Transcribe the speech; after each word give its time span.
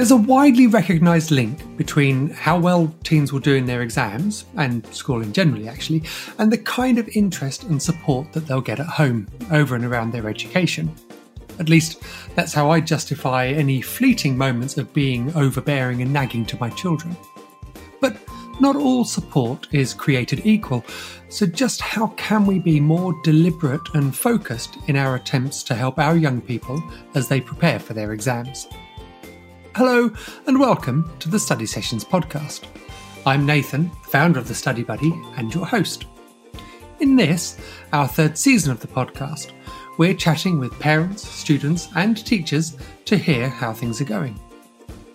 There's 0.00 0.12
a 0.12 0.16
widely 0.16 0.66
recognised 0.66 1.30
link 1.30 1.76
between 1.76 2.30
how 2.30 2.58
well 2.58 2.90
teens 3.04 3.34
will 3.34 3.40
do 3.40 3.54
in 3.54 3.66
their 3.66 3.82
exams, 3.82 4.46
and 4.56 4.82
schooling 4.94 5.30
generally 5.30 5.68
actually, 5.68 6.04
and 6.38 6.50
the 6.50 6.56
kind 6.56 6.96
of 6.96 7.06
interest 7.10 7.64
and 7.64 7.82
support 7.82 8.32
that 8.32 8.46
they'll 8.46 8.62
get 8.62 8.80
at 8.80 8.86
home, 8.86 9.28
over 9.50 9.76
and 9.76 9.84
around 9.84 10.10
their 10.10 10.26
education. 10.26 10.90
At 11.58 11.68
least, 11.68 12.02
that's 12.34 12.54
how 12.54 12.70
I 12.70 12.80
justify 12.80 13.48
any 13.48 13.82
fleeting 13.82 14.38
moments 14.38 14.78
of 14.78 14.90
being 14.94 15.36
overbearing 15.36 16.00
and 16.00 16.14
nagging 16.14 16.46
to 16.46 16.58
my 16.58 16.70
children. 16.70 17.14
But 18.00 18.16
not 18.58 18.76
all 18.76 19.04
support 19.04 19.68
is 19.70 19.92
created 19.92 20.46
equal, 20.46 20.82
so 21.28 21.44
just 21.44 21.82
how 21.82 22.06
can 22.16 22.46
we 22.46 22.58
be 22.58 22.80
more 22.80 23.14
deliberate 23.22 23.86
and 23.92 24.16
focused 24.16 24.78
in 24.86 24.96
our 24.96 25.16
attempts 25.16 25.62
to 25.64 25.74
help 25.74 25.98
our 25.98 26.16
young 26.16 26.40
people 26.40 26.82
as 27.14 27.28
they 27.28 27.42
prepare 27.42 27.78
for 27.78 27.92
their 27.92 28.14
exams? 28.14 28.66
Hello, 29.76 30.10
and 30.48 30.58
welcome 30.58 31.08
to 31.20 31.28
the 31.28 31.38
Study 31.38 31.64
Sessions 31.64 32.04
podcast. 32.04 32.64
I'm 33.24 33.46
Nathan, 33.46 33.88
founder 34.08 34.40
of 34.40 34.48
the 34.48 34.54
Study 34.54 34.82
Buddy, 34.82 35.12
and 35.36 35.54
your 35.54 35.64
host. 35.64 36.06
In 36.98 37.14
this, 37.14 37.56
our 37.92 38.08
third 38.08 38.36
season 38.36 38.72
of 38.72 38.80
the 38.80 38.88
podcast, 38.88 39.52
we're 39.96 40.14
chatting 40.14 40.58
with 40.58 40.76
parents, 40.80 41.26
students, 41.26 41.88
and 41.94 42.16
teachers 42.26 42.76
to 43.04 43.16
hear 43.16 43.48
how 43.48 43.72
things 43.72 44.00
are 44.00 44.06
going. 44.06 44.40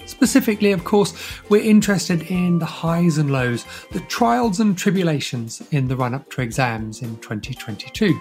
Specifically, 0.05 0.71
of 0.71 0.85
course, 0.85 1.13
we're 1.49 1.61
interested 1.61 2.21
in 2.31 2.57
the 2.57 2.65
highs 2.65 3.17
and 3.17 3.31
lows, 3.31 3.65
the 3.91 3.99
trials 4.01 4.61
and 4.61 4.77
tribulations 4.77 5.61
in 5.71 5.89
the 5.89 5.97
run 5.97 6.13
up 6.13 6.31
to 6.31 6.41
exams 6.41 7.01
in 7.01 7.17
2022. 7.17 8.17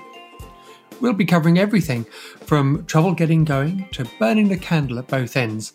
We'll 1.01 1.12
be 1.12 1.25
covering 1.25 1.61
everything 1.61 2.05
from 2.47 2.84
trouble 2.86 3.14
getting 3.14 3.45
going 3.45 3.89
to 3.92 4.05
burning 4.19 4.48
the 4.48 4.58
candle 4.58 4.98
at 4.98 5.06
both 5.06 5.36
ends, 5.36 5.73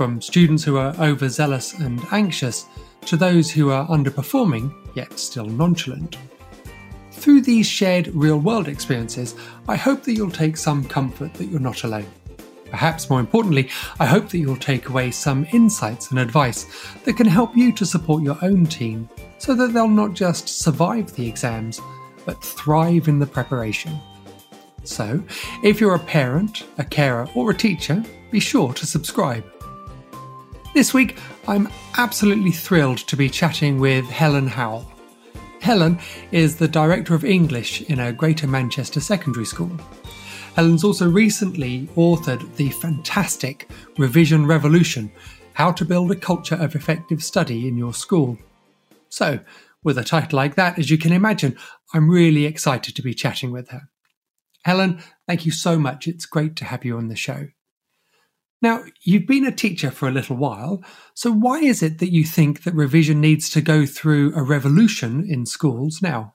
from 0.00 0.22
students 0.22 0.64
who 0.64 0.78
are 0.78 0.94
overzealous 0.98 1.74
and 1.74 2.00
anxious 2.10 2.64
to 3.02 3.18
those 3.18 3.50
who 3.50 3.68
are 3.68 3.86
underperforming 3.88 4.72
yet 4.94 5.18
still 5.18 5.44
nonchalant. 5.44 6.16
Through 7.12 7.42
these 7.42 7.66
shared 7.66 8.06
real 8.14 8.38
world 8.38 8.66
experiences, 8.66 9.34
I 9.68 9.76
hope 9.76 10.04
that 10.04 10.14
you'll 10.14 10.30
take 10.30 10.56
some 10.56 10.84
comfort 10.84 11.34
that 11.34 11.48
you're 11.48 11.60
not 11.60 11.84
alone. 11.84 12.06
Perhaps 12.70 13.10
more 13.10 13.20
importantly, 13.20 13.68
I 13.98 14.06
hope 14.06 14.30
that 14.30 14.38
you'll 14.38 14.56
take 14.56 14.88
away 14.88 15.10
some 15.10 15.46
insights 15.52 16.10
and 16.10 16.18
advice 16.18 16.64
that 17.04 17.18
can 17.18 17.26
help 17.26 17.54
you 17.54 17.70
to 17.72 17.84
support 17.84 18.22
your 18.22 18.38
own 18.40 18.64
team 18.64 19.06
so 19.36 19.54
that 19.54 19.74
they'll 19.74 19.86
not 19.86 20.14
just 20.14 20.48
survive 20.48 21.14
the 21.14 21.28
exams, 21.28 21.78
but 22.24 22.42
thrive 22.42 23.06
in 23.06 23.18
the 23.18 23.26
preparation. 23.26 24.00
So, 24.82 25.22
if 25.62 25.78
you're 25.78 25.94
a 25.94 25.98
parent, 25.98 26.64
a 26.78 26.84
carer, 26.84 27.28
or 27.34 27.50
a 27.50 27.54
teacher, 27.54 28.02
be 28.30 28.40
sure 28.40 28.72
to 28.72 28.86
subscribe. 28.86 29.44
This 30.72 30.94
week, 30.94 31.18
I'm 31.48 31.68
absolutely 31.98 32.52
thrilled 32.52 32.98
to 32.98 33.16
be 33.16 33.28
chatting 33.28 33.80
with 33.80 34.04
Helen 34.04 34.46
Howell. 34.46 34.88
Helen 35.60 35.98
is 36.30 36.56
the 36.56 36.68
Director 36.68 37.12
of 37.12 37.24
English 37.24 37.82
in 37.82 37.98
a 37.98 38.12
Greater 38.12 38.46
Manchester 38.46 39.00
secondary 39.00 39.44
school. 39.44 39.72
Helen's 40.54 40.84
also 40.84 41.10
recently 41.10 41.88
authored 41.96 42.54
the 42.54 42.70
fantastic 42.70 43.68
Revision 43.98 44.46
Revolution 44.46 45.10
How 45.54 45.72
to 45.72 45.84
Build 45.84 46.12
a 46.12 46.16
Culture 46.16 46.54
of 46.54 46.76
Effective 46.76 47.20
Study 47.20 47.66
in 47.66 47.76
Your 47.76 47.92
School. 47.92 48.38
So, 49.08 49.40
with 49.82 49.98
a 49.98 50.04
title 50.04 50.36
like 50.36 50.54
that, 50.54 50.78
as 50.78 50.88
you 50.88 50.98
can 50.98 51.12
imagine, 51.12 51.58
I'm 51.92 52.08
really 52.08 52.44
excited 52.44 52.94
to 52.94 53.02
be 53.02 53.12
chatting 53.12 53.50
with 53.50 53.70
her. 53.70 53.88
Helen, 54.64 55.02
thank 55.26 55.44
you 55.44 55.50
so 55.50 55.80
much. 55.80 56.06
It's 56.06 56.26
great 56.26 56.54
to 56.56 56.64
have 56.64 56.84
you 56.84 56.96
on 56.96 57.08
the 57.08 57.16
show. 57.16 57.48
Now, 58.62 58.84
you've 59.02 59.26
been 59.26 59.46
a 59.46 59.52
teacher 59.52 59.90
for 59.90 60.08
a 60.08 60.12
little 60.12 60.36
while, 60.36 60.82
so 61.14 61.32
why 61.32 61.60
is 61.60 61.82
it 61.82 61.98
that 61.98 62.12
you 62.12 62.24
think 62.24 62.64
that 62.64 62.74
revision 62.74 63.20
needs 63.20 63.48
to 63.50 63.60
go 63.60 63.86
through 63.86 64.34
a 64.34 64.42
revolution 64.42 65.24
in 65.26 65.46
schools 65.46 66.00
now? 66.02 66.34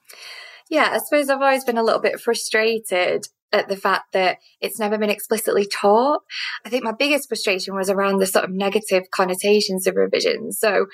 Yeah, 0.68 0.90
I 0.92 0.98
suppose 0.98 1.28
I've 1.28 1.40
always 1.40 1.64
been 1.64 1.78
a 1.78 1.84
little 1.84 2.00
bit 2.00 2.20
frustrated 2.20 3.28
at 3.52 3.68
the 3.68 3.76
fact 3.76 4.12
that 4.12 4.38
it's 4.60 4.80
never 4.80 4.98
been 4.98 5.10
explicitly 5.10 5.66
taught. 5.66 6.22
I 6.64 6.68
think 6.68 6.82
my 6.82 6.92
biggest 6.92 7.28
frustration 7.28 7.76
was 7.76 7.88
around 7.88 8.18
the 8.18 8.26
sort 8.26 8.44
of 8.44 8.50
negative 8.50 9.04
connotations 9.12 9.86
of 9.86 9.94
revision. 9.94 10.50
So 10.50 10.86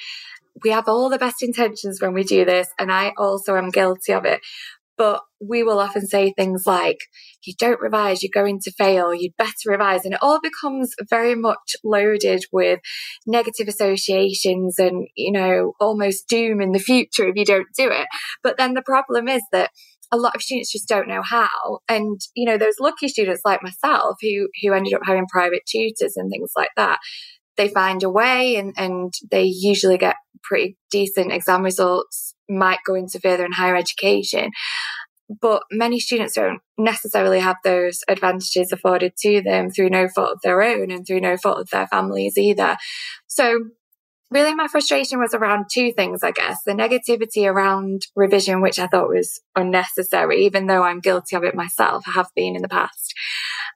we 0.63 0.71
have 0.71 0.87
all 0.87 1.09
the 1.09 1.19
best 1.19 1.43
intentions 1.43 2.03
when 2.03 2.13
we 2.13 2.25
do 2.25 2.45
this, 2.45 2.69
and 2.79 2.93
I 2.93 3.15
also 3.17 3.57
am 3.57 3.71
guilty 3.71 4.13
of 4.13 4.27
it 4.27 4.41
but 5.03 5.23
we 5.41 5.65
will 5.65 5.81
often 5.81 6.07
say 6.07 6.33
things 6.33 6.63
like, 6.65 6.99
you 7.43 7.55
don't 7.59 7.81
revise, 7.81 8.23
you're 8.23 8.31
going 8.33 8.61
to 8.61 8.71
fail, 8.71 9.13
you'd 9.13 9.37
better 9.37 9.67
revise. 9.67 10.05
And 10.05 10.15
it 10.15 10.23
all 10.23 10.39
becomes 10.41 10.95
very 11.11 11.35
much 11.35 11.75
loaded 11.83 12.45
with 12.53 12.79
negative 13.27 13.67
associations 13.67 14.79
and, 14.79 15.09
you 15.17 15.33
know, 15.33 15.73
almost 15.81 16.29
doom 16.29 16.61
in 16.61 16.71
the 16.71 16.79
future 16.79 17.27
if 17.27 17.35
you 17.35 17.45
don't 17.45 17.67
do 17.77 17.91
it. 17.91 18.07
But 18.45 18.59
then 18.59 18.75
the 18.75 18.83
problem 18.83 19.27
is 19.27 19.43
that 19.51 19.73
a 20.13 20.17
lot 20.17 20.37
of 20.37 20.43
students 20.43 20.71
just 20.71 20.89
don't 20.89 21.09
know 21.09 21.23
how. 21.23 21.81
And, 21.89 22.21
you 22.37 22.47
know, 22.47 22.57
those 22.57 22.79
lucky 22.79 23.09
students 23.09 23.43
like 23.45 23.61
myself 23.61 24.19
who, 24.23 24.51
who 24.63 24.73
ended 24.73 24.95
up 24.95 25.03
having 25.05 25.27
private 25.27 25.63
tutors 25.67 26.17
and 26.17 26.31
things 26.31 26.53
like 26.57 26.71
that, 26.77 27.01
they 27.57 27.67
find 27.67 28.05
a 28.05 28.09
way 28.09 28.55
and, 28.55 28.73
and 28.77 29.13
they 29.33 29.43
usually 29.43 29.99
get 29.99 30.15
pretty 30.43 30.77
decent 30.91 31.33
exam 31.33 31.63
results, 31.63 32.35
might 32.49 32.81
go 32.87 32.95
into 32.95 33.21
further 33.21 33.45
and 33.45 33.55
higher 33.55 33.77
education. 33.77 34.51
But 35.41 35.63
many 35.71 35.99
students 35.99 36.35
don't 36.35 36.61
necessarily 36.77 37.41
have 37.41 37.57
those 37.65 38.01
advantages 38.09 38.71
afforded 38.73 39.17
to 39.21 39.41
them 39.41 39.71
through 39.71 39.91
no 39.91 40.09
fault 40.09 40.33
of 40.33 40.41
their 40.43 40.63
own 40.63 40.91
and 40.91 41.07
through 41.07 41.21
no 41.21 41.37
fault 41.37 41.59
of 41.59 41.71
their 41.71 41.87
families 41.87 42.37
either. 42.37 42.77
So 43.29 43.61
really 44.31 44.55
my 44.55 44.67
frustration 44.67 45.21
was 45.21 45.35
around 45.35 45.67
two 45.71 45.93
things, 45.93 46.23
I 46.23 46.33
guess. 46.33 46.63
The 46.65 46.73
negativity 46.73 47.47
around 47.47 48.07
revision, 48.17 48.61
which 48.61 48.79
I 48.79 48.87
thought 48.87 49.09
was 49.09 49.41
unnecessary, 49.55 50.45
even 50.45 50.67
though 50.67 50.83
I'm 50.83 51.01
guilty 51.01 51.37
of 51.37 51.45
it 51.45 51.55
myself, 51.55 52.05
I 52.07 52.13
have 52.13 52.29
been 52.35 52.57
in 52.57 52.63
the 52.63 52.69
past. 52.69 53.15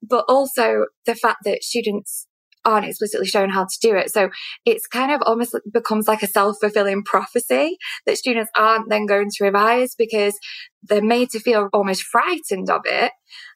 But 0.02 0.24
also 0.28 0.86
the 1.04 1.14
fact 1.14 1.40
that 1.44 1.62
students 1.62 2.26
aren't 2.66 2.86
explicitly 2.86 3.26
shown 3.26 3.48
how 3.48 3.64
to 3.64 3.78
do 3.80 3.94
it. 3.96 4.12
So 4.12 4.28
it's 4.66 4.86
kind 4.86 5.12
of 5.12 5.22
almost 5.24 5.56
becomes 5.72 6.08
like 6.08 6.22
a 6.22 6.26
self 6.26 6.58
fulfilling 6.60 7.04
prophecy 7.04 7.78
that 8.04 8.18
students 8.18 8.50
aren't 8.56 8.90
then 8.90 9.06
going 9.06 9.30
to 9.30 9.44
revise 9.44 9.94
because 9.94 10.38
they're 10.82 11.02
made 11.02 11.30
to 11.30 11.40
feel 11.40 11.68
almost 11.72 12.02
frightened 12.02 12.68
of 12.68 12.82
it, 12.84 13.12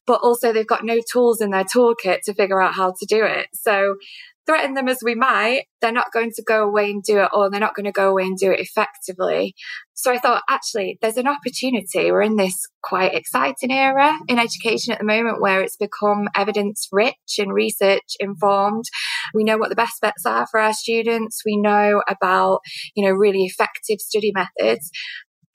but 0.06 0.20
also 0.22 0.52
they've 0.52 0.66
got 0.66 0.84
no 0.84 1.00
tools 1.12 1.40
in 1.40 1.50
their 1.50 1.64
toolkit 1.64 2.20
to 2.24 2.34
figure 2.34 2.62
out 2.62 2.74
how 2.74 2.94
to 2.98 3.06
do 3.06 3.24
it. 3.24 3.48
So 3.52 3.96
threaten 4.50 4.74
them 4.74 4.88
as 4.88 4.98
we 5.04 5.14
might, 5.14 5.62
they're 5.80 5.92
not 5.92 6.12
going 6.12 6.32
to 6.34 6.42
go 6.42 6.66
away 6.66 6.90
and 6.90 7.02
do 7.04 7.20
it, 7.20 7.28
or 7.32 7.48
they're 7.48 7.60
not 7.60 7.76
going 7.76 7.86
to 7.86 7.92
go 7.92 8.10
away 8.10 8.24
and 8.24 8.36
do 8.36 8.50
it 8.50 8.58
effectively. 8.58 9.54
So 9.94 10.10
I 10.10 10.18
thought, 10.18 10.42
actually, 10.48 10.98
there's 11.00 11.18
an 11.18 11.28
opportunity. 11.28 12.10
We're 12.10 12.22
in 12.22 12.36
this 12.36 12.58
quite 12.82 13.14
exciting 13.14 13.70
era 13.70 14.12
in 14.28 14.38
education 14.38 14.92
at 14.92 14.98
the 14.98 15.04
moment 15.04 15.40
where 15.40 15.60
it's 15.60 15.76
become 15.76 16.28
evidence 16.34 16.88
rich 16.90 17.14
and 17.38 17.52
research 17.52 18.16
informed. 18.18 18.86
We 19.34 19.44
know 19.44 19.58
what 19.58 19.68
the 19.68 19.76
best 19.76 20.00
bets 20.00 20.26
are 20.26 20.46
for 20.50 20.58
our 20.58 20.72
students. 20.72 21.42
We 21.46 21.56
know 21.56 22.02
about, 22.08 22.60
you 22.96 23.04
know, 23.04 23.12
really 23.12 23.44
effective 23.44 24.00
study 24.00 24.32
methods 24.34 24.90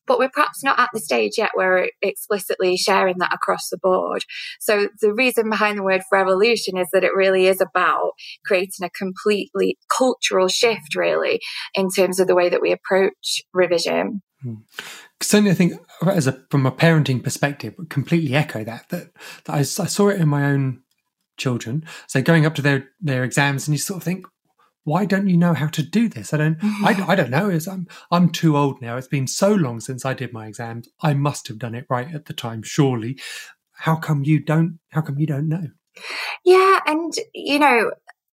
but 0.08 0.20
we're 0.20 0.30
perhaps 0.30 0.64
not 0.64 0.80
at 0.80 0.90
the 0.94 1.00
stage 1.00 1.34
yet 1.38 1.52
where 1.54 1.72
we're 1.72 1.90
explicitly 2.02 2.78
sharing 2.78 3.18
that 3.20 3.34
across 3.34 3.70
the 3.70 3.78
board. 3.78 4.24
So 4.60 4.90
the 5.02 5.14
reason 5.14 5.50
behind 5.50 5.78
the 5.78 5.84
word 5.84 6.02
revolution 6.12 6.78
is 6.78 6.88
that 6.94 7.04
it 7.04 7.16
really 7.16 7.48
is 7.48 7.62
about 7.62 8.12
creating 8.46 8.86
a 8.86 8.90
completely 8.90 9.78
cultural 9.96 10.48
shift, 10.48 10.96
really, 10.96 11.40
in 11.74 11.90
terms 11.90 12.20
of 12.20 12.28
the 12.28 12.36
way 12.36 12.50
that 12.50 12.62
we 12.62 12.72
approach 12.72 13.42
revision. 13.54 14.22
Hmm. 14.42 14.56
Certainly, 15.22 15.52
I 15.52 15.56
think 15.56 15.74
as 16.06 16.28
a 16.28 16.44
from 16.52 16.66
a 16.66 16.72
parenting 16.72 17.24
perspective, 17.24 17.74
completely 17.90 18.36
echo 18.36 18.64
that. 18.64 18.90
That, 18.90 19.12
that 19.46 19.54
I, 19.54 19.60
I 19.60 19.64
saw 19.64 20.10
it 20.10 20.20
in 20.20 20.28
my 20.28 20.46
own 20.46 20.82
children. 21.38 21.86
So 22.08 22.22
going 22.22 22.46
up 22.46 22.56
to 22.56 22.62
their 22.62 22.90
their 23.02 23.24
exams, 23.24 23.68
and 23.68 23.74
you 23.74 23.80
sort 23.80 23.98
of 23.98 24.04
think, 24.04 24.28
why 24.86 25.04
don't 25.04 25.28
you 25.28 25.36
know 25.36 25.54
how 25.54 25.68
to 25.68 25.84
do 25.84 26.08
this? 26.08 26.34
I 26.34 26.38
don't, 26.38 26.58
I, 26.64 26.94
mm-hmm. 26.94 27.12
I 27.12 27.16
don't 27.16 27.32
know. 27.32 27.50
Is 27.50 27.68
I'm, 27.68 27.88
I'm 28.12 28.30
too 28.30 28.56
old 28.56 28.82
now. 28.82 28.96
It's 28.96 29.08
been 29.08 29.28
so 29.28 29.52
long 29.52 29.82
since 29.82 30.06
I 30.06 30.14
did 30.14 30.32
my 30.32 30.48
exams. 30.48 30.88
I 31.02 31.14
must 31.14 31.48
have 31.50 31.60
done 31.60 31.76
it 31.76 31.88
right 31.90 32.14
at 32.14 32.26
the 32.26 32.34
time, 32.34 32.64
surely. 32.64 33.20
How 33.74 33.98
come 33.98 34.24
you 34.24 34.40
don't, 34.40 34.80
how 34.92 35.02
come 35.02 35.20
you 35.20 35.28
don't 35.28 35.50
know? 35.50 35.68
Yeah. 36.46 36.80
And, 36.86 37.14
you 37.34 37.60
know, 37.60 37.92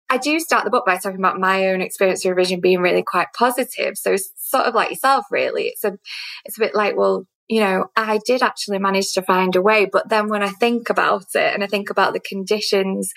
I 0.08 0.18
do 0.18 0.38
start 0.38 0.64
the 0.64 0.70
book 0.70 0.86
by 0.86 0.98
talking 0.98 1.18
about 1.18 1.40
my 1.40 1.66
own 1.66 1.80
experience 1.80 2.24
of 2.24 2.30
revision 2.30 2.60
being 2.60 2.78
really 2.78 3.02
quite 3.02 3.26
positive. 3.36 3.98
So 3.98 4.12
it's 4.12 4.30
sort 4.36 4.66
of 4.66 4.74
like 4.74 4.90
yourself, 4.90 5.24
really. 5.32 5.64
It's 5.64 5.82
a, 5.82 5.98
it's 6.44 6.56
a 6.56 6.60
bit 6.60 6.76
like, 6.76 6.96
well, 6.96 7.26
you 7.48 7.60
know, 7.60 7.86
I 7.96 8.18
did 8.26 8.42
actually 8.42 8.78
manage 8.78 9.12
to 9.12 9.22
find 9.22 9.54
a 9.54 9.62
way. 9.62 9.86
But 9.90 10.08
then 10.08 10.28
when 10.28 10.42
I 10.42 10.48
think 10.48 10.90
about 10.90 11.26
it 11.34 11.54
and 11.54 11.62
I 11.62 11.66
think 11.66 11.90
about 11.90 12.12
the 12.12 12.20
conditions 12.20 13.12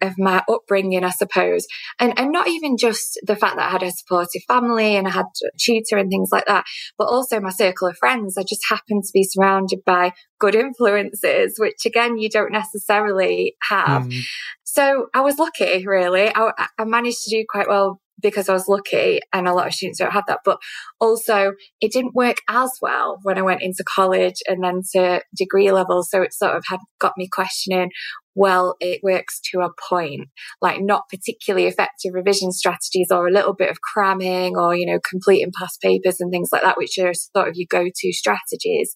of 0.00 0.14
my 0.18 0.42
upbringing, 0.48 1.04
I 1.04 1.10
suppose, 1.10 1.66
and, 1.98 2.18
and 2.18 2.32
not 2.32 2.48
even 2.48 2.76
just 2.76 3.20
the 3.24 3.36
fact 3.36 3.56
that 3.56 3.68
I 3.68 3.70
had 3.70 3.82
a 3.82 3.92
supportive 3.92 4.42
family 4.48 4.96
and 4.96 5.06
I 5.06 5.10
had 5.10 5.26
a 5.44 5.50
tutor 5.58 5.96
and 5.96 6.10
things 6.10 6.30
like 6.32 6.46
that, 6.46 6.64
but 6.96 7.04
also 7.04 7.40
my 7.40 7.50
circle 7.50 7.88
of 7.88 7.96
friends, 7.96 8.36
I 8.36 8.42
just 8.42 8.62
happened 8.68 9.04
to 9.04 9.12
be 9.12 9.24
surrounded 9.24 9.80
by 9.84 10.12
good 10.40 10.54
influences, 10.54 11.54
which 11.58 11.86
again, 11.86 12.18
you 12.18 12.28
don't 12.28 12.52
necessarily 12.52 13.54
have. 13.68 14.02
Mm. 14.04 14.22
So 14.64 15.06
I 15.14 15.20
was 15.20 15.38
lucky, 15.38 15.86
really. 15.86 16.30
I, 16.34 16.66
I 16.78 16.84
managed 16.84 17.22
to 17.24 17.30
do 17.30 17.44
quite 17.48 17.68
well 17.68 18.00
because 18.20 18.48
I 18.48 18.52
was 18.52 18.68
lucky 18.68 19.20
and 19.32 19.46
a 19.46 19.52
lot 19.52 19.66
of 19.66 19.74
students 19.74 19.98
don't 19.98 20.12
have 20.12 20.24
that. 20.28 20.40
But 20.44 20.58
also 21.00 21.52
it 21.80 21.92
didn't 21.92 22.14
work 22.14 22.36
as 22.48 22.70
well 22.80 23.18
when 23.22 23.38
I 23.38 23.42
went 23.42 23.62
into 23.62 23.84
college 23.94 24.36
and 24.46 24.62
then 24.62 24.82
to 24.94 25.22
degree 25.36 25.70
level. 25.72 26.02
So 26.02 26.22
it 26.22 26.32
sort 26.32 26.56
of 26.56 26.64
had 26.68 26.80
got 27.00 27.12
me 27.16 27.28
questioning, 27.32 27.90
well, 28.34 28.76
it 28.80 29.00
works 29.02 29.40
to 29.50 29.60
a 29.60 29.70
point, 29.88 30.28
like 30.60 30.80
not 30.80 31.08
particularly 31.10 31.66
effective 31.66 32.12
revision 32.14 32.52
strategies 32.52 33.08
or 33.10 33.26
a 33.26 33.32
little 33.32 33.54
bit 33.54 33.70
of 33.70 33.80
cramming 33.80 34.56
or, 34.56 34.76
you 34.76 34.86
know, 34.86 35.00
completing 35.08 35.50
past 35.58 35.80
papers 35.80 36.20
and 36.20 36.30
things 36.30 36.50
like 36.52 36.62
that, 36.62 36.78
which 36.78 36.98
are 36.98 37.12
sort 37.14 37.48
of 37.48 37.54
your 37.56 37.66
go-to 37.70 38.12
strategies 38.12 38.94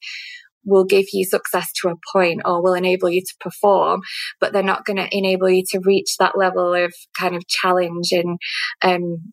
will 0.65 0.85
give 0.85 1.07
you 1.13 1.25
success 1.25 1.73
to 1.73 1.89
a 1.89 1.97
point 2.13 2.43
or 2.45 2.63
will 2.63 2.75
enable 2.75 3.09
you 3.09 3.21
to 3.21 3.35
perform, 3.41 4.03
but 4.41 4.53
they're 4.53 4.63
not 4.63 4.85
going 4.85 4.97
to 4.97 5.09
enable 5.17 5.49
you 5.49 5.65
to 5.71 5.81
reach 5.81 6.17
that 6.19 6.37
level 6.37 6.75
of 6.75 6.95
kind 7.19 7.35
of 7.35 7.47
challenge 7.49 8.13
and 8.13 8.39
um, 8.83 9.33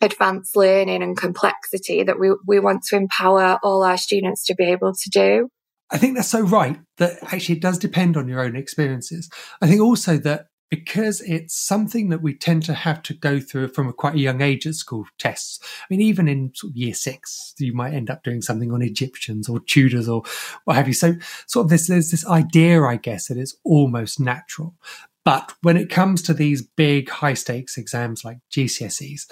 advanced 0.00 0.56
learning 0.56 1.02
and 1.02 1.16
complexity 1.16 2.02
that 2.02 2.18
we, 2.18 2.34
we 2.46 2.58
want 2.58 2.82
to 2.84 2.96
empower 2.96 3.58
all 3.62 3.82
our 3.82 3.96
students 3.96 4.44
to 4.46 4.54
be 4.54 4.64
able 4.64 4.92
to 4.92 5.10
do. 5.10 5.48
I 5.92 5.98
think 5.98 6.14
that's 6.14 6.28
so 6.28 6.42
right 6.42 6.78
that 6.98 7.18
actually 7.32 7.56
it 7.56 7.62
does 7.62 7.78
depend 7.78 8.16
on 8.16 8.28
your 8.28 8.40
own 8.40 8.54
experiences. 8.54 9.28
I 9.60 9.66
think 9.66 9.80
also 9.80 10.18
that 10.18 10.46
because 10.70 11.20
it's 11.22 11.54
something 11.54 12.08
that 12.10 12.22
we 12.22 12.32
tend 12.32 12.62
to 12.62 12.74
have 12.74 13.02
to 13.02 13.12
go 13.12 13.40
through 13.40 13.68
from 13.68 13.88
a 13.88 13.92
quite 13.92 14.14
a 14.14 14.20
young 14.20 14.40
age 14.40 14.66
at 14.66 14.76
school 14.76 15.04
tests. 15.18 15.58
I 15.62 15.86
mean, 15.90 16.00
even 16.00 16.28
in 16.28 16.52
sort 16.54 16.72
of 16.72 16.76
year 16.76 16.94
six, 16.94 17.54
you 17.58 17.74
might 17.74 17.92
end 17.92 18.08
up 18.08 18.22
doing 18.22 18.40
something 18.40 18.72
on 18.72 18.80
Egyptians 18.80 19.48
or 19.48 19.58
Tudors 19.60 20.08
or 20.08 20.22
what 20.64 20.76
have 20.76 20.86
you. 20.86 20.94
So 20.94 21.16
sort 21.46 21.64
of 21.64 21.70
this, 21.70 21.88
there's 21.88 22.12
this 22.12 22.26
idea, 22.26 22.82
I 22.82 22.96
guess, 22.96 23.26
that 23.26 23.36
it's 23.36 23.56
almost 23.64 24.20
natural. 24.20 24.76
But 25.24 25.52
when 25.62 25.76
it 25.76 25.90
comes 25.90 26.22
to 26.22 26.34
these 26.34 26.62
big 26.62 27.10
high 27.10 27.34
stakes 27.34 27.76
exams 27.76 28.24
like 28.24 28.38
GCSEs, 28.52 29.26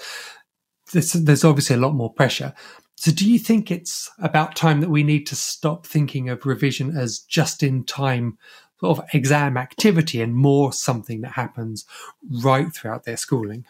there's, 0.91 1.13
there's 1.13 1.45
obviously 1.45 1.77
a 1.77 1.79
lot 1.79 1.95
more 1.95 2.13
pressure. 2.13 2.53
So, 2.95 3.11
do 3.11 3.29
you 3.29 3.39
think 3.39 3.71
it's 3.71 4.11
about 4.19 4.57
time 4.57 4.81
that 4.81 4.89
we 4.89 5.03
need 5.03 5.25
to 5.27 5.35
stop 5.35 5.87
thinking 5.87 6.27
of 6.27 6.45
revision 6.45 6.97
as 6.97 7.19
just 7.19 7.63
in 7.63 7.85
time 7.85 8.37
sort 8.79 8.97
of 8.97 9.05
exam 9.13 9.57
activity 9.57 10.21
and 10.21 10.35
more 10.35 10.71
something 10.73 11.21
that 11.21 11.33
happens 11.33 11.85
right 12.43 12.73
throughout 12.73 13.05
their 13.05 13.17
schooling? 13.17 13.65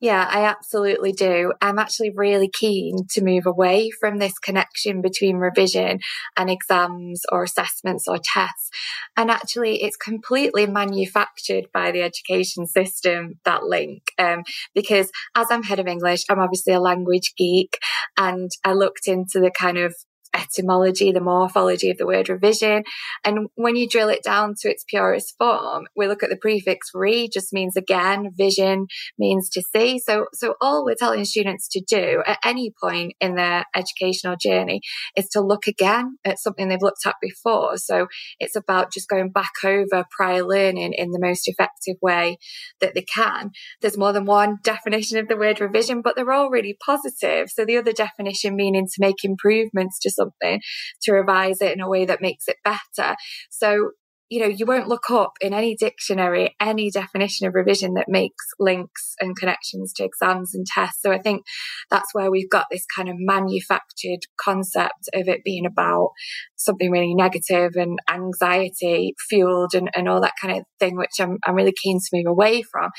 Yeah, 0.00 0.28
I 0.30 0.44
absolutely 0.44 1.10
do. 1.12 1.52
I'm 1.60 1.78
actually 1.78 2.12
really 2.14 2.48
keen 2.48 2.98
to 3.10 3.24
move 3.24 3.46
away 3.46 3.90
from 3.90 4.18
this 4.18 4.38
connection 4.38 5.02
between 5.02 5.36
revision 5.36 5.98
and 6.36 6.48
exams 6.48 7.22
or 7.32 7.42
assessments 7.42 8.06
or 8.06 8.18
tests. 8.22 8.70
And 9.16 9.28
actually, 9.28 9.82
it's 9.82 9.96
completely 9.96 10.66
manufactured 10.66 11.66
by 11.74 11.90
the 11.90 12.02
education 12.02 12.66
system, 12.66 13.40
that 13.44 13.64
link. 13.64 14.02
Um, 14.18 14.44
because 14.72 15.10
as 15.34 15.48
I'm 15.50 15.64
head 15.64 15.80
of 15.80 15.88
English, 15.88 16.24
I'm 16.30 16.38
obviously 16.38 16.74
a 16.74 16.80
language 16.80 17.32
geek 17.36 17.78
and 18.16 18.50
I 18.64 18.74
looked 18.74 19.08
into 19.08 19.40
the 19.40 19.50
kind 19.50 19.78
of 19.78 19.94
etymology, 20.34 21.12
the 21.12 21.20
morphology 21.20 21.90
of 21.90 21.98
the 21.98 22.06
word 22.06 22.28
revision. 22.28 22.84
And 23.24 23.48
when 23.54 23.76
you 23.76 23.88
drill 23.88 24.08
it 24.08 24.22
down 24.22 24.54
to 24.60 24.70
its 24.70 24.84
purest 24.86 25.34
form, 25.38 25.86
we 25.96 26.06
look 26.06 26.22
at 26.22 26.30
the 26.30 26.36
prefix 26.36 26.90
re 26.94 27.28
just 27.28 27.52
means 27.52 27.76
again, 27.76 28.30
vision 28.36 28.86
means 29.18 29.48
to 29.50 29.62
see. 29.74 29.98
So, 29.98 30.26
so 30.32 30.54
all 30.60 30.84
we're 30.84 30.94
telling 30.94 31.24
students 31.24 31.68
to 31.68 31.80
do 31.80 32.22
at 32.26 32.38
any 32.44 32.72
point 32.80 33.14
in 33.20 33.34
their 33.34 33.64
educational 33.74 34.36
journey 34.36 34.80
is 35.16 35.28
to 35.30 35.40
look 35.40 35.66
again 35.66 36.18
at 36.24 36.38
something 36.38 36.68
they've 36.68 36.80
looked 36.80 37.06
at 37.06 37.16
before. 37.20 37.76
So 37.76 38.08
it's 38.38 38.56
about 38.56 38.92
just 38.92 39.08
going 39.08 39.30
back 39.30 39.52
over 39.64 40.04
prior 40.10 40.42
learning 40.42 40.92
in 40.94 41.10
the 41.10 41.20
most 41.20 41.48
effective 41.48 41.96
way 42.02 42.38
that 42.80 42.94
they 42.94 43.02
can. 43.02 43.50
There's 43.80 43.98
more 43.98 44.12
than 44.12 44.24
one 44.24 44.58
definition 44.62 45.18
of 45.18 45.28
the 45.28 45.36
word 45.36 45.60
revision, 45.60 46.02
but 46.02 46.16
they're 46.16 46.32
all 46.32 46.50
really 46.50 46.76
positive. 46.84 47.50
So 47.50 47.64
the 47.64 47.76
other 47.76 47.92
definition 47.92 48.56
meaning 48.56 48.86
to 48.86 49.00
make 49.00 49.24
improvements 49.24 49.98
to 50.00 50.10
something 50.18 50.60
to 51.02 51.12
revise 51.12 51.60
it 51.62 51.72
in 51.72 51.80
a 51.80 51.88
way 51.88 52.04
that 52.04 52.20
makes 52.22 52.48
it 52.48 52.56
better. 52.64 53.16
So 53.50 53.92
you 54.28 54.40
know, 54.40 54.46
you 54.46 54.66
won't 54.66 54.88
look 54.88 55.10
up 55.10 55.32
in 55.40 55.54
any 55.54 55.74
dictionary 55.74 56.54
any 56.60 56.90
definition 56.90 57.46
of 57.46 57.54
revision 57.54 57.94
that 57.94 58.08
makes 58.08 58.44
links 58.58 59.14
and 59.20 59.36
connections 59.36 59.92
to 59.94 60.04
exams 60.04 60.54
and 60.54 60.66
tests. 60.66 61.00
So 61.02 61.12
I 61.12 61.18
think 61.18 61.44
that's 61.90 62.12
where 62.12 62.30
we've 62.30 62.50
got 62.50 62.66
this 62.70 62.84
kind 62.94 63.08
of 63.08 63.14
manufactured 63.18 64.20
concept 64.40 65.08
of 65.14 65.28
it 65.28 65.44
being 65.44 65.66
about 65.66 66.10
something 66.56 66.90
really 66.90 67.14
negative 67.14 67.72
and 67.76 67.98
anxiety 68.10 69.14
fueled 69.28 69.74
and, 69.74 69.90
and 69.94 70.08
all 70.08 70.20
that 70.20 70.34
kind 70.40 70.58
of 70.58 70.64
thing, 70.78 70.96
which 70.96 71.20
I'm, 71.20 71.38
I'm 71.46 71.54
really 71.54 71.74
keen 71.82 71.98
to 71.98 72.08
move 72.12 72.26
away 72.26 72.62
from. 72.62 72.90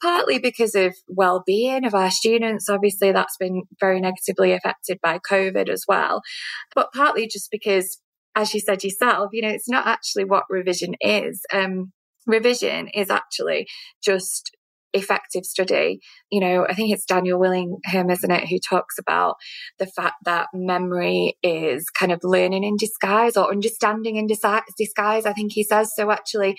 Partly 0.00 0.38
because 0.38 0.74
of 0.74 0.94
well-being 1.08 1.84
of 1.84 1.94
our 1.94 2.10
students. 2.10 2.68
Obviously 2.68 3.12
that's 3.12 3.36
been 3.38 3.62
very 3.80 4.00
negatively 4.00 4.52
affected 4.52 4.98
by 5.02 5.18
COVID 5.18 5.68
as 5.68 5.84
well. 5.86 6.22
But 6.74 6.92
partly 6.94 7.26
just 7.26 7.50
because 7.50 8.00
as 8.34 8.54
you 8.54 8.60
said 8.60 8.84
yourself, 8.84 9.30
you 9.32 9.42
know, 9.42 9.48
it's 9.48 9.68
not 9.68 9.86
actually 9.86 10.24
what 10.24 10.44
revision 10.48 10.94
is. 11.00 11.40
Um, 11.52 11.92
revision 12.26 12.88
is 12.88 13.10
actually 13.10 13.66
just 14.02 14.50
effective 14.94 15.44
study. 15.44 16.00
You 16.30 16.40
know, 16.40 16.66
I 16.68 16.74
think 16.74 16.92
it's 16.92 17.04
Daniel 17.04 17.38
Willingham, 17.38 18.10
isn't 18.10 18.30
it, 18.30 18.48
who 18.48 18.58
talks 18.58 18.98
about 18.98 19.36
the 19.78 19.86
fact 19.86 20.16
that 20.24 20.48
memory 20.54 21.36
is 21.42 21.84
kind 21.90 22.12
of 22.12 22.20
learning 22.22 22.64
in 22.64 22.76
disguise 22.78 23.36
or 23.36 23.50
understanding 23.50 24.16
in 24.16 24.26
disguise, 24.26 25.26
I 25.26 25.32
think 25.32 25.52
he 25.52 25.62
says. 25.62 25.92
So 25.94 26.10
actually, 26.10 26.56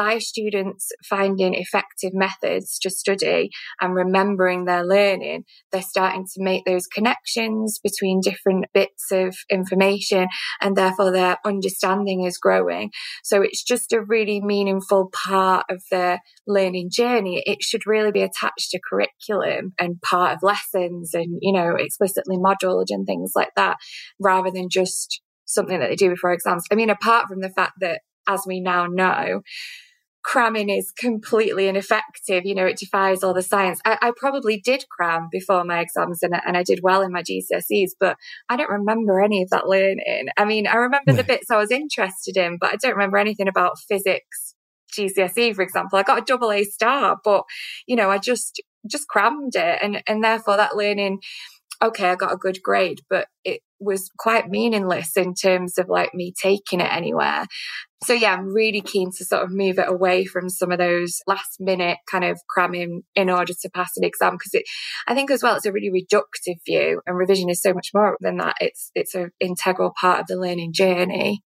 by 0.00 0.16
students 0.16 0.88
finding 1.06 1.52
effective 1.52 2.12
methods 2.14 2.78
to 2.78 2.88
study 2.88 3.50
and 3.82 3.94
remembering 3.94 4.64
their 4.64 4.82
learning, 4.82 5.44
they're 5.70 5.82
starting 5.82 6.24
to 6.24 6.42
make 6.42 6.64
those 6.64 6.86
connections 6.86 7.78
between 7.84 8.22
different 8.22 8.64
bits 8.72 9.12
of 9.12 9.36
information 9.50 10.26
and 10.62 10.74
therefore 10.74 11.12
their 11.12 11.36
understanding 11.44 12.24
is 12.24 12.38
growing. 12.38 12.90
So 13.22 13.42
it's 13.42 13.62
just 13.62 13.92
a 13.92 14.00
really 14.00 14.40
meaningful 14.40 15.10
part 15.12 15.66
of 15.68 15.82
their 15.90 16.20
learning 16.46 16.88
journey. 16.90 17.42
It 17.44 17.62
should 17.62 17.86
really 17.86 18.10
be 18.10 18.22
attached 18.22 18.70
to 18.70 18.80
curriculum 18.80 19.74
and 19.78 20.00
part 20.00 20.32
of 20.32 20.38
lessons 20.42 21.10
and, 21.12 21.40
you 21.42 21.52
know, 21.52 21.76
explicitly 21.78 22.38
modeled 22.38 22.88
and 22.88 23.06
things 23.06 23.32
like 23.36 23.50
that 23.56 23.76
rather 24.18 24.50
than 24.50 24.70
just 24.70 25.20
something 25.44 25.78
that 25.78 25.90
they 25.90 25.96
do 25.96 26.08
before 26.08 26.32
exams. 26.32 26.64
I 26.72 26.74
mean, 26.74 26.88
apart 26.88 27.26
from 27.28 27.42
the 27.42 27.50
fact 27.50 27.74
that 27.82 28.00
as 28.26 28.44
we 28.46 28.60
now 28.60 28.86
know, 28.86 29.42
cramming 30.22 30.68
is 30.68 30.92
completely 30.92 31.68
ineffective. 31.68 32.44
You 32.44 32.54
know, 32.54 32.66
it 32.66 32.76
defies 32.76 33.22
all 33.22 33.34
the 33.34 33.42
science. 33.42 33.80
I, 33.84 33.98
I 34.00 34.12
probably 34.16 34.60
did 34.60 34.84
cram 34.90 35.28
before 35.30 35.64
my 35.64 35.80
exams 35.80 36.22
and, 36.22 36.34
and, 36.46 36.56
I 36.56 36.62
did 36.62 36.80
well 36.82 37.02
in 37.02 37.12
my 37.12 37.22
GCSEs, 37.22 37.90
but 37.98 38.16
I 38.48 38.56
don't 38.56 38.70
remember 38.70 39.22
any 39.22 39.42
of 39.42 39.50
that 39.50 39.66
learning. 39.66 40.28
I 40.36 40.44
mean, 40.44 40.66
I 40.66 40.76
remember 40.76 41.12
the 41.12 41.24
bits 41.26 41.50
I 41.50 41.56
was 41.56 41.70
interested 41.70 42.36
in, 42.36 42.58
but 42.60 42.72
I 42.72 42.76
don't 42.76 42.92
remember 42.92 43.18
anything 43.18 43.48
about 43.48 43.78
physics 43.78 44.54
GCSE, 44.96 45.54
for 45.54 45.62
example. 45.62 45.98
I 45.98 46.02
got 46.02 46.18
a 46.18 46.24
double 46.24 46.52
A 46.52 46.64
star, 46.64 47.18
but 47.24 47.44
you 47.86 47.96
know, 47.96 48.10
I 48.10 48.18
just, 48.18 48.62
just 48.90 49.08
crammed 49.08 49.54
it 49.56 49.78
and, 49.82 50.02
and 50.06 50.22
therefore 50.22 50.56
that 50.56 50.76
learning 50.76 51.20
okay, 51.82 52.10
I 52.10 52.14
got 52.14 52.32
a 52.32 52.36
good 52.36 52.58
grade, 52.62 53.00
but 53.08 53.28
it 53.44 53.62
was 53.78 54.10
quite 54.18 54.50
meaningless 54.50 55.16
in 55.16 55.34
terms 55.34 55.78
of 55.78 55.88
like 55.88 56.14
me 56.14 56.32
taking 56.40 56.80
it 56.80 56.92
anywhere. 56.92 57.46
So 58.04 58.14
yeah, 58.14 58.32
I'm 58.32 58.46
really 58.46 58.80
keen 58.80 59.10
to 59.18 59.24
sort 59.24 59.42
of 59.42 59.50
move 59.50 59.78
it 59.78 59.88
away 59.88 60.24
from 60.24 60.48
some 60.48 60.72
of 60.72 60.78
those 60.78 61.20
last 61.26 61.60
minute 61.60 61.98
kind 62.10 62.24
of 62.24 62.40
cramming 62.48 63.02
in 63.14 63.28
order 63.28 63.52
to 63.52 63.70
pass 63.70 63.92
an 63.96 64.04
exam 64.04 64.34
because 64.34 64.54
it, 64.54 64.64
I 65.06 65.14
think 65.14 65.30
as 65.30 65.42
well, 65.42 65.56
it's 65.56 65.66
a 65.66 65.72
really 65.72 65.90
reductive 65.90 66.56
view 66.64 67.02
and 67.06 67.16
revision 67.16 67.50
is 67.50 67.60
so 67.60 67.74
much 67.74 67.90
more 67.92 68.16
than 68.20 68.38
that. 68.38 68.56
It's, 68.60 68.90
it's 68.94 69.14
an 69.14 69.32
integral 69.38 69.92
part 70.00 70.20
of 70.20 70.26
the 70.28 70.36
learning 70.36 70.72
journey. 70.72 71.42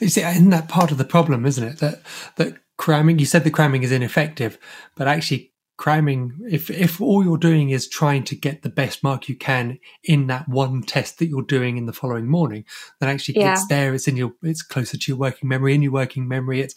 You 0.00 0.08
see, 0.08 0.22
and 0.22 0.50
that 0.54 0.68
part 0.68 0.90
of 0.90 0.96
the 0.96 1.04
problem, 1.04 1.44
isn't 1.44 1.64
it? 1.64 1.78
That, 1.80 2.00
that 2.36 2.56
cramming, 2.78 3.18
you 3.18 3.26
said 3.26 3.44
the 3.44 3.50
cramming 3.50 3.82
is 3.82 3.92
ineffective, 3.92 4.58
but 4.96 5.06
actually 5.06 5.52
cramming 5.80 6.38
if 6.46 6.68
if 6.68 7.00
all 7.00 7.24
you're 7.24 7.38
doing 7.38 7.70
is 7.70 7.88
trying 7.88 8.22
to 8.22 8.36
get 8.36 8.60
the 8.60 8.68
best 8.68 9.02
mark 9.02 9.30
you 9.30 9.34
can 9.34 9.78
in 10.04 10.26
that 10.26 10.46
one 10.46 10.82
test 10.82 11.18
that 11.18 11.24
you're 11.24 11.40
doing 11.40 11.78
in 11.78 11.86
the 11.86 11.92
following 11.94 12.28
morning 12.28 12.62
then 12.98 13.08
actually 13.08 13.34
yeah. 13.34 13.54
it's 13.54 13.66
there 13.68 13.94
it's 13.94 14.06
in 14.06 14.14
your 14.14 14.30
it's 14.42 14.60
closer 14.60 14.98
to 14.98 15.10
your 15.10 15.16
working 15.16 15.48
memory 15.48 15.74
in 15.74 15.80
your 15.80 15.90
working 15.90 16.28
memory 16.28 16.60
it's 16.60 16.74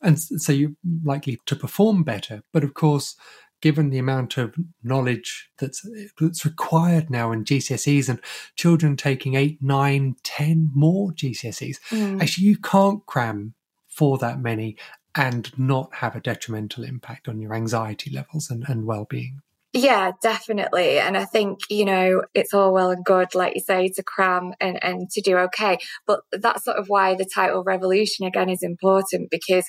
and 0.00 0.18
so 0.18 0.54
you're 0.54 0.72
likely 1.04 1.38
to 1.44 1.54
perform 1.54 2.02
better 2.02 2.42
but 2.50 2.64
of 2.64 2.72
course 2.72 3.14
given 3.60 3.90
the 3.90 3.98
amount 3.98 4.38
of 4.38 4.54
knowledge 4.82 5.50
that's 5.58 5.86
that's 6.18 6.46
required 6.46 7.10
now 7.10 7.32
in 7.32 7.44
GCSEs 7.44 8.08
and 8.08 8.22
children 8.56 8.96
taking 8.96 9.34
eight, 9.34 9.58
nine, 9.60 10.16
ten 10.22 10.70
more 10.74 11.12
GCSEs, 11.12 11.78
mm. 11.90 12.22
actually 12.22 12.46
you 12.46 12.56
can't 12.56 13.04
cram 13.04 13.52
for 13.86 14.16
that 14.16 14.40
many 14.40 14.78
and 15.14 15.56
not 15.58 15.94
have 15.96 16.14
a 16.14 16.20
detrimental 16.20 16.84
impact 16.84 17.28
on 17.28 17.40
your 17.40 17.54
anxiety 17.54 18.10
levels 18.10 18.50
and, 18.50 18.64
and 18.68 18.86
well-being 18.86 19.40
yeah, 19.72 20.12
definitely. 20.20 20.98
And 20.98 21.16
I 21.16 21.24
think, 21.24 21.60
you 21.68 21.84
know, 21.84 22.24
it's 22.34 22.52
all 22.52 22.72
well 22.72 22.90
and 22.90 23.04
good, 23.04 23.36
like 23.36 23.54
you 23.54 23.60
say, 23.60 23.88
to 23.94 24.02
cram 24.02 24.52
and, 24.60 24.82
and 24.82 25.08
to 25.10 25.20
do 25.20 25.36
okay. 25.38 25.78
But 26.08 26.20
that's 26.32 26.64
sort 26.64 26.76
of 26.76 26.88
why 26.88 27.14
the 27.14 27.28
title 27.32 27.62
revolution 27.62 28.26
again 28.26 28.48
is 28.48 28.64
important 28.64 29.30
because 29.30 29.64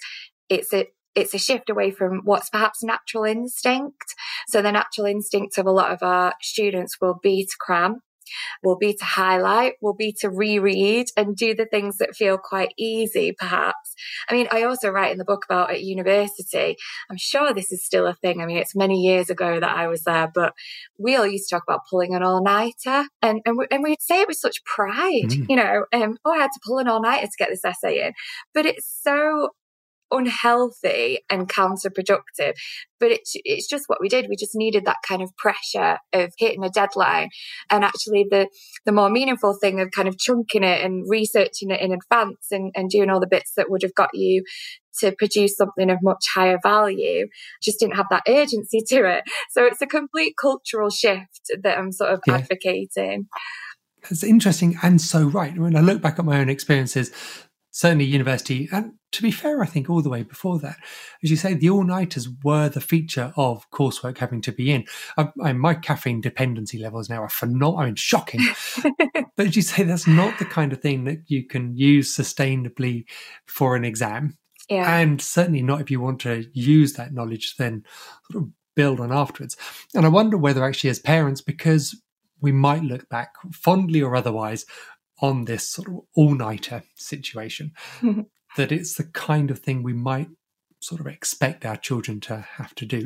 it's 0.49 0.73
a, 0.73 0.87
it's 1.13 1.35
a 1.35 1.39
shift 1.39 1.69
away 1.69 1.91
from 1.91 2.21
what's 2.23 2.49
perhaps 2.49 2.81
natural 2.81 3.25
instinct. 3.25 4.15
So 4.47 4.63
the 4.63 4.71
natural 4.71 5.05
instinct 5.05 5.59
of 5.59 5.67
a 5.67 5.71
lot 5.71 5.91
of 5.91 6.01
our 6.01 6.33
students 6.41 6.99
will 6.99 7.19
be 7.21 7.45
to 7.45 7.55
cram 7.59 8.01
will 8.63 8.77
be 8.77 8.93
to 8.93 9.05
highlight, 9.05 9.73
will 9.81 9.95
be 9.95 10.13
to 10.19 10.29
reread 10.29 11.07
and 11.17 11.35
do 11.35 11.53
the 11.53 11.65
things 11.65 11.97
that 11.97 12.15
feel 12.15 12.37
quite 12.37 12.73
easy, 12.77 13.33
perhaps. 13.37 13.95
I 14.29 14.33
mean, 14.33 14.47
I 14.51 14.63
also 14.63 14.89
write 14.89 15.11
in 15.11 15.17
the 15.17 15.25
book 15.25 15.45
about 15.45 15.71
at 15.71 15.83
university. 15.83 16.75
I'm 17.09 17.17
sure 17.17 17.53
this 17.53 17.71
is 17.71 17.85
still 17.85 18.07
a 18.07 18.13
thing. 18.13 18.41
I 18.41 18.45
mean, 18.45 18.57
it's 18.57 18.75
many 18.75 19.01
years 19.01 19.29
ago 19.29 19.59
that 19.59 19.77
I 19.77 19.87
was 19.87 20.03
there, 20.03 20.31
but 20.33 20.53
we 20.97 21.15
all 21.15 21.27
used 21.27 21.49
to 21.49 21.55
talk 21.55 21.63
about 21.67 21.81
pulling 21.89 22.15
an 22.15 22.23
all 22.23 22.43
nighter 22.43 23.05
and, 23.21 23.41
and, 23.45 23.57
we, 23.57 23.67
and 23.71 23.83
we'd 23.83 24.01
say 24.01 24.21
it 24.21 24.27
with 24.27 24.37
such 24.37 24.63
pride, 24.65 25.29
mm. 25.29 25.45
you 25.49 25.55
know, 25.55 25.85
um, 25.93 26.17
oh, 26.25 26.31
I 26.31 26.37
had 26.37 26.51
to 26.53 26.59
pull 26.65 26.79
an 26.79 26.87
all 26.87 27.01
nighter 27.01 27.27
to 27.27 27.37
get 27.37 27.49
this 27.49 27.65
essay 27.65 28.05
in. 28.05 28.13
But 28.53 28.65
it's 28.65 28.87
so 29.03 29.49
unhealthy 30.11 31.19
and 31.29 31.47
counterproductive. 31.47 32.53
But 32.99 33.11
it's 33.11 33.31
it's 33.35 33.67
just 33.67 33.85
what 33.87 33.99
we 33.99 34.09
did. 34.09 34.27
We 34.29 34.35
just 34.35 34.55
needed 34.55 34.85
that 34.85 34.97
kind 35.07 35.21
of 35.21 35.35
pressure 35.37 35.97
of 36.13 36.33
hitting 36.37 36.63
a 36.63 36.69
deadline. 36.69 37.29
And 37.69 37.83
actually 37.83 38.25
the 38.29 38.47
the 38.85 38.91
more 38.91 39.09
meaningful 39.09 39.57
thing 39.59 39.79
of 39.79 39.91
kind 39.91 40.07
of 40.07 40.17
chunking 40.17 40.63
it 40.63 40.83
and 40.83 41.05
researching 41.09 41.71
it 41.71 41.81
in 41.81 41.91
advance 41.91 42.47
and, 42.51 42.71
and 42.75 42.89
doing 42.89 43.09
all 43.09 43.19
the 43.19 43.27
bits 43.27 43.53
that 43.55 43.69
would 43.69 43.81
have 43.83 43.95
got 43.95 44.09
you 44.13 44.43
to 44.99 45.13
produce 45.17 45.55
something 45.55 45.89
of 45.89 45.99
much 46.01 46.25
higher 46.33 46.59
value 46.61 47.27
just 47.61 47.79
didn't 47.79 47.95
have 47.95 48.07
that 48.09 48.23
urgency 48.27 48.81
to 48.87 49.09
it. 49.09 49.23
So 49.49 49.65
it's 49.65 49.81
a 49.81 49.87
complete 49.87 50.35
cultural 50.39 50.89
shift 50.89 51.51
that 51.63 51.77
I'm 51.77 51.91
sort 51.91 52.11
of 52.11 52.21
yeah. 52.27 52.35
advocating. 52.35 53.27
It's 54.09 54.23
interesting 54.23 54.77
and 54.81 54.99
so 54.99 55.27
right. 55.27 55.57
When 55.57 55.75
I 55.75 55.81
look 55.81 56.01
back 56.01 56.19
at 56.19 56.25
my 56.25 56.39
own 56.39 56.49
experiences, 56.49 57.11
certainly 57.71 58.05
university, 58.05 58.67
and 58.71 58.93
to 59.11 59.21
be 59.21 59.31
fair, 59.31 59.61
I 59.61 59.65
think 59.65 59.89
all 59.89 60.01
the 60.01 60.09
way 60.09 60.23
before 60.23 60.59
that, 60.59 60.77
as 61.23 61.29
you 61.29 61.35
say, 61.35 61.53
the 61.53 61.69
all 61.69 61.83
nighters 61.83 62.29
were 62.43 62.69
the 62.69 62.81
feature 62.81 63.33
of 63.35 63.69
coursework 63.71 64.17
having 64.17 64.41
to 64.41 64.51
be 64.51 64.71
in. 64.71 64.85
I, 65.17 65.29
I, 65.41 65.53
my 65.53 65.73
caffeine 65.73 66.21
dependency 66.21 66.77
levels 66.79 67.09
now 67.09 67.21
are 67.21 67.29
phenomenal. 67.29 67.77
I 67.77 67.85
mean, 67.85 67.95
shocking. 67.95 68.41
but 69.35 69.47
as 69.47 69.55
you 69.55 69.61
say, 69.61 69.83
that's 69.83 70.07
not 70.07 70.39
the 70.39 70.45
kind 70.45 70.71
of 70.71 70.81
thing 70.81 71.03
that 71.05 71.23
you 71.27 71.45
can 71.45 71.75
use 71.75 72.15
sustainably 72.15 73.05
for 73.45 73.75
an 73.75 73.83
exam. 73.85 74.37
Yeah. 74.69 74.99
And 74.99 75.21
certainly 75.21 75.61
not 75.61 75.81
if 75.81 75.91
you 75.91 75.99
want 75.99 76.21
to 76.21 76.45
use 76.53 76.93
that 76.93 77.13
knowledge, 77.13 77.55
then 77.57 77.83
sort 78.31 78.43
of 78.43 78.49
build 78.75 79.01
on 79.01 79.11
afterwards. 79.11 79.57
And 79.93 80.05
I 80.05 80.09
wonder 80.09 80.37
whether 80.37 80.63
actually, 80.63 80.91
as 80.91 80.99
parents, 80.99 81.41
because 81.41 82.01
we 82.39 82.51
might 82.51 82.83
look 82.83 83.09
back 83.09 83.33
fondly 83.53 84.01
or 84.01 84.15
otherwise 84.15 84.65
on 85.21 85.45
this 85.45 85.69
sort 85.69 85.87
of 85.87 85.99
all 86.15 86.33
nighter 86.33 86.83
situation. 86.95 87.73
that 88.57 88.71
it's 88.71 88.95
the 88.95 89.03
kind 89.03 89.51
of 89.51 89.59
thing 89.59 89.83
we 89.83 89.93
might 89.93 90.29
sort 90.81 90.99
of 90.99 91.05
expect 91.05 91.63
our 91.63 91.77
children 91.77 92.19
to 92.19 92.37
have 92.37 92.73
to 92.75 92.85
do. 92.85 92.97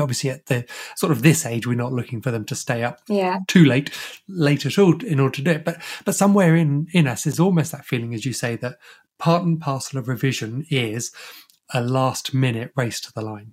Obviously, 0.00 0.30
at 0.30 0.46
the 0.46 0.64
sort 0.96 1.12
of 1.12 1.22
this 1.22 1.44
age, 1.44 1.66
we're 1.66 1.74
not 1.74 1.92
looking 1.92 2.22
for 2.22 2.30
them 2.30 2.44
to 2.46 2.54
stay 2.54 2.82
up 2.82 3.00
yeah. 3.08 3.40
too 3.46 3.64
late, 3.64 3.90
late 4.26 4.64
at 4.64 4.78
all, 4.78 5.02
in 5.04 5.20
order 5.20 5.36
to 5.36 5.42
do 5.42 5.50
it. 5.52 5.64
But 5.64 5.82
but 6.04 6.14
somewhere 6.14 6.56
in 6.56 6.88
in 6.92 7.06
us 7.06 7.26
is 7.26 7.38
almost 7.38 7.72
that 7.72 7.84
feeling, 7.84 8.14
as 8.14 8.24
you 8.24 8.32
say, 8.32 8.56
that 8.56 8.78
part 9.18 9.44
and 9.44 9.60
parcel 9.60 9.98
of 9.98 10.08
revision 10.08 10.64
is 10.70 11.12
a 11.72 11.82
last 11.82 12.34
minute 12.34 12.72
race 12.76 13.00
to 13.02 13.12
the 13.12 13.22
line. 13.22 13.52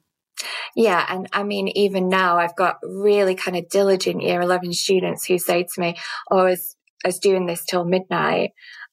Yeah. 0.75 1.05
And 1.09 1.27
I 1.33 1.43
mean, 1.43 1.67
even 1.69 2.09
now 2.09 2.37
I've 2.37 2.55
got 2.55 2.77
really 2.83 3.35
kind 3.35 3.57
of 3.57 3.69
diligent 3.69 4.21
year 4.21 4.41
11 4.41 4.73
students 4.73 5.25
who 5.25 5.37
say 5.37 5.63
to 5.63 5.81
me, 5.81 5.97
Oh, 6.29 6.45
as 6.45 6.75
as 7.05 7.19
doing 7.19 7.45
this 7.45 7.63
till 7.65 7.85
midnight. 7.85 8.51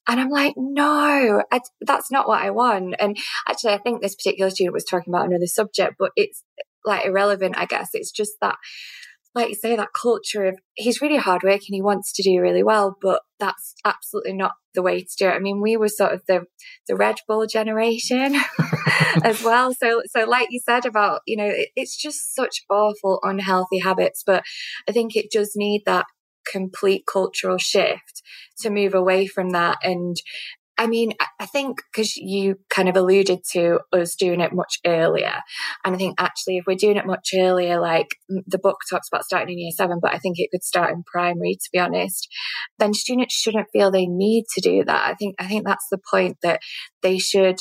And 0.09 0.21
I'm 0.21 0.31
like, 0.31 0.55
no, 0.57 1.43
I, 1.53 1.61
that's 1.83 2.11
not 2.11 2.27
what 2.27 2.43
I 2.43 2.51
want. 2.51 2.95
And 2.99 3.17
actually, 3.47 3.75
I 3.75 3.79
think 3.79 4.01
this 4.01 4.15
particular 4.15 4.51
student 4.51 4.73
was 4.73 4.85
talking 4.85 5.13
about 5.13 5.27
another 5.27 5.47
subject, 5.47 5.97
but 5.99 6.13
it's 6.17 6.43
like 6.85 7.05
irrelevant, 7.05 7.57
I 7.59 7.67
guess. 7.67 7.91
It's 7.93 8.11
just 8.11 8.33
that, 8.41 8.57
like 9.35 9.51
you 9.51 9.55
say, 9.55 9.77
that 9.77 9.93
culture 9.93 10.47
of 10.47 10.59
he's 10.75 11.03
really 11.03 11.19
hardworking, 11.19 11.75
he 11.75 11.83
wants 11.83 12.13
to 12.15 12.23
do 12.23 12.41
really 12.41 12.63
well, 12.63 12.97
but 13.03 13.21
that's 13.39 13.75
absolutely 13.85 14.33
not 14.33 14.53
the 14.75 14.83
way 14.83 15.01
to 15.01 15.17
do 15.19 15.29
it. 15.29 15.35
I 15.35 15.41
mean, 15.41 15.61
we 15.61 15.77
were 15.77 15.89
sort 15.89 16.13
of 16.13 16.23
the 16.27 16.47
the 16.87 16.97
Red 16.97 17.17
Bull 17.29 17.47
generation 17.47 18.35
as 19.23 19.43
well. 19.45 19.75
So, 19.75 20.03
so 20.07 20.25
like 20.25 20.49
you 20.51 20.61
said 20.65 20.87
about, 20.87 21.21
you 21.27 21.37
know, 21.37 21.49
it, 21.49 21.69
it's 21.77 21.97
just 21.97 22.35
such 22.35 22.63
awful, 22.71 23.21
unhealthy 23.23 23.79
habits. 23.79 24.23
But 24.25 24.45
I 24.89 24.93
think 24.93 25.17
it 25.17 25.31
does 25.31 25.53
need 25.55 25.83
that 25.87 26.07
complete 26.51 27.05
cultural 27.11 27.59
shift 27.59 28.23
to 28.61 28.71
move 28.71 28.95
away 28.95 29.27
from 29.27 29.51
that 29.51 29.79
and 29.83 30.17
I 30.79 30.87
mean, 30.87 31.13
I 31.41 31.47
think 31.47 31.83
because 31.93 32.17
you 32.17 32.55
kind 32.71 32.89
of 32.89 32.97
alluded 32.97 33.41
to 33.53 33.81
us 33.93 34.15
doing 34.15 34.41
it 34.41 34.53
much 34.53 34.79
earlier. 34.87 35.35
And 35.85 35.97
I 35.97 35.99
think 35.99 36.15
actually, 36.21 36.59
if 36.59 36.67
we're 36.69 36.77
doing 36.77 36.97
it 36.97 37.05
much 37.05 37.31
earlier, 37.37 37.81
like 37.81 38.15
the 38.29 38.61
book 38.61 38.79
talks 38.89 39.09
about 39.09 39.25
starting 39.25 39.55
in 39.55 39.59
year 39.59 39.73
seven, 39.77 39.99
but 40.01 40.15
I 40.15 40.19
think 40.19 40.39
it 40.39 40.51
could 40.53 40.63
start 40.63 40.93
in 40.93 41.03
primary, 41.03 41.55
to 41.55 41.69
be 41.73 41.81
honest, 41.81 42.29
then 42.79 42.95
students 42.95 43.35
shouldn't 43.35 43.67
feel 43.73 43.91
they 43.91 44.07
need 44.07 44.45
to 44.55 44.61
do 44.61 44.85
that. 44.85 45.11
I 45.11 45.15
think, 45.15 45.35
I 45.41 45.49
think 45.49 45.67
that's 45.67 45.89
the 45.91 45.99
point 46.11 46.37
that 46.45 46.61
they 47.03 47.19
should 47.19 47.57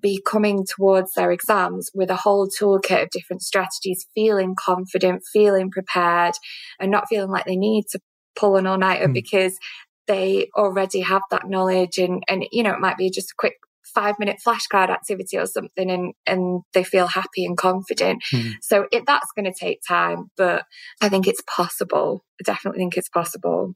be 0.00 0.22
coming 0.26 0.64
towards 0.64 1.12
their 1.12 1.30
exams 1.30 1.90
with 1.94 2.10
a 2.10 2.16
whole 2.16 2.48
toolkit 2.48 3.02
of 3.02 3.10
different 3.10 3.42
strategies, 3.42 4.06
feeling 4.14 4.54
confident, 4.58 5.22
feeling 5.32 5.70
prepared, 5.70 6.34
and 6.80 6.90
not 6.90 7.08
feeling 7.10 7.30
like 7.30 7.44
they 7.44 7.56
need 7.56 7.84
to 7.90 8.00
pull 8.36 8.56
an 8.56 8.66
all-nighter 8.66 9.08
mm. 9.08 9.14
because 9.14 9.58
they 10.06 10.48
already 10.56 11.00
have 11.00 11.22
that 11.30 11.48
knowledge 11.48 11.98
and, 11.98 12.22
and, 12.28 12.44
you 12.52 12.62
know, 12.62 12.72
it 12.72 12.80
might 12.80 12.96
be 12.96 13.10
just 13.10 13.30
a 13.30 13.34
quick 13.38 13.54
five 13.94 14.16
minute 14.18 14.40
flashcard 14.44 14.90
activity 14.90 15.38
or 15.38 15.46
something 15.46 15.90
and, 15.90 16.14
and 16.26 16.62
they 16.72 16.82
feel 16.82 17.06
happy 17.06 17.44
and 17.44 17.56
confident. 17.56 18.22
Mm. 18.32 18.54
So 18.60 18.86
it, 18.90 19.04
that's 19.06 19.30
going 19.36 19.44
to 19.44 19.58
take 19.58 19.80
time, 19.86 20.30
but 20.36 20.64
I 21.00 21.08
think 21.08 21.26
it's 21.28 21.42
possible. 21.46 22.24
I 22.40 22.42
definitely 22.44 22.80
think 22.80 22.96
it's 22.96 23.08
possible. 23.08 23.74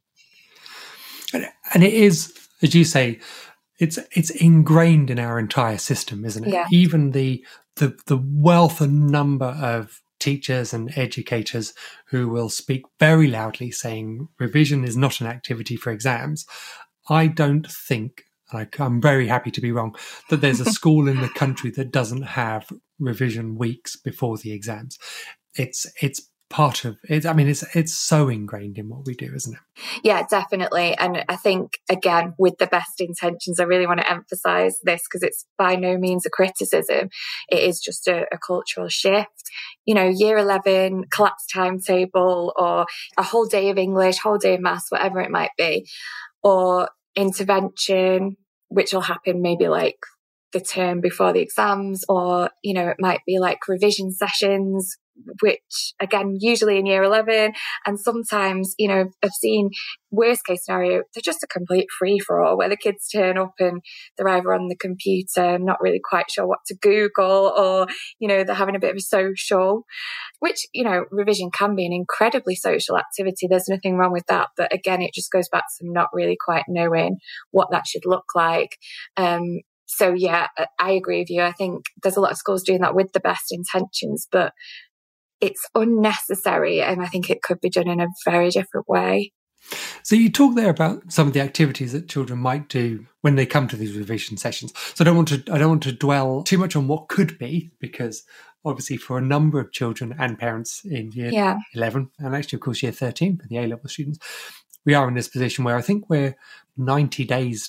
And, 1.33 1.49
and 1.73 1.85
it 1.85 1.93
is, 1.93 2.35
as 2.63 2.75
you 2.75 2.85
say, 2.85 3.21
it's 3.79 3.99
it's 4.11 4.31
ingrained 4.31 5.09
in 5.09 5.21
our 5.21 5.39
entire 5.39 5.79
system, 5.79 6.25
isn't 6.25 6.45
it? 6.45 6.53
Yeah. 6.53 6.67
Even 6.73 7.13
the 7.13 7.45
the 7.77 7.97
the 8.07 8.21
wealth 8.21 8.81
and 8.81 9.09
number 9.09 9.47
of 9.47 10.03
teachers 10.19 10.73
and 10.73 10.97
educators 10.97 11.75
who 12.07 12.29
will 12.29 12.49
speak 12.49 12.83
very 12.99 13.29
loudly 13.29 13.71
saying 13.71 14.29
revision 14.39 14.85
is 14.85 14.97
not 14.97 15.21
an 15.21 15.27
activity 15.27 15.77
for 15.77 15.91
exams. 15.91 16.47
I 17.09 17.27
don't 17.27 17.67
think, 17.71 18.25
like, 18.53 18.79
I'm 18.81 19.01
very 19.01 19.29
happy 19.29 19.51
to 19.51 19.61
be 19.61 19.73
wrong, 19.73 19.95
that 20.31 20.41
there's 20.41 20.61
a 20.61 20.65
school 20.73 21.09
in 21.09 21.21
the 21.21 21.29
country 21.31 21.71
that 21.73 21.93
doesn't 21.93 22.23
have 22.23 22.71
revision 22.99 23.57
weeks 23.57 23.97
before 23.97 24.37
the 24.37 24.53
exams. 24.53 24.99
It's, 25.55 25.87
it's 26.03 26.29
part 26.51 26.85
of 26.85 26.97
it. 27.05 27.27
I 27.27 27.35
mean, 27.35 27.49
it's 27.49 27.63
it's 27.77 27.95
so 27.95 28.29
ingrained 28.29 28.79
in 28.79 28.89
what 28.89 29.05
we 29.05 29.15
do, 29.15 29.33
isn't 29.35 29.55
it? 29.55 29.61
Yeah, 30.03 30.27
definitely. 30.29 30.97
And 30.97 31.25
I 31.29 31.37
think 31.37 31.79
again, 31.91 32.35
with 32.39 32.59
the 32.59 32.67
best 32.67 33.01
intentions, 33.01 33.61
I 33.61 33.65
really 33.65 33.87
want 33.87 34.01
to 34.01 34.11
emphasize 34.11 34.79
this 34.83 35.03
because 35.03 35.23
it's 35.23 35.45
by 35.59 35.77
no 35.77 35.99
means 35.99 36.25
a 36.25 36.31
criticism. 36.31 37.11
It 37.49 37.63
is 37.63 37.81
just 37.81 38.09
a, 38.09 38.25
a 38.33 38.39
cultural 38.39 38.89
shift. 38.89 39.51
You 39.85 39.95
know, 39.95 40.09
year 40.09 40.39
eleven 40.39 41.05
collapsed 41.11 41.51
timetable, 41.53 42.53
or 42.57 42.87
a 43.19 43.23
whole 43.23 43.47
day 43.47 43.69
of 43.71 43.79
English, 43.79 44.19
whole 44.19 44.39
day 44.39 44.55
of 44.55 44.61
maths, 44.61 44.91
whatever 44.91 45.21
it 45.21 45.31
might 45.31 45.53
be, 45.59 45.87
or 46.43 46.89
intervention, 47.15 48.37
which 48.69 48.93
will 48.93 49.03
happen 49.03 49.43
maybe 49.43 49.69
like 49.69 49.99
the 50.53 50.61
term 50.61 51.03
before 51.03 51.35
the 51.35 51.41
exams, 51.41 52.05
or, 52.09 52.49
you 52.63 52.73
know, 52.73 52.89
it 52.89 52.97
might 52.99 53.21
be 53.27 53.39
like 53.39 53.69
revision 53.69 54.11
sessions 54.11 54.97
which 55.43 55.95
again, 56.01 56.37
usually 56.39 56.79
in 56.79 56.87
year 56.87 57.03
11. 57.03 57.53
And 57.87 58.01
sometimes, 58.01 58.75
you 58.79 58.89
know, 58.89 59.07
I've 59.23 59.33
seen 59.33 59.71
worst 60.11 60.45
case 60.47 60.65
scenario, 60.65 61.03
they're 61.15 61.23
just 61.23 61.43
a 61.43 61.47
complete 61.47 61.87
free 61.99 62.19
for 62.19 62.41
all 62.43 62.57
where 62.57 62.69
the 62.69 62.77
kids 62.77 63.09
turn 63.09 63.39
up 63.39 63.55
and 63.59 63.81
they're 64.17 64.29
either 64.29 64.53
on 64.53 64.69
the 64.69 64.77
computer, 64.77 65.59
not 65.59 65.81
really 65.81 66.01
quite 66.03 66.31
sure 66.31 66.47
what 66.47 66.61
to 66.67 66.77
Google 66.77 67.53
or, 67.57 67.87
you 68.19 68.29
know, 68.29 68.45
they're 68.45 68.55
having 68.55 68.77
a 68.77 68.81
bit 68.81 68.91
of 68.91 68.97
a 68.97 69.01
social, 69.01 69.85
which, 70.41 70.67
you 70.73 70.85
know, 70.85 71.05
revision 71.11 71.51
can 71.51 71.75
be 71.75 71.87
an 71.87 71.93
incredibly 71.93 72.55
social 72.55 72.97
activity. 72.97 73.47
There's 73.49 73.69
nothing 73.69 73.97
wrong 73.97 74.13
with 74.13 74.27
that. 74.29 74.49
But 74.57 74.73
again, 74.73 75.03
it 75.03 75.15
just 75.15 75.33
goes 75.33 75.49
back 75.49 75.65
to 75.79 75.91
not 75.91 76.09
really 76.13 76.37
quite 76.43 76.65
knowing 76.69 77.19
what 77.51 77.69
that 77.71 77.87
should 77.87 78.07
look 78.07 78.27
like. 78.35 78.79
Um, 79.17 79.61
so 79.89 80.13
yeah, 80.13 80.49
I 80.79 80.91
agree 80.93 81.21
with 81.21 81.31
you. 81.31 81.43
I 81.43 81.53
think 81.53 81.87
there's 82.03 82.17
a 82.17 82.21
lot 82.21 82.31
of 82.31 82.37
schools 82.37 82.63
doing 82.63 82.83
that 82.83 82.95
with 82.95 83.13
the 83.13 83.21
best 83.21 83.51
intentions, 83.51 84.29
but 84.31 84.53
it's 85.41 85.67
unnecessary 85.75 86.81
and 86.81 87.03
I 87.03 87.07
think 87.07 87.31
it 87.31 87.43
could 87.43 87.61
be 87.61 87.71
done 87.71 87.89
in 87.89 88.01
a 88.01 88.09
very 88.25 88.51
different 88.51 88.89
way. 88.89 89.33
So 90.03 90.17
you 90.17 90.31
talk 90.31 90.55
there 90.55 90.71
about 90.71 91.13
some 91.13 91.27
of 91.27 91.35
the 91.35 91.41
activities 91.41 91.93
that 91.93 92.09
children 92.09 92.39
might 92.39 92.69
do 92.69 93.07
when 93.21 93.35
they 93.35 93.45
come 93.45 93.69
to 93.69 93.77
these 93.77 93.97
revision 93.97 94.37
sessions. 94.37 94.73
So 94.95 95.03
I 95.03 95.05
don't 95.05 95.17
want 95.17 95.29
to 95.29 95.53
I 95.53 95.59
don't 95.59 95.69
want 95.69 95.83
to 95.85 95.93
dwell 95.93 96.43
too 96.43 96.59
much 96.59 96.77
on 96.77 96.89
what 96.89 97.09
could 97.09 97.39
be 97.39 97.71
because 97.79 98.25
obviously 98.65 98.97
for 98.97 99.19
a 99.19 99.23
number 99.23 99.61
of 99.61 99.73
children 99.73 100.15
and 100.19 100.39
parents 100.39 100.83
in 100.85 101.13
year 101.13 101.31
yeah. 101.31 101.59
11 101.75 102.11
and 102.19 102.35
actually 102.35 102.57
of 102.57 102.61
course 102.61 102.83
year 102.83 102.93
13 102.93 103.39
for 103.39 103.47
the 103.47 103.59
A 103.59 103.67
level 103.67 103.89
students 103.89 104.19
we 104.85 104.95
are 104.95 105.07
in 105.09 105.15
this 105.15 105.29
position 105.29 105.65
where 105.65 105.77
I 105.77 105.83
think 105.83 106.09
we're 106.09 106.37
90 106.77 107.25
days 107.25 107.69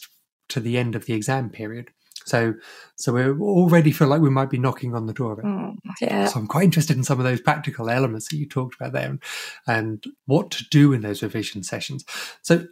to 0.49 0.59
the 0.59 0.77
end 0.77 0.95
of 0.95 1.05
the 1.05 1.13
exam 1.13 1.49
period 1.49 1.91
So, 2.25 2.55
so 2.95 3.13
we 3.13 3.23
already 3.23 3.91
feel 3.91 4.07
like 4.07 4.21
we 4.21 4.29
might 4.29 4.49
be 4.49 4.59
knocking 4.59 4.95
on 4.95 5.05
the 5.05 5.13
door 5.13 5.33
of 5.33 5.39
it. 5.39 5.45
Mm, 5.45 5.75
yeah. 6.01 6.25
So 6.25 6.39
I'm 6.39 6.47
quite 6.47 6.63
interested 6.63 6.97
in 6.97 7.03
some 7.03 7.19
of 7.19 7.25
those 7.25 7.41
practical 7.41 7.89
elements 7.89 8.29
that 8.29 8.37
you 8.37 8.47
talked 8.47 8.75
about 8.75 8.93
there, 8.93 9.09
and, 9.09 9.23
and 9.67 10.03
what 10.25 10.51
to 10.51 10.65
do 10.69 10.93
in 10.93 11.01
those 11.01 11.23
revision 11.23 11.63
sessions. 11.63 12.05
So, 12.41 12.67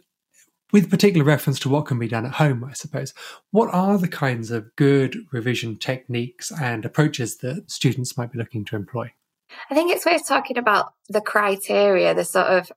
with 0.70 0.90
particular 0.90 1.24
reference 1.24 1.58
to 1.60 1.70
what 1.70 1.86
can 1.86 1.98
be 1.98 2.08
done 2.08 2.26
at 2.26 2.34
home, 2.34 2.62
I 2.62 2.74
suppose, 2.74 3.14
what 3.52 3.72
are 3.72 3.96
the 3.96 4.08
kinds 4.08 4.50
of 4.50 4.76
good 4.76 5.16
revision 5.32 5.78
techniques 5.78 6.52
and 6.52 6.84
approaches 6.84 7.38
that 7.38 7.70
students 7.70 8.18
might 8.18 8.32
be 8.32 8.38
looking 8.38 8.66
to 8.66 8.76
employ? 8.76 9.12
I 9.70 9.74
think 9.74 9.90
it's 9.90 10.04
worth 10.04 10.28
talking 10.28 10.58
about 10.58 10.92
the 11.08 11.22
criteria, 11.22 12.14
the 12.14 12.24
sort 12.24 12.48
of 12.48 12.70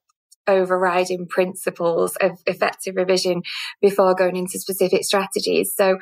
overriding 0.47 1.27
principles 1.27 2.15
of 2.17 2.41
effective 2.45 2.95
revision 2.95 3.43
before 3.81 4.15
going 4.15 4.35
into 4.35 4.59
specific 4.59 5.03
strategies. 5.03 5.73
So 5.75 5.99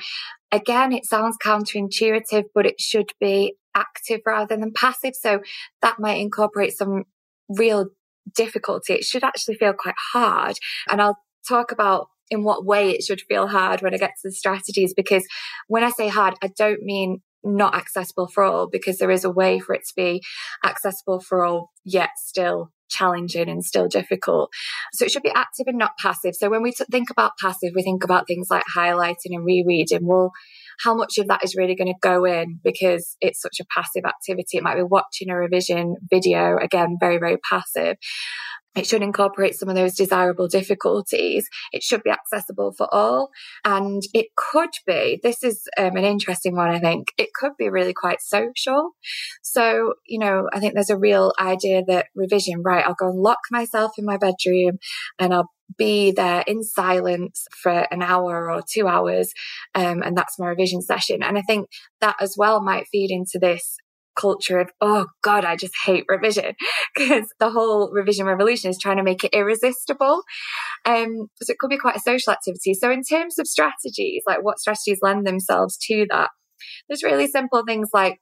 again, 0.52 0.94
it 0.94 1.06
sounds 1.06 1.38
counterintuitive, 1.44 2.46
but 2.54 2.66
it 2.66 2.80
should 2.80 3.12
be 3.20 3.56
active 3.76 4.22
rather 4.26 4.58
than 4.58 4.74
passive. 4.74 5.14
So 5.20 5.42
that 5.82 6.00
might 6.00 6.20
incorporate 6.20 6.78
some 6.78 7.04
real 7.48 7.88
difficulty. 8.36 8.94
It 8.94 9.04
should 9.04 9.24
actually 9.24 9.56
feel 9.56 9.74
quite 9.74 9.96
hard. 10.14 10.58
And 10.90 11.02
I'll 11.02 11.20
talk 11.48 11.72
about 11.72 12.08
in 12.30 12.44
what 12.44 12.66
way 12.66 12.92
it 12.92 13.04
should 13.04 13.22
feel 13.22 13.48
hard 13.48 13.82
when 13.82 13.94
I 13.94 13.98
get 13.98 14.12
to 14.22 14.30
the 14.30 14.32
strategies, 14.32 14.94
because 14.94 15.26
when 15.68 15.84
I 15.84 15.90
say 15.90 16.10
hard, 16.10 16.36
I 16.44 16.50
don't 16.58 16.84
mean 16.84 17.22
not 17.44 17.74
accessible 17.74 18.28
for 18.28 18.44
all 18.44 18.68
because 18.70 18.98
there 18.98 19.10
is 19.10 19.24
a 19.24 19.32
way 19.32 19.60
for 19.60 19.74
it 19.74 19.82
to 19.88 19.94
be 19.96 20.22
accessible 20.64 21.20
for 21.22 21.46
all, 21.46 21.72
yet 21.86 22.10
still 22.18 22.72
challenging 22.90 23.50
and 23.50 23.64
still 23.64 23.88
difficult. 23.88 24.52
So 24.94 25.06
it 25.06 25.12
should 25.12 25.24
be 25.24 25.32
active 25.36 25.66
and 25.68 25.78
not 25.78 25.98
passive. 25.98 26.36
So 26.36 26.50
when 26.50 26.62
we 26.62 26.72
think 26.72 27.10
about 27.10 27.38
passive, 27.40 27.72
we 27.76 27.84
think 27.84 28.04
about 28.04 28.28
things 28.28 28.48
like 28.50 28.64
highlighting 28.76 29.32
and 29.32 29.46
rereading. 29.46 30.06
Well, 30.06 30.32
how 30.84 30.96
much 30.96 31.18
of 31.18 31.28
that 31.28 31.44
is 31.44 31.56
really 31.56 31.76
going 31.76 31.94
to 31.94 32.00
go 32.02 32.26
in 32.26 32.60
because 32.64 33.18
it's 33.22 33.42
such 33.42 33.60
a 33.60 33.66
passive 33.74 34.06
activity? 34.06 34.58
It 34.58 34.64
might 34.64 34.76
be 34.76 34.84
watching 34.84 35.30
a 35.30 35.36
revision 35.36 35.96
video, 36.10 36.58
again, 36.58 36.98
very, 37.00 37.18
very 37.18 37.38
passive. 37.50 37.98
It 38.76 38.86
should 38.86 39.02
incorporate 39.02 39.56
some 39.56 39.68
of 39.68 39.76
those 39.76 39.96
desirable 39.96 40.48
difficulties. 40.48 41.48
It 41.72 41.82
should 41.82 42.04
be 42.04 42.12
accessible 42.12 42.74
for 42.78 42.88
all. 42.94 43.30
And 43.66 44.04
it 44.14 44.28
could 44.36 44.70
be, 44.86 45.20
this 45.24 45.44
is 45.44 45.68
um, 45.78 45.96
an 45.96 46.06
interesting 46.06 46.56
one, 46.56 46.70
I 46.70 46.80
think, 46.80 47.08
it 47.18 47.30
could 47.34 47.54
be 47.58 47.70
really 47.70 47.94
quite 47.94 48.22
social. 48.22 48.92
So, 49.42 49.96
you 50.08 50.20
know, 50.20 50.48
I 50.54 50.60
think 50.60 50.76
there's 50.76 50.92
a 50.92 50.98
real 50.98 51.34
idea 51.40 51.82
that 51.88 52.08
revision, 52.16 52.62
right, 52.64 52.86
I'll 52.86 52.94
go 52.94 53.10
and 53.10 53.20
lock 53.20 53.40
myself 53.52 53.94
in 53.98 54.06
my 54.06 54.18
bedroom 54.18 54.78
and 55.18 55.34
I'll 55.34 55.50
be 55.78 56.12
there 56.12 56.44
in 56.48 56.64
silence 56.64 57.46
for 57.62 57.88
an 57.92 58.02
hour 58.02 58.52
or 58.52 58.62
two 58.68 58.88
hours. 58.88 59.34
Um, 59.76 60.02
and 60.04 60.16
that's 60.16 60.40
my 60.40 60.48
revision 60.48 60.82
session. 60.82 61.22
And 61.24 61.38
I 61.38 61.42
think 61.42 61.70
that 62.02 62.16
as 62.22 62.36
well 62.38 62.62
might 62.62 62.88
feed 62.92 63.12
into 63.12 63.40
this 63.40 63.78
culture 64.20 64.60
of, 64.60 64.70
oh 64.82 65.08
God, 65.22 65.46
I 65.46 65.56
just 65.56 65.74
hate 65.86 66.06
revision 66.08 66.56
because 66.96 67.34
the 67.40 67.50
whole 67.50 67.92
revision 67.92 68.26
revolution 68.26 68.70
is 68.70 68.78
trying 68.78 68.98
to 68.98 69.04
make 69.04 69.24
it 69.24 69.34
irresistible. 69.34 70.24
Um, 70.86 71.28
so 71.42 71.52
it 71.52 71.60
could 71.60 71.70
be 71.70 71.78
quite 71.78 71.96
a 71.96 72.02
social 72.02 72.34
activity. 72.34 72.74
So 72.74 72.92
in 72.92 73.04
terms 73.04 73.40
of 73.40 73.48
strategies, 73.48 74.24
like 74.28 74.44
what 74.44 74.60
strategies 74.60 75.00
lend 75.02 75.26
themselves 75.26 75.78
to 75.88 76.06
that, 76.10 76.30
there's 76.88 77.04
really 77.04 77.28
simple 77.28 77.64
things 77.66 77.90
like 77.94 78.20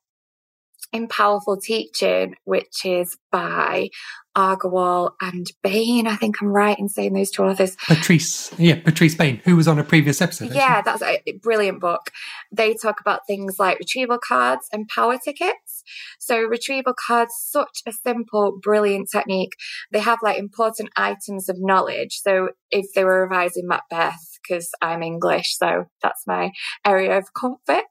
in 0.93 1.07
Powerful 1.07 1.57
Teaching, 1.57 2.35
which 2.45 2.85
is 2.85 3.17
by 3.31 3.89
Agarwal 4.37 5.11
and 5.19 5.51
Bain. 5.63 6.05
I 6.05 6.15
think 6.15 6.41
I'm 6.41 6.49
right 6.49 6.77
in 6.77 6.89
saying 6.89 7.13
those 7.13 7.31
two 7.31 7.43
authors. 7.43 7.75
Patrice, 7.87 8.53
yeah, 8.59 8.79
Patrice 8.79 9.15
Bain, 9.15 9.41
who 9.43 9.55
was 9.55 9.67
on 9.67 9.79
a 9.79 9.83
previous 9.83 10.21
episode. 10.21 10.53
Yeah, 10.53 10.81
that's 10.81 11.01
a 11.01 11.21
brilliant 11.41 11.81
book. 11.81 12.11
They 12.51 12.75
talk 12.75 13.01
about 13.01 13.21
things 13.25 13.55
like 13.57 13.79
retrieval 13.79 14.19
cards 14.19 14.67
and 14.71 14.87
power 14.87 15.17
tickets. 15.17 15.83
So 16.19 16.39
retrieval 16.39 16.93
cards, 17.07 17.33
such 17.35 17.81
a 17.87 17.91
simple, 17.91 18.59
brilliant 18.61 19.09
technique. 19.11 19.53
They 19.91 19.99
have 19.99 20.19
like 20.21 20.37
important 20.37 20.89
items 20.95 21.49
of 21.49 21.57
knowledge. 21.59 22.19
So 22.21 22.49
if 22.69 22.85
they 22.93 23.03
were 23.03 23.23
revising 23.23 23.67
Macbeth, 23.67 24.26
because 24.47 24.69
I'm 24.81 25.03
English, 25.03 25.57
so 25.57 25.85
that's 26.01 26.23
my 26.27 26.51
area 26.85 27.17
of 27.17 27.33
comfort. 27.33 27.85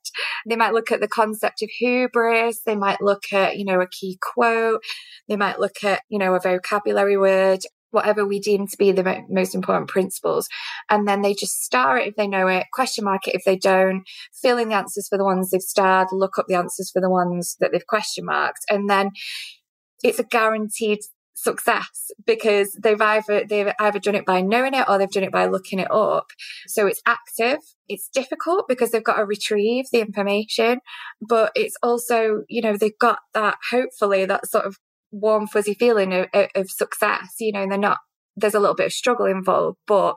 They 0.49 0.57
might 0.57 0.73
look 0.73 0.92
at 0.92 1.01
the 1.01 1.09
concept 1.09 1.62
of 1.62 1.71
hubris. 1.79 2.61
They 2.64 2.77
might 2.77 3.01
look 3.01 3.33
at, 3.33 3.57
you 3.57 3.64
know, 3.64 3.81
a 3.81 3.88
key 3.88 4.19
quote. 4.21 4.83
They 5.29 5.37
might 5.37 5.59
look 5.59 5.83
at, 5.85 6.03
you 6.09 6.19
know, 6.19 6.35
a 6.35 6.40
vocabulary 6.40 7.16
word, 7.16 7.61
whatever 7.90 8.27
we 8.27 8.38
deem 8.40 8.66
to 8.66 8.77
be 8.77 8.92
the 8.92 9.25
most 9.29 9.55
important 9.55 9.88
principles. 9.88 10.49
And 10.90 11.09
then 11.09 11.23
they 11.23 11.35
just 11.35 11.62
star 11.62 11.99
it 11.99 12.09
if 12.09 12.16
they 12.16 12.29
know 12.29 12.47
it, 12.49 12.66
question 12.73 13.05
mark 13.05 13.27
it 13.27 13.35
if 13.35 13.45
they 13.45 13.57
don't, 13.57 14.03
fill 14.42 14.59
in 14.59 14.69
the 14.69 14.75
answers 14.75 15.09
for 15.09 15.19
the 15.19 15.25
ones 15.25 15.51
they've 15.51 15.61
starred, 15.61 16.09
look 16.12 16.38
up 16.38 16.47
the 16.49 16.57
answers 16.57 16.90
for 16.90 17.01
the 17.01 17.11
ones 17.11 17.57
that 17.61 17.73
they've 17.73 17.87
question 17.87 18.25
marked. 18.25 18.61
And 18.71 18.88
then 18.88 19.11
it's 20.03 20.19
a 20.19 20.25
guaranteed 20.25 20.99
success 21.37 22.11
because 22.25 22.72
they've 22.83 23.01
either 23.01 23.44
they've 23.44 23.72
either 23.79 23.99
done 23.99 24.14
it 24.14 24.27
by 24.27 24.40
knowing 24.40 24.75
it 24.75 24.87
or 24.88 24.99
they've 24.99 25.11
done 25.11 25.22
it 25.22 25.33
by 25.33 25.46
looking 25.46 25.79
it 25.79 25.90
up. 25.90 26.31
So 26.66 26.87
it's 26.87 27.03
active. 27.07 27.59
It's 27.88 28.09
difficult 28.09 28.66
because 28.68 28.90
they've 28.90 29.05
got 29.05 29.16
to 29.16 29.25
retrieve 29.25 29.87
the 29.92 30.01
information, 30.01 30.81
but 31.20 31.53
it's 31.55 31.77
also, 31.83 32.42
you 32.49 32.62
know, 32.62 32.77
they've 32.77 32.99
got 32.99 33.20
that 33.35 33.59
hopefully 33.70 34.25
that 34.25 34.46
sort 34.46 34.64
of 34.64 34.77
warm 35.12 35.46
fuzzy 35.46 35.75
feeling 35.75 36.12
of, 36.12 36.27
of 36.55 36.70
success. 36.70 37.35
You 37.38 37.53
know, 37.53 37.62
and 37.62 37.70
they're 37.70 37.79
not 37.79 37.99
there's 38.37 38.55
a 38.55 38.61
little 38.61 38.75
bit 38.75 38.87
of 38.87 38.92
struggle 38.92 39.27
involved, 39.27 39.79
but 39.87 40.14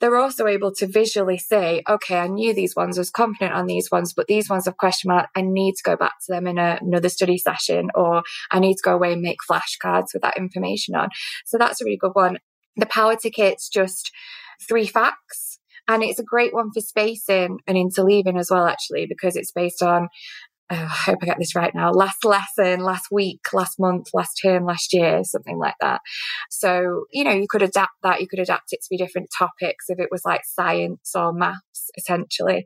they're 0.00 0.16
also 0.16 0.46
able 0.46 0.72
to 0.74 0.86
visually 0.86 1.38
say, 1.38 1.82
okay, 1.88 2.18
I 2.18 2.26
knew 2.26 2.52
these 2.52 2.74
ones, 2.74 2.98
I 2.98 3.00
was 3.00 3.10
confident 3.10 3.54
on 3.54 3.66
these 3.66 3.90
ones, 3.90 4.12
but 4.12 4.26
these 4.26 4.50
ones 4.50 4.64
have 4.64 4.76
question 4.76 5.08
mark. 5.08 5.28
I 5.36 5.42
need 5.42 5.74
to 5.76 5.82
go 5.82 5.96
back 5.96 6.14
to 6.26 6.32
them 6.32 6.46
in 6.46 6.58
a, 6.58 6.78
another 6.80 7.08
study 7.08 7.38
session, 7.38 7.88
or 7.94 8.22
I 8.50 8.58
need 8.58 8.74
to 8.74 8.82
go 8.82 8.94
away 8.94 9.12
and 9.12 9.22
make 9.22 9.38
flashcards 9.48 10.12
with 10.12 10.22
that 10.22 10.36
information 10.36 10.94
on. 10.94 11.10
So 11.46 11.58
that's 11.58 11.80
a 11.80 11.84
really 11.84 11.98
good 11.98 12.12
one. 12.14 12.38
The 12.76 12.86
power 12.86 13.16
ticket's 13.16 13.68
just 13.68 14.10
three 14.68 14.86
facts. 14.86 15.58
And 15.88 16.04
it's 16.04 16.20
a 16.20 16.24
great 16.24 16.54
one 16.54 16.70
for 16.72 16.80
spacing 16.80 17.58
and 17.66 17.76
interleaving 17.76 18.38
as 18.38 18.48
well, 18.48 18.66
actually, 18.66 19.06
because 19.08 19.34
it's 19.34 19.50
based 19.50 19.82
on 19.82 20.08
oh, 20.70 20.76
I 20.76 21.10
hope 21.10 21.18
I 21.22 21.26
get 21.26 21.38
this 21.38 21.54
right 21.54 21.74
now, 21.74 21.90
last 21.90 22.24
lesson, 22.24 22.80
last 22.80 23.06
week, 23.10 23.40
last 23.52 23.78
month, 23.78 24.08
last 24.14 24.40
term, 24.42 24.64
last 24.64 24.92
year, 24.92 25.22
something 25.24 25.58
like 25.58 25.74
that. 25.80 26.00
So, 26.50 27.04
you 27.12 27.24
know, 27.24 27.32
you 27.32 27.46
could 27.48 27.62
adapt 27.62 27.94
that. 28.02 28.20
You 28.20 28.28
could 28.28 28.38
adapt 28.38 28.72
it 28.72 28.80
to 28.82 28.86
be 28.90 28.96
different 28.96 29.28
topics 29.36 29.86
if 29.88 29.98
it 29.98 30.08
was 30.10 30.22
like 30.24 30.42
science 30.44 31.12
or 31.14 31.32
maths, 31.32 31.60
essentially. 31.96 32.64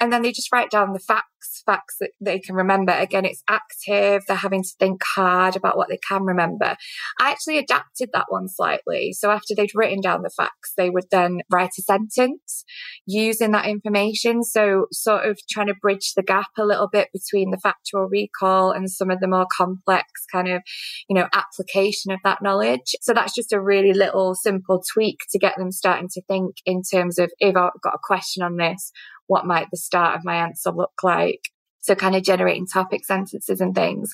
And 0.00 0.12
then 0.12 0.22
they 0.22 0.32
just 0.32 0.52
write 0.52 0.70
down 0.70 0.92
the 0.92 0.98
facts, 0.98 1.62
facts 1.64 1.96
that 2.00 2.10
they 2.20 2.38
can 2.38 2.54
remember. 2.54 2.92
Again, 2.92 3.24
it's 3.24 3.42
active. 3.48 4.22
They're 4.26 4.36
having 4.36 4.62
to 4.62 4.74
think 4.78 5.00
hard 5.14 5.56
about 5.56 5.76
what 5.76 5.88
they 5.88 5.98
can 6.08 6.24
remember. 6.24 6.76
I 7.20 7.30
actually 7.30 7.58
adapted 7.58 8.10
that 8.12 8.26
one 8.28 8.48
slightly. 8.48 9.12
So 9.12 9.30
after 9.30 9.54
they'd 9.54 9.74
written 9.74 10.00
down 10.00 10.22
the 10.22 10.30
facts, 10.36 10.72
they 10.76 10.90
would 10.90 11.06
then 11.10 11.40
write 11.50 11.70
a 11.78 11.82
sentence 11.82 12.64
using 13.06 13.52
that 13.52 13.66
information. 13.66 14.42
So 14.42 14.86
sort 14.92 15.26
of 15.26 15.38
trying 15.50 15.68
to 15.68 15.74
bridge 15.80 16.12
the 16.16 16.22
gap 16.22 16.48
a 16.58 16.64
little 16.64 16.88
bit 16.88 17.08
between 17.12 17.50
the 17.50 17.58
factual 17.58 18.08
recall 18.10 18.70
and 18.72 18.90
some 18.90 19.10
of 19.10 19.20
the 19.20 19.28
more 19.28 19.46
complex 19.56 20.06
kind 20.30 20.48
of, 20.48 20.62
you 21.08 21.14
know, 21.14 21.28
application 21.32 22.12
of 22.12 22.20
that 22.24 22.42
knowledge. 22.42 22.94
So 23.00 23.12
that's 23.12 23.34
just 23.34 23.52
a 23.52 23.60
really 23.60 23.92
little 23.92 24.34
simple 24.34 24.82
tweak 24.92 25.20
to 25.30 25.38
get 25.38 25.56
them 25.56 25.70
starting 25.70 26.08
to 26.12 26.22
think 26.22 26.56
in 26.66 26.82
terms 26.82 27.18
of 27.18 27.30
if 27.38 27.56
I've 27.56 27.80
got 27.82 27.94
a 27.94 27.98
question 28.02 28.42
on 28.42 28.53
this, 28.56 28.92
what 29.26 29.46
might 29.46 29.68
the 29.70 29.76
start 29.76 30.16
of 30.16 30.24
my 30.24 30.36
answer 30.36 30.70
look 30.70 31.02
like? 31.02 31.40
So 31.84 31.94
kind 31.94 32.16
of 32.16 32.22
generating 32.22 32.66
topic 32.66 33.04
sentences 33.04 33.60
and 33.60 33.74
things. 33.74 34.10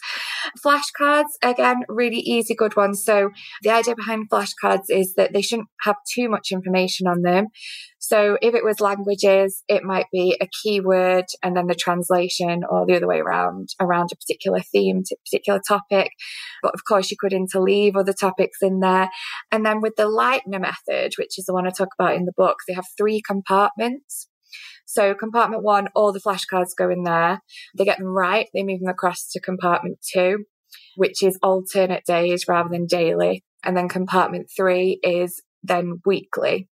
Flashcards, 0.64 1.28
again, 1.40 1.82
really 1.88 2.18
easy, 2.18 2.52
good 2.52 2.74
ones. 2.74 3.04
So 3.04 3.30
the 3.62 3.70
idea 3.70 3.94
behind 3.94 4.28
flashcards 4.28 4.86
is 4.88 5.14
that 5.14 5.32
they 5.32 5.40
shouldn't 5.40 5.68
have 5.82 5.94
too 6.12 6.28
much 6.28 6.48
information 6.50 7.06
on 7.06 7.22
them. 7.22 7.46
So 8.00 8.38
if 8.42 8.56
it 8.56 8.64
was 8.64 8.80
languages, 8.80 9.62
it 9.68 9.84
might 9.84 10.06
be 10.10 10.36
a 10.40 10.48
keyword 10.62 11.26
and 11.44 11.56
then 11.56 11.68
the 11.68 11.76
translation 11.76 12.62
or 12.68 12.86
the 12.86 12.96
other 12.96 13.06
way 13.06 13.20
around, 13.20 13.68
around 13.80 14.10
a 14.12 14.16
particular 14.16 14.58
theme, 14.72 15.02
a 15.12 15.16
particular 15.30 15.60
topic. 15.68 16.10
But 16.64 16.74
of 16.74 16.80
course, 16.88 17.12
you 17.12 17.16
could 17.20 17.30
interleave 17.30 17.94
other 17.94 18.14
topics 18.14 18.58
in 18.62 18.80
there. 18.80 19.10
And 19.52 19.64
then 19.64 19.80
with 19.80 19.94
the 19.94 20.08
Leitner 20.08 20.60
method, 20.60 21.12
which 21.18 21.38
is 21.38 21.44
the 21.44 21.54
one 21.54 21.68
I 21.68 21.70
talk 21.70 21.90
about 21.96 22.16
in 22.16 22.24
the 22.24 22.32
book, 22.36 22.56
they 22.66 22.74
have 22.74 22.86
three 22.98 23.22
compartments. 23.24 24.26
So 24.90 25.14
compartment 25.14 25.62
one, 25.62 25.86
all 25.94 26.12
the 26.12 26.18
flashcards 26.18 26.74
go 26.76 26.90
in 26.90 27.04
there. 27.04 27.40
They 27.78 27.84
get 27.84 27.98
them 27.98 28.08
right. 28.08 28.48
They 28.52 28.64
move 28.64 28.80
them 28.80 28.88
across 28.88 29.30
to 29.30 29.40
compartment 29.40 29.98
two, 30.12 30.46
which 30.96 31.22
is 31.22 31.38
alternate 31.44 32.04
days 32.04 32.48
rather 32.48 32.68
than 32.68 32.86
daily. 32.86 33.44
And 33.62 33.76
then 33.76 33.88
compartment 33.88 34.50
three 34.54 34.98
is 35.04 35.40
then 35.62 36.00
weekly. 36.04 36.68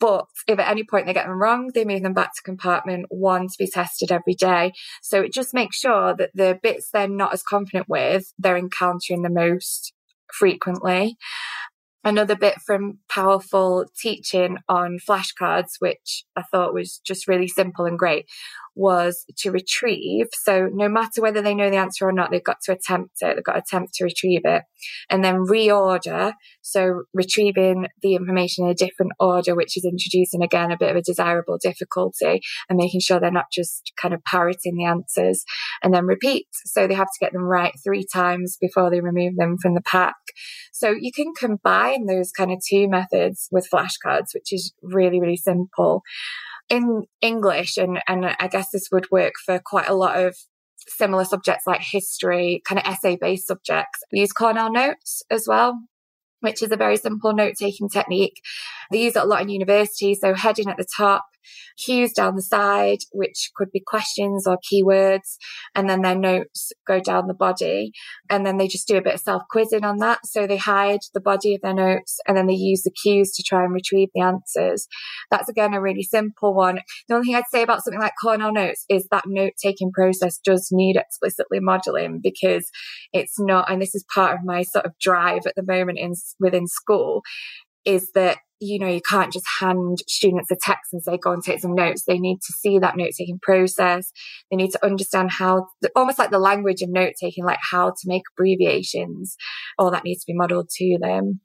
But 0.00 0.24
if 0.48 0.58
at 0.58 0.70
any 0.70 0.84
point 0.84 1.04
they 1.04 1.12
get 1.12 1.26
them 1.26 1.38
wrong, 1.38 1.70
they 1.74 1.84
move 1.84 2.02
them 2.02 2.14
back 2.14 2.34
to 2.34 2.42
compartment 2.42 3.06
one 3.10 3.48
to 3.48 3.54
be 3.58 3.68
tested 3.70 4.10
every 4.10 4.34
day. 4.34 4.72
So 5.02 5.20
it 5.20 5.34
just 5.34 5.52
makes 5.52 5.76
sure 5.76 6.14
that 6.16 6.30
the 6.32 6.58
bits 6.62 6.88
they're 6.92 7.08
not 7.08 7.34
as 7.34 7.42
confident 7.42 7.90
with, 7.90 8.32
they're 8.38 8.56
encountering 8.56 9.20
the 9.20 9.28
most 9.28 9.92
frequently. 10.32 11.18
Another 12.04 12.36
bit 12.36 12.60
from 12.66 12.98
powerful 13.08 13.86
teaching 13.98 14.58
on 14.68 14.98
flashcards, 14.98 15.72
which 15.78 16.24
I 16.36 16.42
thought 16.42 16.74
was 16.74 17.00
just 17.04 17.26
really 17.26 17.48
simple 17.48 17.86
and 17.86 17.98
great, 17.98 18.26
was 18.76 19.24
to 19.38 19.50
retrieve. 19.50 20.26
So 20.32 20.68
no 20.72 20.88
matter 20.88 21.22
whether 21.22 21.40
they 21.40 21.54
know 21.54 21.70
the 21.70 21.76
answer 21.76 22.06
or 22.06 22.12
not, 22.12 22.30
they've 22.30 22.42
got 22.42 22.60
to 22.64 22.72
attempt 22.72 23.16
it. 23.20 23.34
They've 23.34 23.44
got 23.44 23.52
to 23.52 23.60
attempt 23.60 23.94
to 23.94 24.04
retrieve 24.04 24.42
it 24.44 24.62
and 25.08 25.24
then 25.24 25.46
reorder. 25.46 26.32
So 26.62 27.04
retrieving 27.12 27.86
the 28.02 28.14
information 28.14 28.64
in 28.64 28.70
a 28.70 28.74
different 28.74 29.12
order, 29.20 29.54
which 29.54 29.76
is 29.76 29.84
introducing 29.84 30.42
again 30.42 30.72
a 30.72 30.76
bit 30.78 30.90
of 30.90 30.96
a 30.96 31.02
desirable 31.02 31.58
difficulty 31.62 32.40
and 32.68 32.76
making 32.76 33.00
sure 33.00 33.20
they're 33.20 33.30
not 33.30 33.52
just 33.52 33.92
kind 34.00 34.12
of 34.12 34.24
parroting 34.24 34.76
the 34.76 34.84
answers 34.84 35.44
and 35.82 35.94
then 35.94 36.06
repeat. 36.06 36.46
So 36.66 36.86
they 36.86 36.94
have 36.94 37.06
to 37.06 37.20
get 37.20 37.32
them 37.32 37.44
right 37.44 37.74
three 37.84 38.04
times 38.12 38.56
before 38.60 38.90
they 38.90 39.00
remove 39.00 39.36
them 39.36 39.56
from 39.62 39.74
the 39.74 39.82
pack. 39.82 40.16
So 40.72 40.94
you 40.98 41.12
can 41.12 41.32
those 42.02 42.30
kind 42.32 42.52
of 42.52 42.58
two 42.68 42.88
methods 42.88 43.48
with 43.50 43.68
flashcards, 43.72 44.34
which 44.34 44.52
is 44.52 44.74
really, 44.82 45.20
really 45.20 45.36
simple 45.36 46.02
in 46.68 47.04
English, 47.20 47.76
and, 47.76 48.00
and 48.08 48.26
I 48.38 48.48
guess 48.48 48.70
this 48.70 48.88
would 48.90 49.10
work 49.10 49.34
for 49.44 49.60
quite 49.64 49.88
a 49.88 49.94
lot 49.94 50.16
of 50.16 50.36
similar 50.88 51.24
subjects 51.24 51.66
like 51.66 51.82
history, 51.82 52.62
kind 52.66 52.78
of 52.78 52.86
essay 52.86 53.16
based 53.20 53.46
subjects. 53.46 54.00
We 54.12 54.20
use 54.20 54.32
Cornell 54.32 54.72
notes 54.72 55.22
as 55.30 55.46
well, 55.46 55.78
which 56.40 56.62
is 56.62 56.72
a 56.72 56.76
very 56.76 56.96
simple 56.96 57.34
note 57.34 57.54
taking 57.58 57.88
technique. 57.88 58.40
They 58.90 59.02
use 59.02 59.16
it 59.16 59.22
a 59.22 59.26
lot 59.26 59.42
in 59.42 59.48
universities. 59.48 60.20
So 60.20 60.34
heading 60.34 60.68
at 60.68 60.76
the 60.76 60.86
top, 60.96 61.24
cues 61.84 62.12
down 62.12 62.36
the 62.36 62.42
side, 62.42 62.98
which 63.12 63.50
could 63.56 63.70
be 63.72 63.82
questions 63.84 64.46
or 64.46 64.58
keywords, 64.72 65.36
and 65.74 65.88
then 65.88 66.02
their 66.02 66.14
notes 66.14 66.72
go 66.86 67.00
down 67.00 67.26
the 67.26 67.34
body. 67.34 67.92
And 68.30 68.46
then 68.46 68.56
they 68.56 68.68
just 68.68 68.88
do 68.88 68.96
a 68.96 69.02
bit 69.02 69.14
of 69.14 69.20
self 69.20 69.42
quizzing 69.50 69.84
on 69.84 69.98
that. 69.98 70.20
So 70.26 70.46
they 70.46 70.56
hide 70.56 71.00
the 71.12 71.20
body 71.20 71.54
of 71.54 71.60
their 71.62 71.74
notes 71.74 72.18
and 72.26 72.36
then 72.36 72.46
they 72.46 72.54
use 72.54 72.82
the 72.82 72.90
cues 72.90 73.32
to 73.32 73.42
try 73.42 73.64
and 73.64 73.72
retrieve 73.72 74.08
the 74.14 74.22
answers. 74.22 74.86
That's 75.30 75.48
again 75.48 75.74
a 75.74 75.80
really 75.80 76.02
simple 76.02 76.54
one. 76.54 76.80
The 77.08 77.14
only 77.14 77.26
thing 77.26 77.36
I'd 77.36 77.44
say 77.50 77.62
about 77.62 77.82
something 77.84 78.00
like 78.00 78.12
Cornell 78.20 78.52
Notes 78.52 78.84
is 78.88 79.06
that 79.10 79.24
note 79.26 79.52
taking 79.62 79.92
process 79.92 80.38
does 80.38 80.68
need 80.70 80.96
explicitly 80.96 81.60
modeling 81.60 82.20
because 82.22 82.70
it's 83.12 83.38
not, 83.38 83.70
and 83.70 83.80
this 83.80 83.94
is 83.94 84.04
part 84.14 84.34
of 84.34 84.44
my 84.44 84.62
sort 84.62 84.86
of 84.86 84.92
drive 85.00 85.42
at 85.46 85.54
the 85.56 85.64
moment 85.64 85.98
in 85.98 86.14
within 86.40 86.66
school, 86.66 87.22
is 87.84 88.10
that 88.14 88.38
you 88.60 88.78
know, 88.78 88.88
you 88.88 89.00
can't 89.00 89.32
just 89.32 89.46
hand 89.60 89.98
students 90.08 90.50
a 90.50 90.56
text 90.60 90.92
and 90.92 91.02
say, 91.02 91.18
go 91.18 91.32
and 91.32 91.42
take 91.42 91.60
some 91.60 91.74
notes. 91.74 92.04
They 92.04 92.18
need 92.18 92.38
to 92.46 92.52
see 92.52 92.78
that 92.78 92.96
note 92.96 93.10
taking 93.18 93.38
process. 93.40 94.10
They 94.50 94.56
need 94.56 94.70
to 94.72 94.84
understand 94.84 95.32
how, 95.32 95.68
almost 95.94 96.18
like 96.18 96.30
the 96.30 96.38
language 96.38 96.82
of 96.82 96.90
note 96.90 97.14
taking, 97.20 97.44
like 97.44 97.58
how 97.70 97.90
to 97.90 98.02
make 98.06 98.22
abbreviations. 98.34 99.36
All 99.78 99.90
that 99.90 100.04
needs 100.04 100.24
to 100.24 100.32
be 100.32 100.36
modeled 100.36 100.70
to 100.76 100.98
them. 101.00 101.40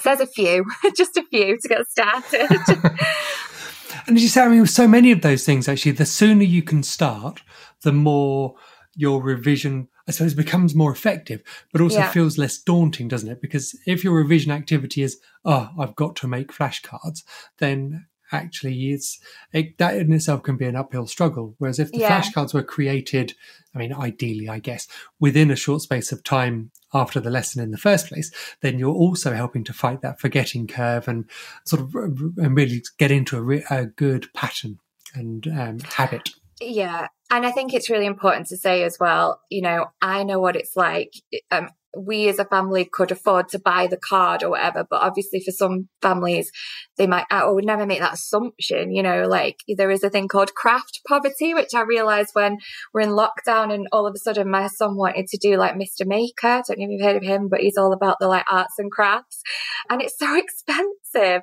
So 0.00 0.10
there's 0.10 0.20
a 0.20 0.26
few, 0.26 0.64
just 0.96 1.16
a 1.16 1.24
few 1.30 1.58
to 1.58 1.68
get 1.68 1.86
started. 1.86 2.48
and 4.06 4.16
as 4.16 4.22
you 4.22 4.28
say, 4.28 4.42
I 4.42 4.48
mean, 4.48 4.66
so 4.66 4.88
many 4.88 5.12
of 5.12 5.20
those 5.20 5.44
things, 5.44 5.68
actually, 5.68 5.92
the 5.92 6.06
sooner 6.06 6.44
you 6.44 6.62
can 6.62 6.82
start, 6.82 7.42
the 7.82 7.92
more 7.92 8.54
your 8.94 9.22
revision 9.22 9.88
I 10.06 10.10
suppose 10.10 10.34
becomes 10.34 10.74
more 10.74 10.90
effective, 10.90 11.42
but 11.72 11.80
also 11.80 11.98
yeah. 11.98 12.10
feels 12.10 12.36
less 12.36 12.58
daunting, 12.58 13.08
doesn't 13.08 13.30
it? 13.30 13.40
Because 13.40 13.78
if 13.86 14.02
your 14.02 14.14
revision 14.14 14.50
activity 14.50 15.02
is, 15.02 15.20
oh, 15.44 15.70
I've 15.78 15.94
got 15.94 16.16
to 16.16 16.28
make 16.28 16.52
flashcards, 16.52 17.22
then 17.58 18.06
actually 18.32 18.90
it's 18.90 19.20
it, 19.52 19.78
that 19.78 19.96
in 19.96 20.12
itself 20.12 20.42
can 20.42 20.56
be 20.56 20.66
an 20.66 20.74
uphill 20.74 21.06
struggle. 21.06 21.54
Whereas 21.58 21.78
if 21.78 21.92
the 21.92 21.98
yeah. 21.98 22.20
flashcards 22.20 22.52
were 22.52 22.62
created, 22.62 23.34
I 23.74 23.78
mean, 23.78 23.92
ideally, 23.92 24.48
I 24.48 24.58
guess, 24.58 24.88
within 25.20 25.50
a 25.50 25.56
short 25.56 25.82
space 25.82 26.10
of 26.10 26.24
time 26.24 26.72
after 26.92 27.20
the 27.20 27.30
lesson 27.30 27.62
in 27.62 27.70
the 27.70 27.78
first 27.78 28.08
place, 28.08 28.32
then 28.60 28.78
you're 28.78 28.94
also 28.94 29.32
helping 29.34 29.64
to 29.64 29.72
fight 29.72 30.00
that 30.02 30.20
forgetting 30.20 30.66
curve 30.66 31.06
and 31.06 31.26
sort 31.64 31.82
of 31.82 31.94
and 31.94 32.56
really 32.56 32.82
get 32.98 33.10
into 33.10 33.36
a, 33.36 33.42
re- 33.42 33.64
a 33.70 33.86
good 33.86 34.32
pattern 34.34 34.78
and 35.14 35.46
um, 35.46 35.78
habit. 35.80 36.30
Yeah. 36.60 37.08
And 37.30 37.46
I 37.46 37.50
think 37.50 37.72
it's 37.72 37.88
really 37.88 38.06
important 38.06 38.46
to 38.48 38.56
say 38.56 38.82
as 38.84 38.98
well, 39.00 39.40
you 39.50 39.62
know, 39.62 39.86
I 40.02 40.22
know 40.22 40.38
what 40.38 40.56
it's 40.56 40.76
like. 40.76 41.14
Um, 41.50 41.68
we 41.96 42.28
as 42.28 42.38
a 42.38 42.44
family 42.44 42.84
could 42.90 43.10
afford 43.10 43.48
to 43.50 43.58
buy 43.58 43.86
the 43.86 43.98
card 43.98 44.42
or 44.42 44.50
whatever. 44.50 44.86
But 44.88 45.02
obviously 45.02 45.40
for 45.40 45.50
some 45.50 45.88
families, 46.00 46.50
they 46.96 47.06
might, 47.06 47.26
I 47.30 47.48
would 47.48 47.64
never 47.64 47.86
make 47.86 48.00
that 48.00 48.14
assumption, 48.14 48.92
you 48.92 49.02
know, 49.02 49.26
like 49.26 49.60
there 49.68 49.90
is 49.90 50.02
a 50.02 50.10
thing 50.10 50.28
called 50.28 50.54
craft 50.54 51.00
poverty, 51.06 51.54
which 51.54 51.74
I 51.74 51.82
realized 51.82 52.30
when 52.32 52.58
we're 52.92 53.02
in 53.02 53.10
lockdown 53.10 53.72
and 53.72 53.86
all 53.92 54.06
of 54.06 54.14
a 54.14 54.18
sudden 54.18 54.50
my 54.50 54.68
son 54.68 54.96
wanted 54.96 55.26
to 55.28 55.38
do 55.38 55.56
like 55.56 55.74
Mr. 55.74 56.06
Maker. 56.06 56.46
I 56.46 56.62
don't 56.66 56.78
know 56.78 56.86
if 56.86 56.90
you've 56.90 57.02
heard 57.02 57.16
of 57.16 57.22
him, 57.22 57.48
but 57.48 57.60
he's 57.60 57.76
all 57.76 57.92
about 57.92 58.18
the 58.20 58.28
like 58.28 58.44
arts 58.50 58.74
and 58.78 58.90
crafts 58.90 59.42
and 59.90 60.02
it's 60.02 60.18
so 60.18 60.36
expensive 60.36 61.42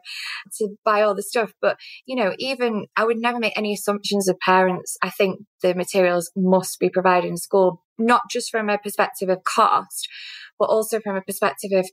to 0.58 0.70
buy 0.84 1.02
all 1.02 1.16
the 1.16 1.24
stuff. 1.24 1.54
But, 1.62 1.78
you 2.06 2.16
know, 2.16 2.34
even 2.40 2.86
I 2.96 3.06
would 3.06 3.18
never 3.18 3.40
make 3.40 3.58
any 3.58 3.74
assumptions 3.74 4.28
of 4.28 4.40
parents. 4.40 4.98
I 5.02 5.10
think 5.10 5.42
the 5.62 5.74
materials 5.74 6.32
must 6.36 6.80
be 6.80 6.90
provided 6.90 7.28
in 7.28 7.38
school, 7.38 7.84
not 7.98 8.24
just 8.30 8.50
from 8.50 8.70
a 8.70 8.78
perspective 8.78 9.30
of 9.30 9.44
cost, 9.44 10.08
but 10.60 10.70
also 10.70 11.00
from 11.00 11.16
a 11.16 11.22
perspective 11.22 11.72
of 11.74 11.90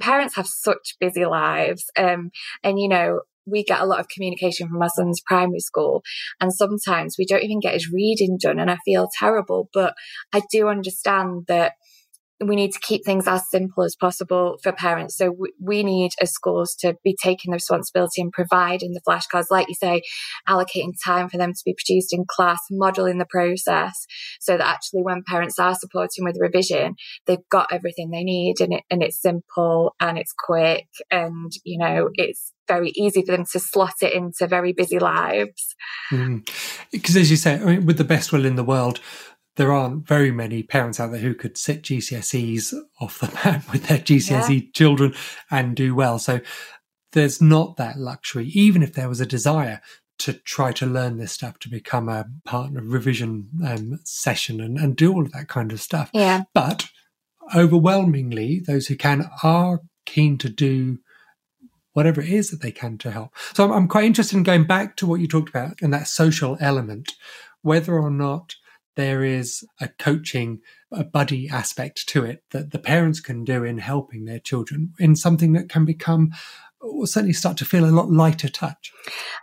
parents 0.00 0.36
have 0.36 0.46
such 0.46 0.96
busy 0.98 1.24
lives. 1.24 1.84
Um, 1.96 2.30
and, 2.62 2.78
you 2.80 2.88
know, 2.88 3.20
we 3.46 3.62
get 3.62 3.80
a 3.80 3.86
lot 3.86 4.00
of 4.00 4.08
communication 4.08 4.68
from 4.68 4.80
our 4.82 4.88
son's 4.88 5.20
primary 5.26 5.60
school 5.60 6.02
and 6.40 6.52
sometimes 6.52 7.16
we 7.18 7.26
don't 7.26 7.42
even 7.42 7.60
get 7.60 7.74
his 7.74 7.92
reading 7.92 8.38
done 8.40 8.58
and 8.58 8.70
I 8.70 8.78
feel 8.84 9.08
terrible, 9.18 9.68
but 9.74 9.94
I 10.32 10.42
do 10.50 10.68
understand 10.68 11.44
that 11.48 11.72
we 12.40 12.56
need 12.56 12.72
to 12.72 12.80
keep 12.80 13.04
things 13.04 13.28
as 13.28 13.48
simple 13.48 13.84
as 13.84 13.94
possible 13.94 14.58
for 14.62 14.72
parents. 14.72 15.16
So 15.16 15.34
we, 15.60 15.84
need 15.84 16.12
as 16.20 16.32
schools 16.32 16.74
to 16.80 16.96
be 17.04 17.16
taking 17.22 17.50
the 17.50 17.56
responsibility 17.56 18.22
and 18.22 18.32
providing 18.32 18.92
the 18.92 19.00
flashcards, 19.06 19.50
like 19.50 19.68
you 19.68 19.74
say, 19.74 20.02
allocating 20.48 20.92
time 21.04 21.28
for 21.28 21.36
them 21.36 21.52
to 21.52 21.62
be 21.64 21.74
produced 21.74 22.12
in 22.12 22.24
class, 22.26 22.58
modeling 22.70 23.18
the 23.18 23.26
process 23.28 24.06
so 24.40 24.56
that 24.56 24.66
actually 24.66 25.02
when 25.02 25.22
parents 25.28 25.58
are 25.58 25.74
supporting 25.74 26.24
with 26.24 26.38
revision, 26.40 26.94
they've 27.26 27.48
got 27.50 27.68
everything 27.70 28.10
they 28.10 28.24
need 28.24 28.60
and 28.60 28.72
it, 28.72 28.82
and 28.90 29.02
it's 29.02 29.20
simple 29.20 29.94
and 30.00 30.16
it's 30.16 30.32
quick 30.36 30.86
and, 31.10 31.52
you 31.64 31.78
know, 31.78 32.08
it's 32.14 32.52
very 32.66 32.92
easy 32.96 33.22
for 33.24 33.32
them 33.32 33.44
to 33.52 33.60
slot 33.60 33.94
it 34.00 34.14
into 34.14 34.46
very 34.46 34.72
busy 34.72 34.98
lives. 34.98 35.74
Because 36.10 37.14
mm. 37.14 37.20
as 37.20 37.30
you 37.30 37.36
say, 37.36 37.54
I 37.54 37.64
mean, 37.64 37.86
with 37.86 37.98
the 37.98 38.04
best 38.04 38.32
will 38.32 38.46
in 38.46 38.56
the 38.56 38.64
world, 38.64 39.00
there 39.56 39.72
aren't 39.72 40.06
very 40.06 40.30
many 40.30 40.62
parents 40.62 40.98
out 40.98 41.12
there 41.12 41.20
who 41.20 41.34
could 41.34 41.56
sit 41.56 41.82
GCSEs 41.82 42.74
off 43.00 43.20
the 43.20 43.26
bat 43.44 43.64
with 43.72 43.86
their 43.86 43.98
GCSE 43.98 44.62
yeah. 44.62 44.70
children 44.72 45.14
and 45.50 45.76
do 45.76 45.94
well. 45.94 46.18
So 46.18 46.40
there's 47.12 47.40
not 47.40 47.76
that 47.76 47.98
luxury, 47.98 48.48
even 48.48 48.82
if 48.82 48.94
there 48.94 49.08
was 49.08 49.20
a 49.20 49.26
desire 49.26 49.80
to 50.18 50.32
try 50.32 50.72
to 50.72 50.86
learn 50.86 51.18
this 51.18 51.32
stuff 51.32 51.58
to 51.60 51.68
become 51.68 52.08
a 52.08 52.26
partner 52.44 52.82
revision 52.82 53.48
um, 53.66 53.98
session 54.04 54.60
and, 54.60 54.78
and 54.78 54.96
do 54.96 55.12
all 55.12 55.22
of 55.22 55.32
that 55.32 55.48
kind 55.48 55.72
of 55.72 55.80
stuff. 55.80 56.10
Yeah. 56.12 56.42
But 56.52 56.88
overwhelmingly, 57.54 58.60
those 58.60 58.86
who 58.86 58.96
can 58.96 59.28
are 59.42 59.80
keen 60.06 60.38
to 60.38 60.48
do 60.48 60.98
whatever 61.92 62.20
it 62.20 62.28
is 62.28 62.50
that 62.50 62.60
they 62.60 62.72
can 62.72 62.98
to 62.98 63.10
help. 63.10 63.30
So 63.54 63.64
I'm, 63.64 63.72
I'm 63.72 63.88
quite 63.88 64.04
interested 64.04 64.36
in 64.36 64.42
going 64.42 64.64
back 64.64 64.96
to 64.96 65.06
what 65.06 65.20
you 65.20 65.28
talked 65.28 65.48
about 65.48 65.80
and 65.80 65.92
that 65.92 66.08
social 66.08 66.56
element, 66.60 67.12
whether 67.62 67.94
or 67.94 68.10
not 68.10 68.54
there 68.96 69.24
is 69.24 69.64
a 69.80 69.88
coaching, 69.88 70.60
a 70.92 71.04
buddy 71.04 71.48
aspect 71.48 72.08
to 72.08 72.24
it 72.24 72.44
that 72.50 72.70
the 72.70 72.78
parents 72.78 73.20
can 73.20 73.44
do 73.44 73.64
in 73.64 73.78
helping 73.78 74.24
their 74.24 74.38
children 74.38 74.92
in 74.98 75.16
something 75.16 75.52
that 75.52 75.68
can 75.68 75.84
become 75.84 76.30
or 76.80 77.06
certainly 77.06 77.32
start 77.32 77.56
to 77.56 77.64
feel 77.64 77.84
a 77.84 77.86
lot 77.86 78.10
lighter 78.10 78.48
touch. 78.48 78.92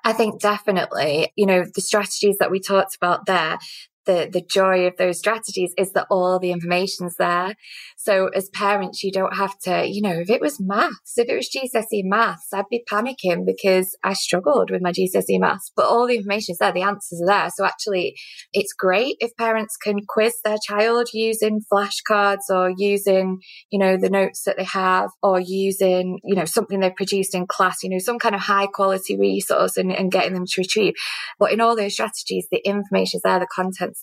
I 0.03 0.13
think 0.13 0.39
definitely, 0.39 1.33
you 1.35 1.45
know, 1.45 1.65
the 1.73 1.81
strategies 1.81 2.37
that 2.37 2.51
we 2.51 2.59
talked 2.59 2.95
about 2.95 3.25
there, 3.25 3.57
the 4.05 4.29
the 4.31 4.41
joy 4.41 4.87
of 4.87 4.97
those 4.97 5.19
strategies 5.19 5.73
is 5.77 5.91
that 5.93 6.07
all 6.09 6.39
the 6.39 6.51
information's 6.51 7.15
there. 7.17 7.55
So 7.97 8.29
as 8.29 8.49
parents, 8.49 9.03
you 9.03 9.11
don't 9.11 9.35
have 9.35 9.57
to, 9.59 9.87
you 9.87 10.01
know, 10.01 10.19
if 10.19 10.29
it 10.29 10.41
was 10.41 10.59
maths, 10.59 11.17
if 11.17 11.29
it 11.29 11.35
was 11.35 11.49
GCSE 11.49 12.03
maths, 12.03 12.47
I'd 12.53 12.65
be 12.69 12.83
panicking 12.89 13.45
because 13.45 13.95
I 14.03 14.13
struggled 14.13 14.71
with 14.71 14.81
my 14.81 14.91
GCSE 14.91 15.39
maths, 15.39 15.71
but 15.75 15.85
all 15.85 16.07
the 16.07 16.17
information 16.17 16.53
is 16.53 16.57
there. 16.57 16.71
The 16.71 16.81
answers 16.81 17.21
are 17.21 17.27
there. 17.27 17.49
So 17.55 17.65
actually 17.65 18.15
it's 18.53 18.73
great 18.73 19.17
if 19.19 19.35
parents 19.37 19.77
can 19.77 19.99
quiz 20.07 20.33
their 20.43 20.57
child 20.65 21.09
using 21.13 21.61
flashcards 21.71 22.49
or 22.49 22.71
using, 22.75 23.39
you 23.69 23.79
know, 23.79 23.97
the 23.97 24.09
notes 24.09 24.43
that 24.45 24.57
they 24.57 24.63
have 24.63 25.09
or 25.21 25.39
using, 25.39 26.19
you 26.23 26.35
know, 26.35 26.45
something 26.45 26.79
they've 26.79 26.95
produced 26.95 27.35
in 27.35 27.45
class, 27.45 27.83
you 27.83 27.89
know, 27.89 27.99
some 27.99 28.19
kind 28.19 28.35
of 28.35 28.41
high 28.41 28.67
quality 28.67 29.17
resource 29.17 29.77
and, 29.77 29.91
and 29.91 30.11
getting 30.11 30.33
them 30.33 30.45
to 30.45 30.61
retrieve. 30.61 30.93
But 31.39 31.51
in 31.51 31.61
all 31.61 31.75
those 31.75 31.93
strategies, 31.93 32.47
the 32.51 32.65
information 32.65 33.17
is 33.17 33.21
there, 33.23 33.39
the 33.39 33.47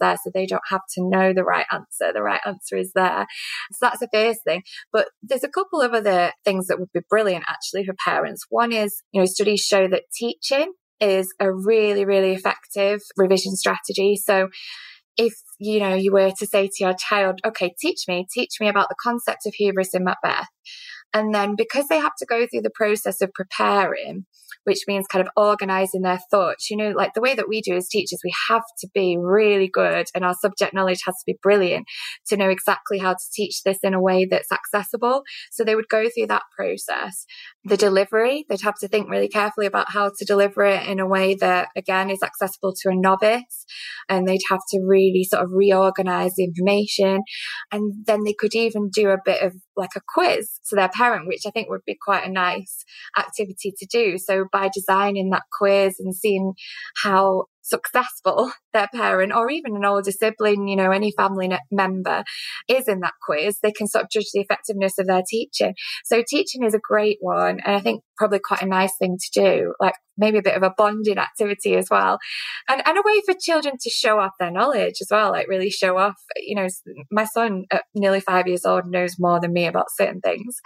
there. 0.01 0.17
So 0.23 0.31
they 0.33 0.47
don't 0.47 0.63
have 0.71 0.83
to 0.95 1.09
know 1.09 1.33
the 1.33 1.45
right 1.45 1.67
answer. 1.73 2.13
The 2.13 2.23
right 2.23 2.41
answer 2.47 2.77
is 2.77 2.93
there. 2.95 3.27
So 3.73 3.79
that's 3.83 4.01
the 4.01 4.09
first 4.13 4.41
thing. 4.45 4.63
But 4.93 5.09
there's 5.23 5.45
a 5.45 5.49
couple 5.49 5.81
of 5.81 5.93
other 5.93 6.33
things 6.45 6.67
that 6.67 6.79
would 6.79 6.93
be 6.93 7.01
brilliant 7.09 7.45
actually 7.49 7.85
for 7.85 7.95
parents. 8.05 8.47
One 8.49 8.73
is, 8.73 9.03
you 9.13 9.21
know, 9.21 9.27
studies 9.27 9.61
show 9.61 9.89
that 9.89 10.03
teaching 10.15 10.73
is 11.01 11.33
a 11.41 11.53
really, 11.53 12.05
really 12.05 12.33
effective 12.33 13.01
revision 13.17 13.55
strategy. 13.55 14.17
So 14.17 14.49
if 15.17 15.35
you 15.59 15.81
know 15.81 15.95
you 15.95 16.13
were 16.13 16.31
to 16.39 16.47
say 16.47 16.69
to 16.69 16.85
your 16.85 16.95
child, 16.95 17.41
okay, 17.45 17.75
teach 17.81 18.05
me, 18.09 18.27
teach 18.33 18.53
me 18.61 18.69
about 18.69 18.89
the 18.89 18.97
concept 19.03 19.47
of 19.47 19.55
hubris 19.55 19.95
in 19.95 20.05
Macbeth. 20.05 20.47
And 21.15 21.35
then 21.35 21.55
because 21.57 21.89
they 21.89 21.99
have 21.99 22.17
to 22.19 22.27
go 22.27 22.47
through 22.47 22.63
the 22.63 22.71
process 22.75 23.21
of 23.21 23.33
preparing, 23.33 24.27
which 24.65 24.81
means 24.87 25.07
kind 25.07 25.27
of 25.27 25.33
organizing 25.37 26.03
their 26.03 26.21
thoughts. 26.31 26.71
You 26.71 26.77
know, 26.77 26.91
like 26.91 27.15
the 27.15 27.23
way 27.23 27.35
that 27.35 27.49
we 27.49 27.63
do 27.63 27.75
as 27.75 27.89
teachers, 27.89 28.21
we 28.23 28.33
have 28.49 28.63
to 28.81 28.89
be 28.95 29.17
really 29.19 29.71
good 29.73 30.07
and 30.15 30.25
our 30.25 30.35
subject 30.35 30.75
knowledge 30.75 31.01
has 31.07 31.15
to 31.15 31.25
be 31.27 31.39
brilliant 31.43 31.87
to 32.29 32.37
know 32.37 32.51
exactly 32.51 32.99
how 32.99 33.13
to 33.13 33.25
teach 33.33 33.63
this 33.63 33.79
in 33.83 33.95
a 33.95 34.03
way 34.03 34.27
that's 34.31 34.53
accessible. 34.53 35.23
So 35.51 35.65
they 35.65 35.75
would 35.75 35.89
go 35.89 36.05
through 36.09 36.27
that 36.29 36.43
process. 36.57 37.25
The 37.69 37.77
delivery, 37.77 38.47
they'd 38.49 38.63
have 38.63 38.79
to 38.81 38.89
think 38.89 39.11
really 39.11 39.29
carefully 39.29 39.67
about 39.67 39.93
how 39.93 40.11
to 40.17 40.25
deliver 40.25 40.65
it 40.65 40.89
in 40.89 41.01
a 41.01 41.07
way 41.07 41.35
that 41.35 41.69
again 41.77 42.09
is 42.09 42.23
accessible 42.23 42.73
to 42.81 42.89
a 42.89 42.95
novice. 42.95 43.67
And 44.09 44.27
they'd 44.27 44.41
have 44.49 44.61
to 44.71 44.81
really 44.87 45.25
sort 45.25 45.45
of 45.45 45.51
reorganize 45.53 46.35
the 46.37 46.45
information. 46.45 47.21
And 47.71 48.07
then 48.07 48.25
they 48.25 48.35
could 48.39 48.55
even 48.55 48.89
do 48.89 49.11
a 49.11 49.19
bit 49.23 49.43
of 49.43 49.53
like 49.77 49.91
a 49.97 50.01
quiz 50.15 50.61
to 50.71 50.77
their 50.77 50.89
parent, 50.89 51.29
which 51.29 51.43
I 51.47 51.51
think 51.51 51.69
would 51.69 51.85
be 51.87 51.99
quite 52.03 52.27
a 52.27 52.33
nice 52.33 52.85
activity 53.19 53.75
to 53.79 53.87
do. 53.91 54.17
So 54.17 54.47
by 54.51 54.71
designing 54.73 55.29
that 55.31 55.43
quiz 55.59 55.97
and 55.99 56.15
seeing 56.15 56.55
how 57.03 57.45
successful 57.69 58.51
their 58.73 58.89
parent 58.95 59.33
or 59.33 59.51
even 59.51 59.77
an 59.77 59.85
older 59.85 60.11
sibling, 60.11 60.69
you 60.69 60.77
know, 60.77 60.91
any 60.91 61.13
family 61.17 61.51
member 61.71 62.25
is 62.69 62.89
in 62.89 63.01
that 63.01 63.15
quiz, 63.25 63.59
they 63.63 63.73
can 63.73 63.87
sort 63.87 64.05
of 64.05 64.11
judge 64.11 64.31
the 64.33 64.41
effectiveness 64.41 64.99
of 64.99 65.07
their 65.07 65.23
teaching. 65.29 65.75
So 66.05 66.23
teaching 66.29 66.65
is 66.65 66.75
a 66.75 66.81
great 66.81 67.19
one. 67.21 67.61
And 67.65 67.77
I 67.77 67.81
think 67.81 68.03
probably 68.17 68.41
quite 68.41 68.63
a 68.63 68.67
nice 68.67 68.93
thing 68.99 69.17
to 69.19 69.41
do, 69.41 69.75
like 69.81 69.95
maybe 70.19 70.39
a 70.39 70.43
bit 70.43 70.57
of 70.57 70.63
a 70.63 70.75
bonding 70.77 71.19
activity 71.19 71.77
as 71.77 71.89
well. 71.91 72.19
And, 72.69 72.83
and 72.85 72.99
a 72.99 73.03
way 73.05 73.21
for 73.25 73.35
children 73.41 73.77
to 73.81 73.91
show 73.91 74.19
off 74.19 74.33
their 74.39 74.51
knowledge 74.51 74.97
as 75.01 75.09
well, 75.11 75.31
like 75.31 75.49
really 75.49 75.71
show 75.71 75.97
off, 75.97 76.17
you 76.37 76.57
know, 76.57 76.67
my 77.11 77.25
son 77.25 77.65
at 77.71 77.85
nearly 77.95 78.21
five 78.21 78.49
years 78.49 78.67
old 78.67 78.87
knows 78.87 79.17
more 79.19 79.41
than 79.41 79.53
me 79.53 79.67
about 79.67 79.87
certain 79.97 80.21
things. 80.21 80.57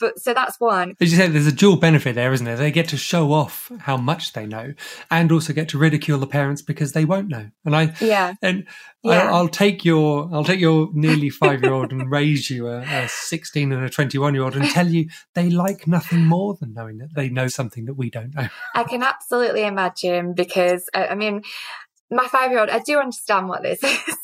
But 0.00 0.18
so 0.18 0.34
that's 0.34 0.56
one. 0.58 0.94
As 1.00 1.12
you 1.12 1.18
said, 1.18 1.32
there's 1.32 1.46
a 1.46 1.52
dual 1.52 1.76
benefit 1.76 2.14
there, 2.14 2.32
isn't 2.32 2.44
there? 2.44 2.56
They 2.56 2.70
get 2.70 2.88
to 2.88 2.96
show 2.96 3.32
off 3.32 3.70
how 3.80 3.96
much 3.96 4.32
they 4.32 4.46
know 4.46 4.74
and 5.10 5.30
also 5.30 5.52
get 5.52 5.68
to 5.70 5.78
ridicule 5.78 6.18
the 6.18 6.26
parents 6.36 6.60
because 6.60 6.92
they 6.92 7.06
won't 7.06 7.28
know. 7.28 7.48
And 7.64 7.74
I, 7.74 7.94
yeah. 8.00 8.34
And 8.42 8.66
yeah. 9.02 9.28
I'll, 9.28 9.34
I'll, 9.34 9.48
take 9.48 9.84
your, 9.84 10.28
I'll 10.32 10.44
take 10.44 10.60
your 10.60 10.90
nearly 10.92 11.30
five 11.30 11.62
year 11.62 11.72
old 11.72 11.92
and 11.92 12.10
raise 12.10 12.50
you 12.50 12.68
a, 12.68 12.80
a 12.82 13.08
16 13.08 13.72
and 13.72 13.82
a 13.82 13.88
21 13.88 14.34
year 14.34 14.42
old 14.42 14.54
and 14.54 14.68
tell 14.70 14.86
you 14.86 15.08
they 15.34 15.48
like 15.48 15.86
nothing 15.86 16.24
more 16.26 16.54
than 16.60 16.74
knowing 16.74 16.98
that 16.98 17.14
they 17.14 17.30
know 17.30 17.48
something 17.48 17.86
that 17.86 17.94
we 17.94 18.10
don't 18.10 18.34
know. 18.34 18.48
I 18.74 18.84
can 18.84 19.02
absolutely 19.02 19.64
imagine 19.64 20.34
because, 20.34 20.90
I 20.94 21.14
mean, 21.14 21.42
my 22.10 22.26
five 22.26 22.50
year 22.50 22.60
old, 22.60 22.70
I 22.70 22.80
do 22.80 22.98
understand 22.98 23.48
what 23.48 23.62
this 23.62 23.82
is 23.84 24.16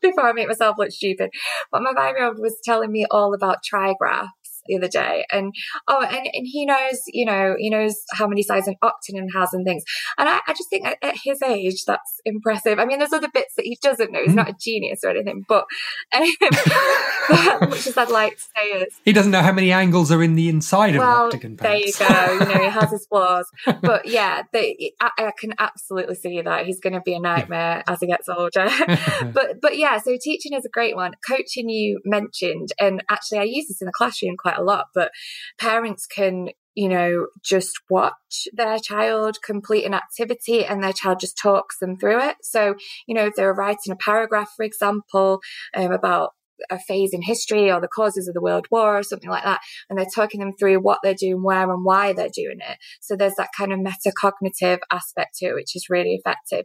before 0.00 0.28
I 0.28 0.32
make 0.32 0.46
myself 0.46 0.76
look 0.78 0.92
stupid, 0.92 1.30
but 1.72 1.82
my 1.82 1.92
five 1.94 2.14
year 2.16 2.26
old 2.26 2.38
was 2.38 2.56
telling 2.62 2.92
me 2.92 3.06
all 3.10 3.34
about 3.34 3.58
trigraph 3.64 4.28
the 4.68 4.76
other 4.76 4.88
day. 4.88 5.24
And 5.30 5.54
oh, 5.88 6.02
and, 6.02 6.28
and 6.32 6.46
he 6.46 6.66
knows, 6.66 7.02
you 7.06 7.24
know, 7.24 7.54
he 7.58 7.70
knows 7.70 7.96
how 8.12 8.26
many 8.26 8.42
sides 8.42 8.68
an 8.68 8.76
octagon 8.82 9.28
has 9.34 9.52
and 9.52 9.64
things. 9.64 9.84
And 10.18 10.28
I, 10.28 10.40
I 10.46 10.52
just 10.52 10.70
think 10.70 10.86
at, 10.86 10.98
at, 11.02 11.16
his 11.24 11.42
age, 11.42 11.84
that's 11.86 12.20
impressive. 12.24 12.78
I 12.78 12.84
mean, 12.84 12.98
there's 12.98 13.12
other 13.12 13.30
bits 13.32 13.54
that 13.56 13.64
he 13.64 13.78
doesn't 13.82 14.12
know. 14.12 14.20
He's 14.22 14.32
mm. 14.32 14.36
not 14.36 14.50
a 14.50 14.54
genius 14.58 15.00
or 15.04 15.10
anything, 15.10 15.44
but, 15.48 15.64
um, 16.12 16.28
much 17.70 17.86
as 17.86 17.96
I'd 17.96 18.10
like 18.10 18.36
to 18.36 18.42
say 18.42 18.62
is 18.80 19.00
he 19.04 19.12
doesn't 19.12 19.32
know 19.32 19.42
how 19.42 19.52
many 19.52 19.72
angles 19.72 20.12
are 20.12 20.22
in 20.22 20.34
the 20.34 20.48
inside 20.48 20.96
well, 20.96 21.26
of 21.26 21.34
an 21.34 21.36
octagon. 21.36 21.56
There 21.56 21.76
you 21.76 21.92
go. 21.92 22.32
You 22.32 22.38
know, 22.40 22.64
he 22.64 22.70
has 22.70 22.90
his 22.90 23.06
flaws, 23.06 23.46
but 23.82 24.06
yeah, 24.06 24.42
I, 24.54 25.10
I, 25.18 25.32
can 25.38 25.54
absolutely 25.58 26.14
see 26.14 26.40
that 26.40 26.66
he's 26.66 26.80
going 26.80 26.92
to 26.92 27.00
be 27.00 27.14
a 27.14 27.20
nightmare 27.20 27.82
as 27.86 28.00
he 28.00 28.06
gets 28.06 28.28
older. 28.28 28.68
but 29.32 29.60
but 29.60 29.76
yeah, 29.76 29.98
so 29.98 30.16
teaching 30.20 30.52
is 30.52 30.64
a 30.64 30.68
great 30.68 30.96
one. 30.96 31.12
Coaching 31.26 31.68
you 31.68 32.00
mentioned, 32.04 32.68
and 32.80 33.02
actually 33.10 33.38
I 33.38 33.44
use 33.44 33.68
this 33.68 33.80
in 33.80 33.86
the 33.86 33.92
classroom 33.92 34.36
quite 34.36 34.55
a 34.56 34.62
lot, 34.62 34.86
but 34.94 35.10
parents 35.58 36.06
can 36.06 36.48
you 36.76 36.90
know, 36.90 37.26
just 37.42 37.80
watch 37.88 38.46
their 38.52 38.78
child 38.78 39.38
complete 39.42 39.86
an 39.86 39.94
activity 39.94 40.62
and 40.62 40.84
their 40.84 40.92
child 40.92 41.18
just 41.18 41.38
talks 41.38 41.78
them 41.78 41.96
through 41.96 42.20
it. 42.20 42.36
So, 42.42 42.74
you 43.06 43.14
know, 43.14 43.24
if 43.24 43.34
they're 43.34 43.54
writing 43.54 43.92
a 43.92 43.96
paragraph, 43.96 44.50
for 44.54 44.62
example, 44.62 45.40
um, 45.74 45.90
about 45.90 46.32
a 46.70 46.78
phase 46.78 47.12
in 47.12 47.22
history 47.22 47.70
or 47.70 47.80
the 47.80 47.88
causes 47.88 48.28
of 48.28 48.34
the 48.34 48.40
world 48.40 48.66
war 48.70 48.98
or 48.98 49.02
something 49.02 49.30
like 49.30 49.44
that. 49.44 49.60
And 49.88 49.98
they're 49.98 50.06
talking 50.14 50.40
them 50.40 50.52
through 50.58 50.80
what 50.80 51.00
they're 51.02 51.14
doing, 51.14 51.42
where 51.42 51.70
and 51.70 51.84
why 51.84 52.12
they're 52.12 52.28
doing 52.32 52.58
it. 52.60 52.78
So 53.00 53.16
there's 53.16 53.34
that 53.36 53.50
kind 53.56 53.72
of 53.72 53.80
metacognitive 53.80 54.78
aspect 54.90 55.36
to 55.38 55.46
it, 55.46 55.54
which 55.54 55.76
is 55.76 55.88
really 55.90 56.14
effective. 56.14 56.64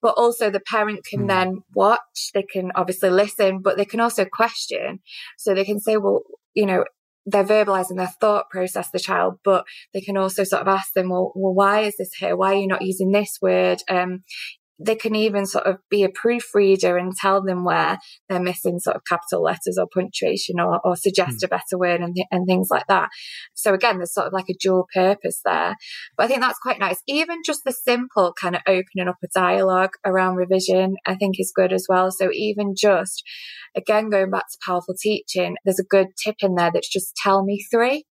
But 0.00 0.14
also 0.16 0.50
the 0.50 0.60
parent 0.60 1.04
can 1.04 1.24
mm. 1.24 1.28
then 1.28 1.62
watch, 1.74 2.30
they 2.34 2.44
can 2.44 2.70
obviously 2.74 3.10
listen, 3.10 3.60
but 3.62 3.76
they 3.76 3.84
can 3.84 4.00
also 4.00 4.24
question. 4.24 5.00
So 5.38 5.54
they 5.54 5.64
can 5.64 5.80
say, 5.80 5.96
well, 5.96 6.22
you 6.54 6.66
know, 6.66 6.84
they're 7.26 7.44
verbalizing 7.44 7.96
their 7.96 8.12
thought 8.20 8.50
process, 8.50 8.90
the 8.90 8.98
child, 8.98 9.38
but 9.44 9.64
they 9.94 10.00
can 10.00 10.16
also 10.16 10.44
sort 10.44 10.62
of 10.62 10.68
ask 10.68 10.92
them, 10.94 11.10
well, 11.10 11.32
well, 11.34 11.54
why 11.54 11.80
is 11.80 11.96
this 11.96 12.14
here? 12.14 12.36
Why 12.36 12.52
are 12.54 12.58
you 12.58 12.66
not 12.66 12.82
using 12.82 13.12
this 13.12 13.38
word? 13.40 13.80
Um, 13.88 14.24
they 14.78 14.96
can 14.96 15.14
even 15.14 15.46
sort 15.46 15.66
of 15.66 15.76
be 15.90 16.02
a 16.02 16.08
proofreader 16.08 16.96
and 16.96 17.14
tell 17.14 17.42
them 17.42 17.64
where 17.64 17.98
they're 18.28 18.40
missing 18.40 18.78
sort 18.78 18.96
of 18.96 19.02
capital 19.08 19.42
letters 19.42 19.78
or 19.78 19.86
punctuation 19.92 20.58
or, 20.58 20.80
or 20.84 20.96
suggest 20.96 21.40
mm. 21.40 21.44
a 21.44 21.48
better 21.48 21.78
word 21.78 22.00
and, 22.00 22.14
th- 22.14 22.26
and 22.30 22.46
things 22.46 22.68
like 22.70 22.86
that. 22.88 23.08
So 23.54 23.74
again, 23.74 23.98
there's 23.98 24.14
sort 24.14 24.26
of 24.26 24.32
like 24.32 24.48
a 24.48 24.56
dual 24.60 24.88
purpose 24.92 25.40
there. 25.44 25.76
But 26.16 26.24
I 26.24 26.26
think 26.26 26.40
that's 26.40 26.58
quite 26.58 26.80
nice. 26.80 27.00
Even 27.06 27.42
just 27.44 27.62
the 27.64 27.72
simple 27.72 28.32
kind 28.40 28.56
of 28.56 28.62
opening 28.66 29.08
up 29.08 29.16
a 29.22 29.28
dialogue 29.34 29.92
around 30.04 30.36
revision, 30.36 30.96
I 31.06 31.14
think 31.14 31.36
is 31.38 31.52
good 31.54 31.72
as 31.72 31.86
well. 31.88 32.10
So 32.10 32.30
even 32.32 32.74
just, 32.76 33.22
again, 33.76 34.10
going 34.10 34.30
back 34.30 34.48
to 34.48 34.58
powerful 34.64 34.94
teaching, 34.98 35.56
there's 35.64 35.80
a 35.80 35.84
good 35.84 36.08
tip 36.22 36.36
in 36.40 36.54
there 36.54 36.70
that's 36.72 36.90
just 36.90 37.14
tell 37.16 37.44
me 37.44 37.64
three. 37.70 38.04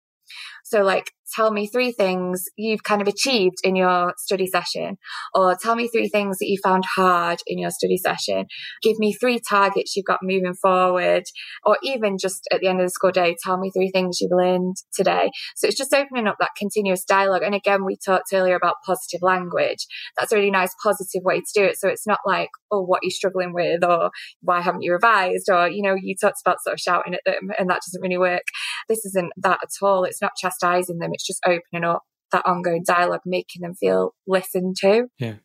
So 0.71 0.83
like 0.83 1.11
tell 1.35 1.51
me 1.51 1.67
three 1.67 1.93
things 1.93 2.43
you've 2.57 2.83
kind 2.83 3.01
of 3.01 3.07
achieved 3.07 3.55
in 3.63 3.75
your 3.75 4.13
study 4.17 4.47
session, 4.47 4.97
or 5.33 5.55
tell 5.55 5.75
me 5.75 5.87
three 5.87 6.09
things 6.09 6.37
that 6.37 6.47
you 6.47 6.57
found 6.63 6.83
hard 6.95 7.39
in 7.47 7.57
your 7.57 7.71
study 7.71 7.97
session. 7.97 8.45
Give 8.81 8.97
me 8.99 9.13
three 9.13 9.39
targets 9.49 9.95
you've 9.95 10.05
got 10.05 10.19
moving 10.21 10.53
forward, 10.61 11.23
or 11.65 11.77
even 11.83 12.17
just 12.19 12.47
at 12.51 12.59
the 12.59 12.67
end 12.67 12.79
of 12.81 12.85
the 12.85 12.89
school 12.89 13.11
day, 13.11 13.35
tell 13.41 13.57
me 13.57 13.71
three 13.71 13.91
things 13.91 14.19
you've 14.19 14.31
learned 14.33 14.75
today. 14.93 15.29
So 15.55 15.67
it's 15.67 15.77
just 15.77 15.93
opening 15.93 16.27
up 16.27 16.35
that 16.39 16.51
continuous 16.57 17.03
dialogue. 17.05 17.43
And 17.43 17.55
again, 17.55 17.85
we 17.85 17.97
talked 17.97 18.33
earlier 18.33 18.55
about 18.55 18.75
positive 18.85 19.21
language. 19.21 19.87
That's 20.17 20.31
a 20.31 20.35
really 20.35 20.51
nice 20.51 20.73
positive 20.83 21.23
way 21.23 21.39
to 21.39 21.51
do 21.53 21.63
it. 21.63 21.77
So 21.79 21.87
it's 21.87 22.07
not 22.07 22.19
like, 22.25 22.49
oh, 22.71 22.81
what 22.81 22.97
are 22.97 23.05
you 23.05 23.11
struggling 23.11 23.53
with, 23.53 23.83
or 23.85 24.11
why 24.41 24.61
haven't 24.61 24.83
you 24.83 24.91
revised, 24.91 25.49
or, 25.49 25.69
you 25.69 25.81
know, 25.81 25.95
you 26.01 26.15
talked 26.19 26.41
about 26.45 26.61
sort 26.61 26.73
of 26.73 26.79
shouting 26.79 27.13
at 27.13 27.21
them 27.25 27.51
and 27.57 27.69
that 27.69 27.81
doesn't 27.85 28.01
really 28.01 28.17
work. 28.17 28.43
This 28.89 29.05
isn't 29.05 29.31
that 29.37 29.59
at 29.63 29.85
all. 29.85 30.03
It's 30.03 30.21
not 30.21 30.31
chastising 30.61 30.99
them. 30.99 31.11
It's 31.13 31.25
just 31.25 31.41
opening 31.45 31.83
up 31.83 32.03
that 32.31 32.45
ongoing 32.45 32.83
dialogue, 32.85 33.21
making 33.25 33.61
them 33.61 33.75
feel 33.75 34.13
listened 34.27 34.77
to. 34.77 35.07
Yeah. 35.19 35.35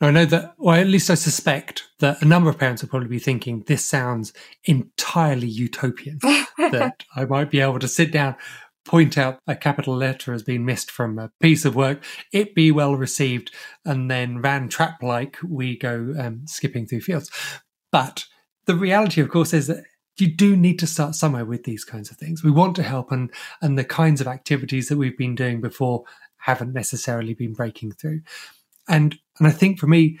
I 0.00 0.10
know 0.10 0.26
that, 0.26 0.54
or 0.58 0.74
at 0.74 0.86
least 0.86 1.08
I 1.08 1.14
suspect 1.14 1.84
that 2.00 2.20
a 2.20 2.26
number 2.26 2.50
of 2.50 2.58
parents 2.58 2.82
will 2.82 2.90
probably 2.90 3.08
be 3.08 3.18
thinking 3.18 3.64
this 3.66 3.84
sounds 3.84 4.32
entirely 4.64 5.48
utopian. 5.48 6.18
that 6.58 7.04
I 7.14 7.24
might 7.24 7.50
be 7.50 7.60
able 7.60 7.78
to 7.78 7.88
sit 7.88 8.12
down, 8.12 8.36
point 8.84 9.16
out 9.16 9.38
a 9.46 9.56
capital 9.56 9.96
letter 9.96 10.32
has 10.32 10.42
been 10.42 10.66
missed 10.66 10.90
from 10.90 11.18
a 11.18 11.30
piece 11.40 11.64
of 11.64 11.74
work, 11.74 12.04
it 12.30 12.54
be 12.54 12.70
well 12.70 12.94
received, 12.94 13.50
and 13.86 14.10
then 14.10 14.42
von 14.42 14.68
Trapp 14.68 15.02
like 15.02 15.38
we 15.42 15.78
go 15.78 16.14
um, 16.18 16.42
skipping 16.46 16.86
through 16.86 17.00
fields. 17.00 17.30
But 17.90 18.26
the 18.66 18.74
reality, 18.74 19.22
of 19.22 19.30
course, 19.30 19.54
is 19.54 19.68
that 19.68 19.84
you 20.18 20.34
do 20.34 20.56
need 20.56 20.78
to 20.78 20.86
start 20.86 21.14
somewhere 21.14 21.44
with 21.44 21.64
these 21.64 21.84
kinds 21.84 22.10
of 22.10 22.16
things. 22.16 22.42
We 22.42 22.50
want 22.50 22.76
to 22.76 22.82
help, 22.82 23.12
and 23.12 23.30
and 23.60 23.78
the 23.78 23.84
kinds 23.84 24.20
of 24.20 24.26
activities 24.26 24.88
that 24.88 24.96
we've 24.96 25.18
been 25.18 25.34
doing 25.34 25.60
before 25.60 26.04
haven't 26.38 26.72
necessarily 26.72 27.34
been 27.34 27.52
breaking 27.52 27.92
through. 27.92 28.20
And 28.88 29.18
and 29.38 29.46
I 29.46 29.50
think 29.50 29.78
for 29.78 29.86
me, 29.86 30.18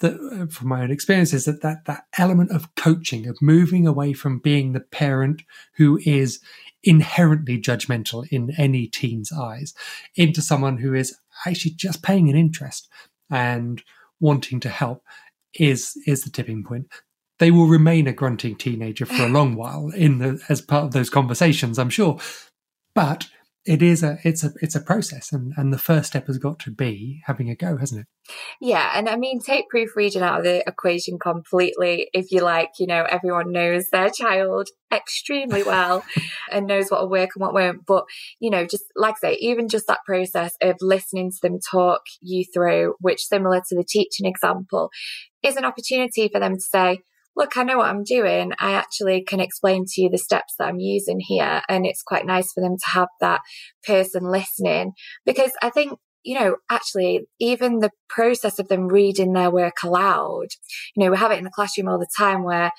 that 0.00 0.14
uh, 0.14 0.46
from 0.46 0.68
my 0.68 0.82
own 0.82 0.90
experiences, 0.90 1.44
that 1.44 1.62
that 1.62 1.84
that 1.86 2.04
element 2.16 2.50
of 2.50 2.74
coaching, 2.74 3.26
of 3.28 3.40
moving 3.42 3.86
away 3.86 4.12
from 4.12 4.38
being 4.38 4.72
the 4.72 4.80
parent 4.80 5.42
who 5.76 5.98
is 6.04 6.40
inherently 6.82 7.60
judgmental 7.60 8.26
in 8.30 8.52
any 8.56 8.86
teen's 8.86 9.32
eyes, 9.32 9.74
into 10.14 10.40
someone 10.40 10.78
who 10.78 10.94
is 10.94 11.16
actually 11.46 11.72
just 11.72 12.02
paying 12.02 12.28
an 12.28 12.36
interest 12.36 12.88
and 13.30 13.82
wanting 14.20 14.60
to 14.60 14.68
help 14.68 15.02
is 15.54 15.96
is 16.06 16.22
the 16.22 16.30
tipping 16.30 16.64
point 16.64 16.86
they 17.38 17.50
will 17.50 17.66
remain 17.66 18.06
a 18.06 18.12
grunting 18.12 18.56
teenager 18.56 19.06
for 19.06 19.24
a 19.24 19.28
long 19.28 19.54
while 19.54 19.90
in 19.90 20.18
the, 20.18 20.40
as 20.48 20.60
part 20.60 20.84
of 20.84 20.92
those 20.92 21.10
conversations, 21.10 21.78
I'm 21.78 21.90
sure. 21.90 22.18
But 22.94 23.28
it 23.68 23.82
is 23.82 24.02
a 24.02 24.18
it's 24.24 24.42
a 24.42 24.50
it's 24.62 24.74
a 24.74 24.80
process 24.80 25.30
and 25.30 25.52
and 25.58 25.72
the 25.72 25.78
first 25.78 26.08
step 26.08 26.26
has 26.26 26.38
got 26.38 26.58
to 26.58 26.70
be 26.70 27.20
having 27.26 27.50
a 27.50 27.54
go 27.54 27.76
hasn't 27.76 28.00
it? 28.00 28.06
Yeah 28.62 28.92
and 28.94 29.08
i 29.10 29.16
mean 29.16 29.40
take 29.40 29.68
proofreading 29.68 30.22
out 30.22 30.38
of 30.38 30.44
the 30.44 30.66
equation 30.66 31.18
completely 31.18 32.08
if 32.14 32.32
you 32.32 32.40
like. 32.40 32.70
You 32.78 32.86
know 32.86 33.04
everyone 33.04 33.52
knows 33.52 33.86
their 33.92 34.08
child 34.08 34.68
extremely 34.92 35.62
well 35.62 36.02
and 36.50 36.66
knows 36.66 36.88
what 36.88 37.02
will 37.02 37.10
work 37.10 37.30
and 37.36 37.42
what 37.42 37.52
won't. 37.52 37.84
But 37.84 38.04
you 38.40 38.48
know 38.48 38.64
just 38.64 38.84
like 38.96 39.16
i 39.22 39.32
say 39.32 39.38
even 39.40 39.68
just 39.68 39.86
that 39.86 40.04
process 40.06 40.56
of 40.62 40.76
listening 40.80 41.30
to 41.30 41.38
them 41.42 41.58
talk 41.60 42.00
you 42.22 42.44
through 42.54 42.94
which 43.00 43.26
similar 43.26 43.60
to 43.68 43.76
the 43.76 43.84
teaching 43.84 44.26
example 44.26 44.88
is 45.42 45.56
an 45.56 45.66
opportunity 45.66 46.28
for 46.32 46.40
them 46.40 46.54
to 46.54 46.62
say 46.62 47.00
look, 47.38 47.56
I 47.56 47.62
know 47.62 47.78
what 47.78 47.88
I'm 47.88 48.02
doing. 48.02 48.52
I 48.58 48.72
actually 48.72 49.22
can 49.22 49.40
explain 49.40 49.84
to 49.86 50.02
you 50.02 50.10
the 50.10 50.18
steps 50.18 50.54
that 50.58 50.66
I'm 50.66 50.80
using 50.80 51.20
here. 51.20 51.62
And 51.68 51.86
it's 51.86 52.02
quite 52.02 52.26
nice 52.26 52.52
for 52.52 52.60
them 52.60 52.76
to 52.76 52.90
have 52.90 53.08
that 53.20 53.40
person 53.86 54.24
listening 54.24 54.92
because 55.24 55.52
I 55.62 55.70
think 55.70 55.98
you 56.24 56.34
know, 56.38 56.56
actually, 56.68 57.26
even 57.38 57.78
the 57.78 57.92
process 58.08 58.58
of 58.58 58.68
them 58.68 58.88
reading 58.88 59.32
their 59.32 59.50
work 59.50 59.76
aloud, 59.82 60.48
you 60.94 61.04
know, 61.04 61.10
we 61.10 61.16
have 61.16 61.30
it 61.30 61.38
in 61.38 61.44
the 61.44 61.50
classroom 61.50 61.88
all 61.88 61.98
the 61.98 62.08
time 62.18 62.42
where 62.42 62.72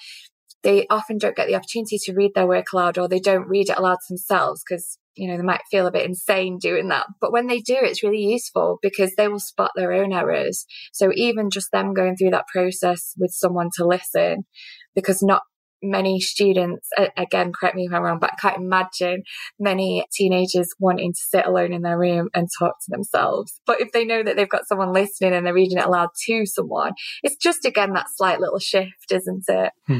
they 0.61 0.85
often 0.89 1.17
don't 1.17 1.37
get 1.37 1.47
the 1.47 1.55
opportunity 1.55 1.97
to 1.97 2.13
read 2.13 2.31
their 2.35 2.45
work 2.45 2.67
aloud 2.73 2.97
or 2.97 3.07
they 3.07 3.19
don't 3.19 3.47
read 3.47 3.69
it 3.69 3.77
aloud 3.77 3.97
themselves 4.07 4.61
because, 4.67 4.99
you 5.19 5.29
know, 5.29 5.37
they 5.37 5.43
might 5.43 5.61
feel 5.69 5.85
a 5.85 5.91
bit 5.91 6.05
insane 6.05 6.57
doing 6.57 6.87
that. 6.87 7.05
But 7.19 7.33
when 7.33 7.47
they 7.47 7.59
do, 7.59 7.75
it's 7.77 8.03
really 8.03 8.23
useful 8.23 8.79
because 8.81 9.13
they 9.15 9.27
will 9.27 9.39
spot 9.39 9.71
their 9.75 9.91
own 9.91 10.13
errors. 10.13 10.65
So 10.93 11.11
even 11.13 11.49
just 11.49 11.71
them 11.71 11.93
going 11.93 12.15
through 12.15 12.31
that 12.31 12.47
process 12.47 13.13
with 13.17 13.31
someone 13.31 13.69
to 13.75 13.85
listen, 13.85 14.45
because 14.95 15.21
not 15.21 15.43
many 15.83 16.19
students, 16.21 16.87
again, 17.17 17.51
correct 17.51 17.75
me 17.75 17.85
if 17.85 17.93
I'm 17.93 18.01
wrong, 18.01 18.19
but 18.19 18.31
I 18.33 18.41
can't 18.41 18.61
imagine 18.61 19.23
many 19.59 20.05
teenagers 20.13 20.69
wanting 20.79 21.11
to 21.13 21.19
sit 21.19 21.45
alone 21.45 21.73
in 21.73 21.81
their 21.81 21.97
room 21.97 22.29
and 22.33 22.47
talk 22.57 22.75
to 22.79 22.91
themselves. 22.91 23.59
But 23.65 23.81
if 23.81 23.91
they 23.91 24.05
know 24.05 24.23
that 24.23 24.35
they've 24.35 24.49
got 24.49 24.67
someone 24.67 24.93
listening 24.93 25.33
and 25.33 25.45
they're 25.45 25.53
reading 25.53 25.77
it 25.77 25.85
aloud 25.85 26.09
to 26.27 26.45
someone, 26.45 26.93
it's 27.23 27.35
just 27.35 27.65
again 27.65 27.93
that 27.93 28.07
slight 28.15 28.39
little 28.39 28.59
shift, 28.59 29.11
isn't 29.11 29.45
it? 29.47 29.71
Hmm. 29.87 29.99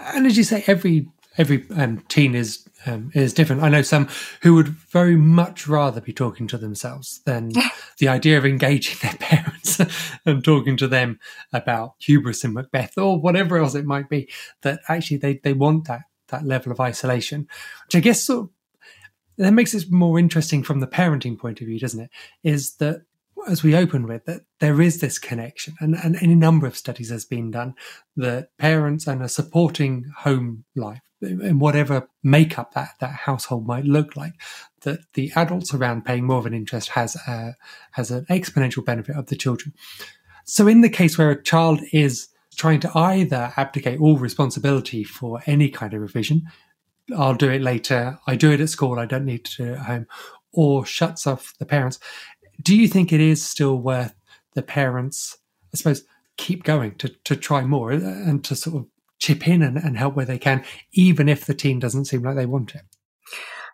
And 0.00 0.26
as 0.26 0.36
you 0.36 0.44
say, 0.44 0.64
every 0.66 1.08
every 1.38 1.66
um, 1.74 2.02
teen 2.08 2.34
is 2.34 2.66
um, 2.86 3.10
is 3.14 3.32
different. 3.32 3.62
I 3.62 3.68
know 3.68 3.82
some 3.82 4.08
who 4.42 4.54
would 4.54 4.68
very 4.68 5.16
much 5.16 5.68
rather 5.68 6.00
be 6.00 6.12
talking 6.12 6.46
to 6.48 6.58
themselves 6.58 7.20
than 7.24 7.52
the 7.98 8.08
idea 8.08 8.38
of 8.38 8.44
engaging 8.44 8.98
their 9.02 9.16
parents 9.20 9.80
and 10.26 10.44
talking 10.44 10.76
to 10.78 10.88
them 10.88 11.18
about 11.52 11.94
hubris 11.98 12.44
in 12.44 12.52
Macbeth 12.52 12.98
or 12.98 13.20
whatever 13.20 13.58
else 13.58 13.74
it 13.74 13.84
might 13.84 14.08
be. 14.08 14.28
That 14.62 14.80
actually 14.88 15.18
they 15.18 15.34
they 15.42 15.52
want 15.52 15.86
that 15.86 16.02
that 16.28 16.44
level 16.44 16.72
of 16.72 16.80
isolation, 16.80 17.46
which 17.86 17.96
I 17.96 18.00
guess 18.00 18.22
sort 18.22 18.44
of 18.44 18.50
that 19.38 19.52
makes 19.52 19.74
it 19.74 19.90
more 19.90 20.18
interesting 20.18 20.62
from 20.62 20.80
the 20.80 20.86
parenting 20.86 21.38
point 21.38 21.60
of 21.60 21.66
view, 21.66 21.78
doesn't 21.78 22.00
it? 22.00 22.10
Is 22.42 22.74
that 22.76 23.02
as 23.48 23.62
we 23.62 23.74
open 23.74 24.06
with, 24.06 24.24
that 24.26 24.42
there 24.60 24.80
is 24.80 25.00
this 25.00 25.18
connection, 25.18 25.74
and, 25.80 25.96
and 25.96 26.16
any 26.16 26.34
number 26.34 26.66
of 26.66 26.76
studies 26.76 27.10
has 27.10 27.24
been 27.24 27.50
done 27.50 27.74
that 28.16 28.56
parents 28.58 29.06
and 29.06 29.22
a 29.22 29.28
supporting 29.28 30.10
home 30.18 30.64
life, 30.76 31.00
in 31.20 31.58
whatever 31.58 32.08
makeup 32.22 32.74
that, 32.74 32.90
that 33.00 33.12
household 33.12 33.66
might 33.66 33.84
look 33.84 34.16
like, 34.16 34.34
that 34.82 35.00
the 35.14 35.30
adults 35.36 35.72
around 35.72 36.04
paying 36.04 36.24
more 36.24 36.38
of 36.38 36.46
an 36.46 36.54
interest 36.54 36.90
has 36.90 37.16
a, 37.28 37.56
has 37.92 38.10
an 38.10 38.24
exponential 38.26 38.84
benefit 38.84 39.16
of 39.16 39.26
the 39.26 39.36
children. 39.36 39.72
So, 40.44 40.66
in 40.66 40.80
the 40.80 40.90
case 40.90 41.16
where 41.16 41.30
a 41.30 41.42
child 41.42 41.80
is 41.92 42.28
trying 42.56 42.80
to 42.80 42.90
either 42.96 43.52
abdicate 43.56 44.00
all 44.00 44.18
responsibility 44.18 45.04
for 45.04 45.42
any 45.46 45.68
kind 45.68 45.94
of 45.94 46.00
revision, 46.00 46.42
I'll 47.16 47.34
do 47.34 47.50
it 47.50 47.62
later, 47.62 48.18
I 48.26 48.36
do 48.36 48.52
it 48.52 48.60
at 48.60 48.68
school, 48.68 48.98
I 48.98 49.06
don't 49.06 49.24
need 49.24 49.44
to 49.44 49.56
do 49.56 49.72
it 49.72 49.78
at 49.78 49.86
home, 49.86 50.06
or 50.52 50.84
shuts 50.84 51.26
off 51.26 51.54
the 51.58 51.66
parents, 51.66 51.98
do 52.62 52.76
you 52.76 52.88
think 52.88 53.12
it 53.12 53.20
is 53.20 53.44
still 53.44 53.76
worth 53.76 54.14
the 54.54 54.62
parents, 54.62 55.38
I 55.72 55.76
suppose, 55.76 56.04
keep 56.36 56.64
going 56.64 56.96
to, 56.96 57.08
to 57.24 57.36
try 57.36 57.62
more 57.62 57.92
uh, 57.92 57.96
and 57.96 58.44
to 58.44 58.56
sort 58.56 58.76
of 58.76 58.86
chip 59.18 59.46
in 59.46 59.62
and, 59.62 59.76
and 59.76 59.96
help 59.96 60.16
where 60.16 60.26
they 60.26 60.38
can, 60.38 60.64
even 60.92 61.28
if 61.28 61.44
the 61.44 61.54
team 61.54 61.78
doesn't 61.78 62.06
seem 62.06 62.22
like 62.22 62.36
they 62.36 62.46
want 62.46 62.74
it? 62.74 62.82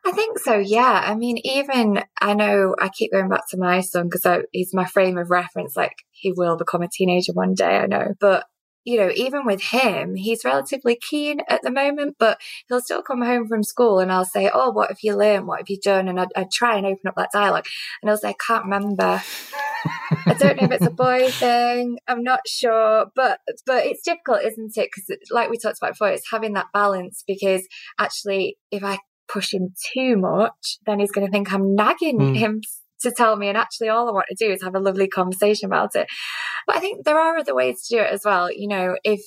I 0.05 0.13
think 0.13 0.39
so, 0.39 0.59
yeah. 0.59 1.03
I 1.05 1.15
mean, 1.15 1.39
even 1.45 2.03
I 2.21 2.35
know 2.35 2.75
I 2.81 2.89
keep 2.89 3.13
going 3.13 3.29
back 3.29 3.49
to 3.51 3.59
my 3.59 3.81
son 3.81 4.09
because 4.09 4.45
he's 4.53 4.73
my 4.73 4.85
frame 4.85 5.19
of 5.19 5.31
reference. 5.31 5.77
Like, 5.77 5.97
he 6.11 6.33
will 6.33 6.57
become 6.57 6.83
a 6.83 6.89
teenager 6.89 7.33
one 7.33 7.55
day, 7.55 7.79
I 7.79 7.87
know. 7.87 8.15
But 8.21 8.47
you 8.89 8.97
know, 8.97 9.11
even 9.15 9.45
with 9.45 9.61
him, 9.61 10.15
he's 10.15 10.47
relatively 10.47 10.97
keen 10.97 11.43
at 11.47 11.61
the 11.61 11.71
moment, 11.71 12.17
but 12.19 12.41
he'll 12.69 12.81
still 12.81 13.03
come 13.03 13.21
home 13.21 13.47
from 13.47 13.63
school 13.63 13.99
and 13.99 14.11
I'll 14.11 14.25
say, 14.25 14.51
Oh, 14.51 14.71
what 14.71 14.89
have 14.89 15.01
you 15.03 15.15
learned? 15.15 15.47
What 15.47 15.59
have 15.59 15.69
you 15.69 15.77
done? 15.79 16.09
And 16.09 16.19
I'd, 16.19 16.33
I'd 16.35 16.51
try 16.51 16.79
and 16.79 16.87
open 16.87 17.07
up 17.07 17.15
that 17.17 17.29
dialogue. 17.31 17.67
And 18.01 18.09
he'll 18.09 18.17
say, 18.17 18.31
I 18.31 18.35
can't 18.47 18.65
remember. 18.65 19.23
I 20.25 20.35
don't 20.39 20.57
know 20.57 20.65
if 20.65 20.73
it's 20.73 20.87
a 20.87 20.91
boy 20.91 21.31
thing. 21.33 21.99
I'm 22.09 22.23
not 22.23 22.41
sure, 22.49 23.09
but 23.15 23.41
but 23.67 23.85
it's 23.85 24.03
difficult, 24.03 24.41
isn't 24.43 24.79
it? 24.79 24.89
Because 24.91 25.19
like 25.31 25.51
we 25.51 25.59
talked 25.59 25.77
about 25.77 25.93
before, 25.93 26.09
it's 26.09 26.31
having 26.31 26.55
that 26.55 26.69
balance. 26.73 27.23
Because 27.27 27.69
actually, 27.99 28.57
if 28.71 28.83
I 28.83 29.01
push 29.31 29.53
him 29.53 29.75
too 29.93 30.17
much, 30.17 30.79
then 30.87 30.99
he's 30.99 31.13
going 31.13 31.27
to 31.27 31.31
think 31.31 31.53
I'm 31.53 31.75
nagging 31.75 32.19
mm. 32.21 32.37
him 32.37 32.63
to 33.01 33.11
tell 33.11 33.37
me. 33.37 33.49
And 33.49 33.57
actually, 33.57 33.89
all 33.89 34.09
I 34.09 34.13
want 34.13 34.27
to 34.29 34.47
do 34.47 34.53
is 34.53 34.63
have 34.63 34.75
a 34.75 34.81
lovely 34.81 35.09
conversation 35.09 35.67
about 35.67 35.95
it. 35.95 36.07
But 36.67 36.77
I 36.77 36.81
think 36.81 37.05
there 37.05 37.19
are 37.19 37.39
other 37.39 37.55
ways 37.55 37.87
to 37.87 37.97
do 37.97 38.03
it 38.03 38.13
as 38.13 38.23
well. 38.25 38.51
You 38.53 38.69
know, 38.69 38.97
if 39.05 39.21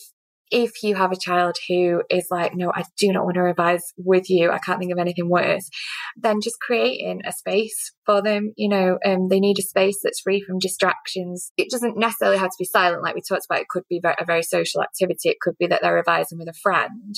if 0.51 0.83
you 0.83 0.95
have 0.95 1.13
a 1.13 1.17
child 1.17 1.55
who 1.67 2.03
is 2.09 2.27
like, 2.29 2.53
no, 2.53 2.71
I 2.75 2.83
do 2.99 3.11
not 3.13 3.23
want 3.23 3.35
to 3.35 3.41
revise 3.41 3.93
with 3.97 4.29
you, 4.29 4.51
I 4.51 4.59
can't 4.59 4.79
think 4.79 4.91
of 4.91 4.99
anything 4.99 5.29
worse, 5.29 5.69
then 6.17 6.41
just 6.43 6.59
creating 6.59 7.21
a 7.25 7.31
space 7.31 7.93
for 8.05 8.21
them. 8.21 8.51
You 8.57 8.67
know, 8.67 8.99
um, 9.05 9.29
they 9.29 9.39
need 9.39 9.57
a 9.59 9.63
space 9.63 9.99
that's 10.03 10.19
free 10.19 10.41
from 10.41 10.59
distractions. 10.59 11.51
It 11.55 11.71
doesn't 11.71 11.97
necessarily 11.97 12.37
have 12.37 12.49
to 12.49 12.59
be 12.59 12.65
silent, 12.65 13.01
like 13.01 13.15
we 13.15 13.21
talked 13.21 13.45
about. 13.49 13.61
It 13.61 13.69
could 13.69 13.83
be 13.89 14.01
a 14.03 14.25
very 14.25 14.43
social 14.43 14.81
activity. 14.83 15.29
It 15.29 15.39
could 15.41 15.57
be 15.57 15.67
that 15.67 15.79
they're 15.81 15.95
revising 15.95 16.37
with 16.37 16.49
a 16.49 16.59
friend, 16.61 17.15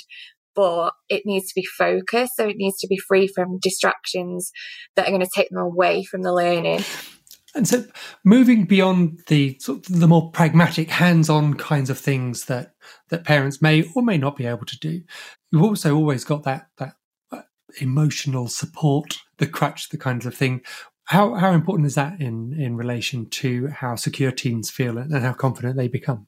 but 0.55 0.93
it 1.09 1.23
needs 1.25 1.47
to 1.49 1.55
be 1.55 1.65
focused. 1.65 2.33
So 2.35 2.47
it 2.47 2.57
needs 2.57 2.77
to 2.79 2.87
be 2.87 2.97
free 2.97 3.27
from 3.27 3.59
distractions 3.59 4.51
that 4.95 5.07
are 5.07 5.11
going 5.11 5.21
to 5.21 5.29
take 5.33 5.49
them 5.49 5.59
away 5.59 6.03
from 6.03 6.21
the 6.21 6.33
learning. 6.33 6.83
And 7.55 7.67
so, 7.67 7.85
moving 8.23 8.65
beyond 8.65 9.21
the 9.27 9.57
sort 9.59 9.87
of 9.87 9.99
the 9.99 10.07
more 10.07 10.31
pragmatic, 10.31 10.89
hands-on 10.89 11.53
kinds 11.53 11.89
of 11.89 11.99
things 11.99 12.45
that 12.45 12.73
that 13.09 13.25
parents 13.25 13.61
may 13.61 13.83
or 13.95 14.01
may 14.01 14.17
not 14.17 14.35
be 14.35 14.47
able 14.47 14.65
to 14.65 14.79
do, 14.79 15.01
you've 15.51 15.61
also 15.61 15.95
always 15.95 16.23
got 16.23 16.43
that 16.43 16.69
that 16.77 16.95
uh, 17.31 17.41
emotional 17.79 18.47
support, 18.47 19.19
the 19.37 19.45
crutch, 19.45 19.89
the 19.89 19.99
kinds 19.99 20.25
of 20.25 20.33
thing. 20.33 20.61
How 21.05 21.35
how 21.35 21.51
important 21.51 21.85
is 21.85 21.95
that 21.95 22.19
in 22.19 22.59
in 22.59 22.75
relation 22.75 23.29
to 23.29 23.67
how 23.67 23.95
secure 23.95 24.31
teens 24.31 24.71
feel 24.71 24.97
and 24.97 25.13
how 25.13 25.33
confident 25.33 25.77
they 25.77 25.87
become? 25.87 26.27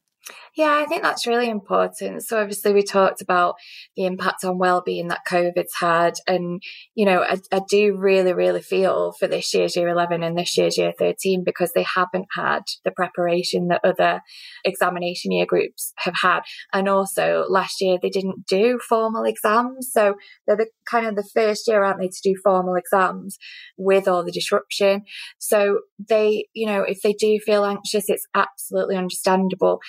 Yeah, 0.55 0.81
I 0.81 0.85
think 0.85 1.03
that's 1.03 1.27
really 1.27 1.49
important. 1.49 2.23
So 2.23 2.39
obviously 2.39 2.73
we 2.73 2.81
talked 2.81 3.21
about 3.21 3.55
the 3.97 4.05
impact 4.05 4.45
on 4.45 4.57
well-being 4.57 5.09
that 5.09 5.25
COVID's 5.29 5.75
had. 5.79 6.13
And, 6.27 6.63
you 6.95 7.05
know, 7.05 7.23
I, 7.23 7.39
I, 7.51 7.61
do 7.69 7.97
really, 7.97 8.31
really 8.33 8.61
feel 8.61 9.11
for 9.19 9.27
this 9.27 9.53
year's 9.53 9.75
year 9.75 9.89
11 9.89 10.23
and 10.23 10.37
this 10.37 10.57
year's 10.57 10.77
year 10.77 10.93
13 10.97 11.43
because 11.43 11.73
they 11.73 11.83
haven't 11.83 12.27
had 12.35 12.61
the 12.85 12.91
preparation 12.91 13.67
that 13.67 13.81
other 13.83 14.21
examination 14.63 15.33
year 15.33 15.45
groups 15.45 15.91
have 15.97 16.15
had. 16.21 16.41
And 16.71 16.87
also 16.87 17.43
last 17.49 17.81
year 17.81 17.97
they 18.01 18.09
didn't 18.09 18.47
do 18.47 18.79
formal 18.87 19.25
exams. 19.25 19.89
So 19.91 20.15
they're 20.47 20.55
the 20.55 20.69
kind 20.89 21.05
of 21.05 21.15
the 21.15 21.29
first 21.33 21.67
year, 21.67 21.83
aren't 21.83 21.99
they, 21.99 22.07
to 22.07 22.19
do 22.23 22.35
formal 22.41 22.75
exams 22.75 23.37
with 23.77 24.07
all 24.07 24.23
the 24.23 24.31
disruption. 24.31 25.03
So 25.37 25.81
they, 25.99 26.47
you 26.53 26.65
know, 26.65 26.83
if 26.83 27.01
they 27.03 27.13
do 27.13 27.39
feel 27.45 27.65
anxious, 27.65 28.05
it's 28.09 28.27
absolutely 28.33 28.95
understandable. 28.95 29.81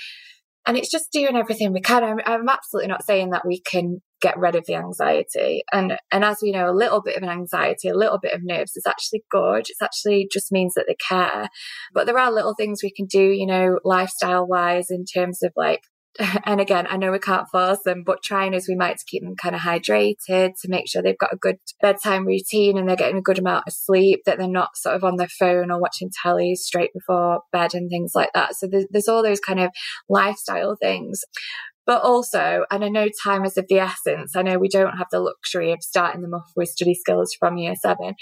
And 0.66 0.76
it's 0.76 0.90
just 0.90 1.12
doing 1.12 1.36
everything 1.36 1.72
we 1.72 1.80
can. 1.80 2.02
I'm, 2.02 2.18
I'm 2.26 2.48
absolutely 2.48 2.88
not 2.88 3.04
saying 3.04 3.30
that 3.30 3.46
we 3.46 3.60
can 3.60 4.02
get 4.20 4.38
rid 4.38 4.56
of 4.56 4.64
the 4.66 4.74
anxiety. 4.74 5.62
And, 5.72 5.96
and 6.10 6.24
as 6.24 6.38
we 6.42 6.50
know, 6.50 6.68
a 6.68 6.74
little 6.74 7.02
bit 7.02 7.16
of 7.16 7.22
an 7.22 7.28
anxiety, 7.28 7.88
a 7.88 7.96
little 7.96 8.18
bit 8.18 8.32
of 8.32 8.40
nerves 8.42 8.76
is 8.76 8.86
actually 8.86 9.22
good. 9.30 9.66
It's 9.68 9.82
actually 9.82 10.28
just 10.32 10.50
means 10.50 10.74
that 10.74 10.86
they 10.88 10.96
care. 11.08 11.48
But 11.94 12.06
there 12.06 12.18
are 12.18 12.32
little 12.32 12.54
things 12.54 12.80
we 12.82 12.92
can 12.92 13.06
do, 13.06 13.22
you 13.22 13.46
know, 13.46 13.78
lifestyle 13.84 14.46
wise 14.46 14.86
in 14.90 15.04
terms 15.04 15.42
of 15.42 15.52
like 15.54 15.82
and 16.44 16.60
again, 16.60 16.86
I 16.88 16.96
know 16.96 17.12
we 17.12 17.18
can't 17.18 17.48
force 17.48 17.80
them, 17.84 18.02
but 18.04 18.22
trying 18.22 18.54
as 18.54 18.66
we 18.68 18.74
might 18.74 18.98
to 18.98 19.04
keep 19.06 19.22
them 19.22 19.36
kind 19.36 19.54
of 19.54 19.60
hydrated, 19.60 20.52
to 20.60 20.68
make 20.68 20.88
sure 20.88 21.02
they've 21.02 21.18
got 21.18 21.32
a 21.32 21.36
good 21.36 21.58
bedtime 21.80 22.26
routine 22.26 22.78
and 22.78 22.88
they're 22.88 22.96
getting 22.96 23.18
a 23.18 23.22
good 23.22 23.38
amount 23.38 23.64
of 23.66 23.72
sleep, 23.72 24.22
that 24.24 24.38
they're 24.38 24.48
not 24.48 24.76
sort 24.76 24.96
of 24.96 25.04
on 25.04 25.16
their 25.16 25.28
phone 25.28 25.70
or 25.70 25.80
watching 25.80 26.10
telly 26.22 26.54
straight 26.54 26.92
before 26.94 27.40
bed 27.52 27.74
and 27.74 27.90
things 27.90 28.12
like 28.14 28.30
that. 28.34 28.54
So 28.54 28.66
there's, 28.66 28.86
there's 28.90 29.08
all 29.08 29.22
those 29.22 29.40
kind 29.40 29.60
of 29.60 29.70
lifestyle 30.08 30.76
things. 30.80 31.24
But 31.86 32.02
also, 32.02 32.64
and 32.68 32.84
I 32.84 32.88
know 32.88 33.06
time 33.22 33.44
is 33.44 33.56
of 33.56 33.66
the 33.68 33.78
essence. 33.78 34.34
I 34.34 34.42
know 34.42 34.58
we 34.58 34.68
don't 34.68 34.98
have 34.98 35.06
the 35.12 35.20
luxury 35.20 35.70
of 35.70 35.78
starting 35.82 36.20
them 36.20 36.34
off 36.34 36.50
with 36.56 36.68
study 36.68 36.94
skills 36.94 37.36
from 37.38 37.58
year 37.58 37.74
seven, 37.80 38.14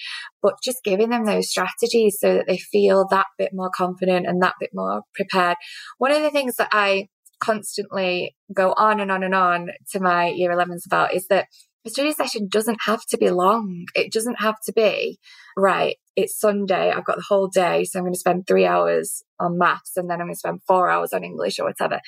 but 0.42 0.56
just 0.62 0.84
giving 0.84 1.08
them 1.08 1.24
those 1.24 1.48
strategies 1.48 2.18
so 2.20 2.34
that 2.34 2.44
they 2.46 2.58
feel 2.58 3.06
that 3.08 3.26
bit 3.38 3.52
more 3.54 3.70
confident 3.74 4.26
and 4.26 4.42
that 4.42 4.56
bit 4.60 4.70
more 4.74 5.00
prepared. 5.14 5.56
One 5.96 6.12
of 6.12 6.20
the 6.20 6.30
things 6.30 6.56
that 6.56 6.68
I 6.72 7.08
constantly 7.44 8.34
go 8.52 8.74
on 8.76 9.00
and 9.00 9.10
on 9.10 9.22
and 9.22 9.34
on 9.34 9.68
to 9.92 10.00
my 10.00 10.28
year 10.28 10.50
11s 10.50 10.86
about 10.86 11.14
is 11.14 11.26
that 11.28 11.46
a 11.86 11.90
study 11.90 12.12
session 12.12 12.48
doesn't 12.48 12.80
have 12.86 13.04
to 13.06 13.18
be 13.18 13.30
long. 13.30 13.84
It 13.94 14.10
doesn't 14.10 14.40
have 14.40 14.56
to 14.64 14.72
be, 14.72 15.18
right, 15.54 15.96
it's 16.16 16.38
Sunday, 16.38 16.90
I've 16.90 17.04
got 17.04 17.16
the 17.16 17.24
whole 17.28 17.48
day, 17.48 17.84
so 17.84 17.98
I'm 17.98 18.04
going 18.04 18.14
to 18.14 18.18
spend 18.18 18.46
three 18.46 18.64
hours 18.64 19.22
on 19.38 19.58
maths 19.58 19.96
and 19.96 20.08
then 20.08 20.20
I'm 20.20 20.26
going 20.26 20.34
to 20.34 20.38
spend 20.38 20.62
four 20.66 20.88
hours 20.88 21.12
on 21.12 21.24
English 21.24 21.58
or 21.58 21.66
whatever. 21.66 22.00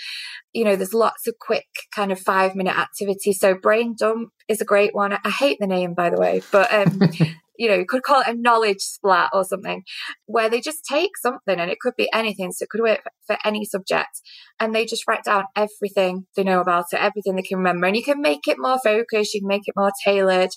You 0.54 0.64
know, 0.64 0.76
there's 0.76 0.94
lots 0.94 1.26
of 1.26 1.34
quick 1.38 1.66
kind 1.94 2.10
of 2.10 2.18
five 2.18 2.54
minute 2.54 2.78
activities. 2.78 3.38
So 3.38 3.54
brain 3.54 3.94
dump 3.98 4.30
is 4.48 4.60
a 4.60 4.64
great 4.64 4.94
one. 4.94 5.12
I 5.12 5.30
hate 5.30 5.58
the 5.60 5.66
name, 5.66 5.92
by 5.92 6.08
the 6.08 6.18
way, 6.18 6.40
but 6.50 6.72
um, 6.72 7.00
you 7.58 7.68
know, 7.68 7.74
you 7.74 7.86
could 7.88 8.02
call 8.02 8.20
it 8.20 8.28
a 8.28 8.34
knowledge 8.34 8.80
splat 8.80 9.30
or 9.32 9.44
something, 9.44 9.82
where 10.26 10.48
they 10.48 10.60
just 10.60 10.84
take 10.88 11.16
something 11.16 11.58
and 11.58 11.70
it 11.70 11.80
could 11.80 11.94
be 11.96 12.08
anything. 12.12 12.52
So 12.52 12.64
it 12.64 12.70
could 12.70 12.82
work 12.82 13.02
for 13.26 13.36
any 13.44 13.64
subject 13.64 14.20
and 14.60 14.74
they 14.74 14.84
just 14.84 15.06
write 15.08 15.24
down 15.24 15.44
everything 15.54 16.26
they 16.36 16.44
know 16.44 16.60
about 16.60 16.86
it, 16.92 17.00
everything 17.00 17.36
they 17.36 17.42
can 17.42 17.58
remember. 17.58 17.86
And 17.86 17.96
you 17.96 18.04
can 18.04 18.20
make 18.20 18.46
it 18.46 18.56
more 18.58 18.78
focused, 18.82 19.34
you 19.34 19.40
can 19.40 19.48
make 19.48 19.66
it 19.66 19.74
more 19.76 19.92
tailored 20.04 20.50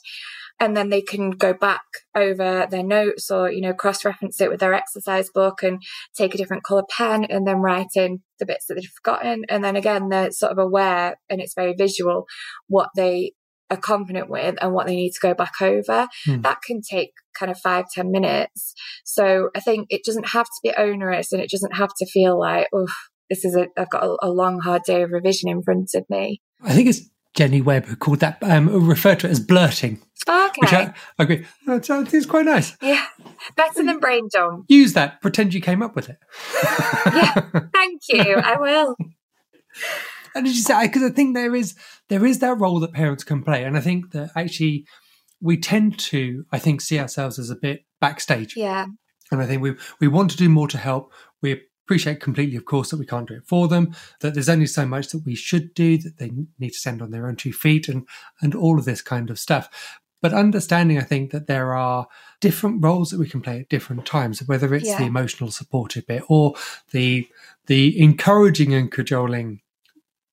and 0.60 0.76
then 0.76 0.90
they 0.90 1.02
can 1.02 1.32
go 1.32 1.54
back 1.54 1.82
over 2.16 2.68
their 2.70 2.84
notes 2.84 3.32
or 3.32 3.50
you 3.52 3.62
know 3.62 3.74
cross 3.74 4.04
reference 4.04 4.40
it 4.42 4.50
with 4.50 4.60
their 4.60 4.74
exercise 4.74 5.30
book 5.34 5.64
and 5.64 5.82
take 6.16 6.34
a 6.34 6.38
different 6.38 6.64
color 6.64 6.84
pen 6.90 7.26
and 7.26 7.48
then 7.48 7.58
write 7.58 7.88
in 7.96 8.22
the 8.40 8.46
bits 8.46 8.66
that 8.68 8.76
they've 8.76 8.92
forgotten 9.04 9.44
and 9.50 9.64
then 9.64 9.76
again 9.76 10.10
they're 10.10 10.32
sort 10.32 10.52
of 10.52 10.58
aware 10.58 11.16
and 11.30 11.42
it's 11.42 11.54
very 11.56 11.74
visual 11.78 12.26
what 12.68 12.90
they 12.96 13.32
are 13.70 13.78
confident 13.78 14.30
with 14.30 14.56
and 14.62 14.74
what 14.74 14.88
they 14.88 14.96
need 14.96 15.12
to 15.12 15.20
go 15.22 15.34
back 15.34 15.62
over 15.62 16.08
hmm. 16.26 16.42
that 16.42 16.62
can 16.66 16.82
take 16.82 17.12
kind 17.38 17.52
of 17.52 17.60
five 17.60 17.86
ten 17.94 18.12
minutes 18.12 18.74
so 19.04 19.50
i 19.56 19.60
think 19.60 19.88
it 19.90 20.04
doesn't 20.04 20.30
have 20.30 20.46
to 20.46 20.60
be 20.64 20.74
onerous 20.78 21.32
and 21.32 21.42
it 21.42 21.50
doesn't 21.50 21.76
have 21.76 21.92
to 21.98 22.06
feel 22.06 22.40
like 22.40 22.68
oh 22.74 22.88
this 23.30 23.46
is 23.46 23.56
a 23.56 23.68
i've 23.78 23.90
got 23.90 24.04
a, 24.04 24.18
a 24.24 24.30
long 24.30 24.60
hard 24.60 24.82
day 24.86 25.04
of 25.04 25.12
revision 25.12 25.50
in 25.50 25.62
front 25.62 25.90
of 25.94 26.04
me 26.10 26.42
i 26.64 26.74
think 26.74 26.88
it's 26.88 27.10
Jenny 27.36 27.62
Webb 27.62 27.86
who 27.86 27.96
called 27.96 28.20
that, 28.20 28.38
um, 28.42 28.88
referred 28.88 29.20
to 29.20 29.28
it 29.28 29.32
as 29.32 29.40
blurting. 29.40 30.02
Okay. 30.28 30.60
Which 30.60 30.74
I, 30.74 30.94
I 31.18 31.24
agree. 31.24 31.46
That's, 31.66 31.90
uh, 31.90 32.04
it's 32.12 32.26
quite 32.26 32.46
nice. 32.46 32.76
Yeah. 32.82 33.06
Better 33.56 33.84
than 33.84 34.00
brain 34.00 34.28
dump. 34.32 34.66
Use 34.68 34.94
that. 34.94 35.22
Pretend 35.22 35.54
you 35.54 35.62
came 35.62 35.82
up 35.82 35.96
with 35.96 36.10
it. 36.10 36.18
yeah. 37.06 37.34
Thank 37.74 38.02
you. 38.10 38.36
I 38.36 38.58
will. 38.60 38.96
And 40.40 40.48
as 40.48 40.56
you 40.56 40.64
say, 40.64 40.88
because 40.88 41.04
I 41.04 41.10
think 41.10 41.36
there 41.36 41.56
is 41.56 41.76
there 42.08 42.26
is 42.26 42.40
that 42.40 42.58
role 42.58 42.80
that 42.80 42.94
parents 42.94 43.24
can 43.24 43.44
play, 43.44 43.64
and 43.64 43.78
I 43.78 43.82
think 43.82 44.12
that 44.12 44.32
actually 44.36 44.86
we 45.42 45.58
tend 45.58 46.00
to, 46.00 46.46
I 46.52 46.60
think, 46.60 46.82
see 46.82 47.00
ourselves 47.00 47.40
as 47.40 47.50
a 47.50 47.56
bit 47.56 47.86
backstage. 48.02 48.56
Yeah. 48.56 48.88
And 49.32 49.42
I 49.42 49.46
think 49.46 49.62
we 49.62 49.76
we 50.00 50.08
want 50.08 50.32
to 50.32 50.38
do 50.38 50.50
more 50.50 50.68
to 50.70 50.78
help. 50.78 51.14
We 51.42 51.62
appreciate 51.86 52.20
completely, 52.20 52.56
of 52.56 52.66
course, 52.66 52.92
that 52.92 53.00
we 53.00 53.06
can't 53.06 53.28
do 53.28 53.34
it 53.34 53.48
for 53.48 53.68
them, 53.68 53.96
that 54.22 54.36
there's 54.36 54.50
only 54.50 54.68
so 54.68 54.86
much 54.86 55.08
that 55.08 55.26
we 55.26 55.34
should 55.34 55.74
do, 55.74 55.98
that 55.98 56.18
they 56.20 56.32
need 56.60 56.70
to 56.70 56.78
stand 56.78 57.02
on 57.02 57.10
their 57.10 57.28
own 57.28 57.36
two 57.36 57.52
feet, 57.52 57.90
and, 57.90 58.08
and 58.42 58.54
all 58.54 58.78
of 58.78 58.86
this 58.86 59.02
kind 59.02 59.32
of 59.32 59.40
stuff. 59.40 59.98
But 60.22 60.34
understanding, 60.34 61.00
I 61.00 61.04
think, 61.04 61.32
that 61.32 61.48
there 61.48 61.74
are 61.74 62.08
different 62.42 62.84
roles 62.84 63.10
that 63.10 63.20
we 63.20 63.28
can 63.28 63.42
play 63.42 63.62
at 63.62 63.70
different 63.70 64.06
times, 64.06 64.40
whether 64.46 64.74
it's 64.76 64.86
yeah. 64.86 65.00
the 65.00 65.06
emotional 65.06 65.50
supportive 65.50 66.06
bit 66.06 66.24
or 66.28 66.54
the 66.92 67.28
the 67.66 68.00
encouraging 68.00 68.74
and 68.74 68.92
cajoling. 68.92 69.62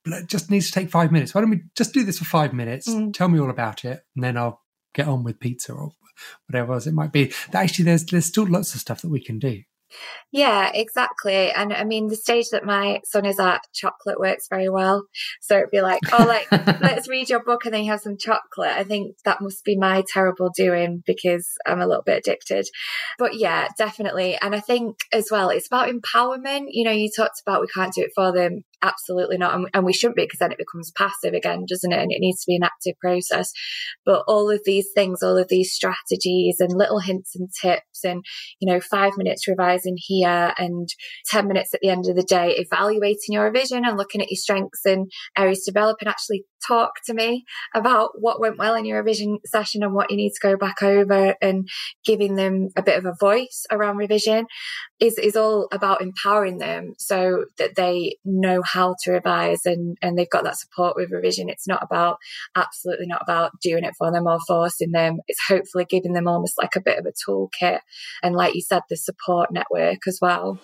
It 0.07 0.29
just 0.29 0.51
needs 0.51 0.67
to 0.67 0.73
take 0.73 0.91
five 0.91 1.13
minutes. 1.13 1.35
Why 1.35 1.41
don't 1.41 1.51
we 1.51 1.63
just 1.77 1.93
do 1.93 2.05
this 2.05 2.19
for 2.19 2.25
five 2.25 2.53
minutes? 2.53 2.89
Mm. 2.89 3.13
Tell 3.13 3.29
me 3.29 3.41
all 3.41 3.51
about 3.51 3.85
it, 3.85 4.05
and 4.15 4.25
then 4.25 4.37
I'll 4.37 4.63
get 4.95 5.09
on 5.09 5.25
with 5.25 5.41
pizza 5.41 5.73
or 5.73 5.91
whatever 6.49 6.73
else 6.73 6.87
it 6.87 6.95
might 6.95 7.13
be. 7.13 7.33
That 7.51 7.65
actually, 7.65 7.87
there's 7.87 8.07
there's 8.07 8.27
still 8.27 8.47
lots 8.47 8.75
of 8.75 8.81
stuff 8.81 9.03
that 9.03 9.11
we 9.11 9.23
can 9.23 9.39
do. 9.39 9.63
Yeah, 10.33 10.71
exactly. 10.75 11.51
And 11.53 11.73
I 11.73 11.85
mean, 11.85 12.09
the 12.09 12.17
stage 12.17 12.51
that 12.51 12.65
my 12.65 13.01
son 13.05 13.25
is 13.25 13.39
at, 13.39 13.63
chocolate 13.73 14.19
works 14.19 14.49
very 14.49 14.69
well. 14.69 15.05
So 15.41 15.57
it'd 15.57 15.71
be 15.71 15.81
like, 15.81 16.01
oh, 16.13 16.25
like, 16.25 16.51
let's 16.81 17.09
read 17.09 17.31
your 17.31 17.43
book 17.43 17.65
and 17.65 17.73
then 17.73 17.85
you 17.85 17.91
have 17.93 18.01
some 18.01 18.17
chocolate. 18.19 18.73
I 18.73 18.85
think 18.85 19.17
that 19.25 19.41
must 19.41 19.65
be 19.65 19.77
my 19.77 20.05
terrible 20.13 20.51
doing 20.55 21.03
because 21.07 21.49
I'm 21.65 21.81
a 21.81 21.87
little 21.87 22.03
bit 22.03 22.19
addicted. 22.19 22.67
But 23.19 23.37
yeah, 23.37 23.69
definitely. 23.79 24.37
And 24.41 24.55
I 24.55 24.61
think 24.61 24.99
as 25.13 25.29
well, 25.31 25.49
it's 25.49 25.69
about 25.69 25.89
empowerment. 25.89 26.67
You 26.71 26.85
know, 26.85 26.91
you 26.91 27.09
talked 27.15 27.41
about 27.47 27.61
we 27.61 27.69
can't 27.69 27.95
do 27.95 28.03
it 28.03 28.13
for 28.15 28.33
them. 28.33 28.65
Absolutely 28.83 29.39
not. 29.39 29.55
And, 29.55 29.69
and 29.73 29.85
we 29.85 29.93
shouldn't 29.93 30.17
be 30.17 30.25
because 30.25 30.39
then 30.39 30.53
it 30.53 30.59
becomes 30.59 30.93
passive 30.97 31.35
again, 31.35 31.65
doesn't 31.69 31.93
it? 31.93 31.99
And 31.99 32.13
it 32.13 32.21
needs 32.21 32.41
to 32.41 32.49
be 32.49 32.57
an 32.57 32.63
active 32.63 32.95
process. 33.01 33.51
But 34.05 34.25
all 34.29 34.51
of 34.51 34.61
these 34.65 34.89
things, 34.95 35.23
all 35.23 35.39
of 35.39 35.49
these 35.49 35.73
strategies 35.73 36.57
and 36.61 36.77
little 36.77 37.01
hints 37.01 37.35
and 37.35 37.49
tips 37.63 38.05
and, 38.05 38.23
you 38.61 38.71
know, 38.71 38.81
five 38.81 39.13
minutes 39.17 39.49
revising 39.49 39.97
here 39.97 40.53
and 40.59 40.89
10 41.31 41.49
minutes 41.49 41.73
at 41.73 41.81
the 41.81 41.89
end 41.89 42.07
of 42.07 42.17
the 42.17 42.23
day, 42.23 42.55
evaluating 42.57 43.31
your 43.31 43.45
revision 43.45 43.85
and 43.85 43.97
looking 43.97 44.21
at 44.21 44.31
your 44.31 44.37
strengths 44.37 44.85
and 44.85 45.11
areas 45.37 45.63
to 45.65 45.73
develop 45.73 45.97
and 46.01 46.09
actually 46.09 46.45
talk 46.67 46.93
to 47.07 47.15
me 47.15 47.45
about 47.75 48.11
what 48.19 48.41
went 48.41 48.59
well 48.59 48.75
in 48.75 48.85
your 48.85 48.99
revision 48.99 49.39
session 49.47 49.83
and 49.83 49.95
what 49.95 50.11
you 50.11 50.17
need 50.17 50.31
to 50.31 50.41
go 50.43 50.57
back 50.57 50.83
over 50.83 51.35
and 51.41 51.69
giving 52.05 52.35
them 52.35 52.69
a 52.77 52.83
bit 52.83 52.99
of 52.99 53.05
a 53.05 53.15
voice 53.19 53.65
around 53.71 53.97
revision 53.97 54.47
is, 55.01 55.19
is 55.19 55.37
all 55.37 55.69
about 55.73 56.03
empowering 56.03 56.59
them 56.59 56.95
so 56.99 57.45
that 57.59 57.77
they 57.77 58.17
know 58.25 58.63
how 58.67 58.95
to 59.03 59.13
revise 59.13 59.65
and, 59.65 59.97
and 60.03 60.19
they've 60.19 60.31
got 60.31 60.45
that 60.45 60.59
support 60.59 60.97
with 60.97 61.11
revision. 61.11 61.49
It's 61.49 61.67
not 61.67 61.83
about, 61.83 62.19
absolutely 62.55 63.07
not 63.07 63.23
about 63.23 63.53
doing 63.61 63.85
it 63.85 63.95
for 63.97 64.11
them 64.13 64.27
or 64.27 64.39
forcing 64.47 64.93
them. 64.93 65.19
It's 65.29 65.41
hopefully 65.49 65.87
giving 65.89 66.13
them 66.13 66.29
almost 66.29 66.59
like 66.59 66.77
a 66.77 66.81
bit 66.81 66.99
of 66.99 67.07
a 67.07 67.13
toolkit. 67.13 67.81
And 68.23 68.35
like 68.35 68.55
you 68.55 68.63
said, 68.63 68.83
the 68.89 68.97
support 68.97 69.51
network 69.51 70.07
as 70.07 70.19
well. 70.21 70.59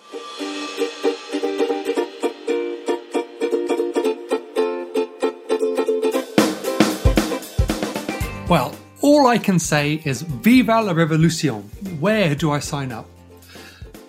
Well, 8.49 8.75
all 9.01 9.27
I 9.27 9.37
can 9.37 9.57
say 9.57 10.01
is 10.05 10.21
Viva 10.21 10.81
la 10.81 10.91
Revolution. 10.91 11.63
Where 11.99 12.35
do 12.35 12.51
I 12.51 12.59
sign 12.59 12.91
up? 12.91 13.07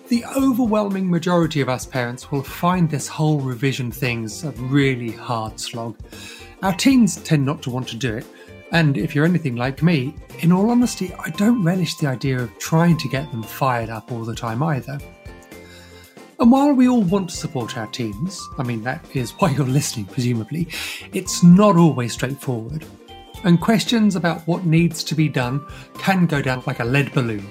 The 0.07 0.23
overwhelming 0.37 1.09
majority 1.09 1.61
of 1.61 1.69
us 1.69 1.87
parents 1.87 2.31
will 2.31 2.43
find 2.43 2.87
this 2.87 3.07
whole 3.07 3.39
revision 3.39 3.91
thing's 3.91 4.43
a 4.43 4.51
really 4.51 5.09
hard 5.09 5.59
slog. 5.59 5.97
Our 6.61 6.75
teens 6.75 7.15
tend 7.23 7.43
not 7.43 7.63
to 7.63 7.71
want 7.71 7.87
to 7.87 7.95
do 7.95 8.17
it, 8.17 8.27
and 8.71 8.99
if 8.99 9.15
you're 9.15 9.25
anything 9.25 9.55
like 9.55 9.81
me, 9.81 10.13
in 10.41 10.51
all 10.51 10.69
honesty, 10.69 11.11
I 11.17 11.31
don't 11.31 11.63
relish 11.63 11.95
the 11.95 12.05
idea 12.05 12.39
of 12.39 12.55
trying 12.59 12.97
to 12.99 13.09
get 13.09 13.31
them 13.31 13.41
fired 13.41 13.89
up 13.89 14.11
all 14.11 14.23
the 14.23 14.35
time 14.35 14.61
either. 14.61 14.99
And 16.39 16.51
while 16.51 16.73
we 16.73 16.87
all 16.87 17.01
want 17.01 17.31
to 17.31 17.35
support 17.35 17.75
our 17.75 17.87
teens, 17.87 18.39
I 18.59 18.63
mean, 18.63 18.83
that 18.83 19.03
is 19.15 19.31
why 19.31 19.49
you're 19.49 19.65
listening, 19.65 20.05
presumably, 20.05 20.67
it's 21.13 21.41
not 21.41 21.77
always 21.77 22.13
straightforward. 22.13 22.85
And 23.43 23.59
questions 23.59 24.15
about 24.15 24.45
what 24.45 24.65
needs 24.65 25.03
to 25.05 25.15
be 25.15 25.29
done 25.29 25.65
can 25.97 26.27
go 26.27 26.43
down 26.43 26.61
like 26.67 26.79
a 26.79 26.85
lead 26.85 27.11
balloon 27.11 27.49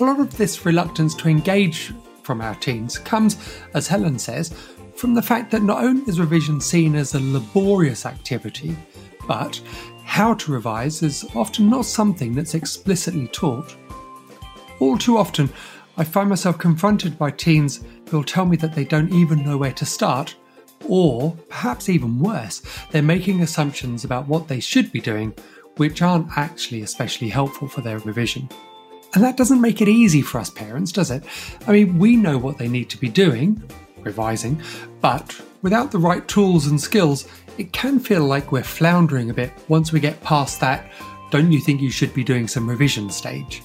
a 0.00 0.04
lot 0.04 0.20
of 0.20 0.36
this 0.36 0.64
reluctance 0.64 1.14
to 1.16 1.28
engage 1.28 1.92
from 2.22 2.40
our 2.40 2.54
teens 2.56 2.98
comes, 2.98 3.36
as 3.74 3.86
Helen 3.86 4.18
says, 4.18 4.54
from 4.96 5.14
the 5.14 5.22
fact 5.22 5.50
that 5.50 5.62
not 5.62 5.82
only 5.82 6.02
is 6.02 6.20
revision 6.20 6.60
seen 6.60 6.94
as 6.94 7.14
a 7.14 7.20
laborious 7.20 8.06
activity, 8.06 8.76
but 9.26 9.60
how 10.04 10.34
to 10.34 10.52
revise 10.52 11.02
is 11.02 11.24
often 11.34 11.68
not 11.68 11.84
something 11.84 12.34
that's 12.34 12.54
explicitly 12.54 13.28
taught. 13.28 13.76
All 14.78 14.96
too 14.96 15.18
often, 15.18 15.50
I 15.96 16.04
find 16.04 16.28
myself 16.28 16.58
confronted 16.58 17.18
by 17.18 17.30
teens 17.30 17.84
who'll 18.08 18.24
tell 18.24 18.46
me 18.46 18.56
that 18.58 18.74
they 18.74 18.84
don't 18.84 19.12
even 19.12 19.44
know 19.44 19.56
where 19.56 19.72
to 19.72 19.86
start, 19.86 20.34
or 20.88 21.36
perhaps 21.48 21.88
even 21.88 22.18
worse, 22.18 22.62
they're 22.90 23.02
making 23.02 23.42
assumptions 23.42 24.04
about 24.04 24.28
what 24.28 24.48
they 24.48 24.60
should 24.60 24.92
be 24.92 25.00
doing, 25.00 25.34
which 25.76 26.02
aren't 26.02 26.36
actually 26.36 26.82
especially 26.82 27.28
helpful 27.28 27.68
for 27.68 27.80
their 27.82 27.98
revision. 27.98 28.48
And 29.14 29.24
that 29.24 29.36
doesn't 29.36 29.60
make 29.60 29.80
it 29.80 29.88
easy 29.88 30.22
for 30.22 30.38
us 30.38 30.50
parents, 30.50 30.92
does 30.92 31.10
it? 31.10 31.24
I 31.66 31.72
mean, 31.72 31.98
we 31.98 32.16
know 32.16 32.38
what 32.38 32.58
they 32.58 32.68
need 32.68 32.90
to 32.90 32.98
be 32.98 33.08
doing, 33.08 33.62
revising, 34.02 34.62
but 35.00 35.40
without 35.62 35.90
the 35.90 35.98
right 35.98 36.26
tools 36.28 36.66
and 36.66 36.80
skills, 36.80 37.26
it 37.58 37.72
can 37.72 37.98
feel 37.98 38.24
like 38.24 38.52
we're 38.52 38.62
floundering 38.62 39.30
a 39.30 39.34
bit 39.34 39.52
once 39.68 39.92
we 39.92 40.00
get 40.00 40.22
past 40.22 40.60
that, 40.60 40.90
don't 41.30 41.52
you 41.52 41.60
think 41.60 41.80
you 41.80 41.90
should 41.90 42.14
be 42.14 42.24
doing 42.24 42.48
some 42.48 42.68
revision 42.68 43.10
stage? 43.10 43.62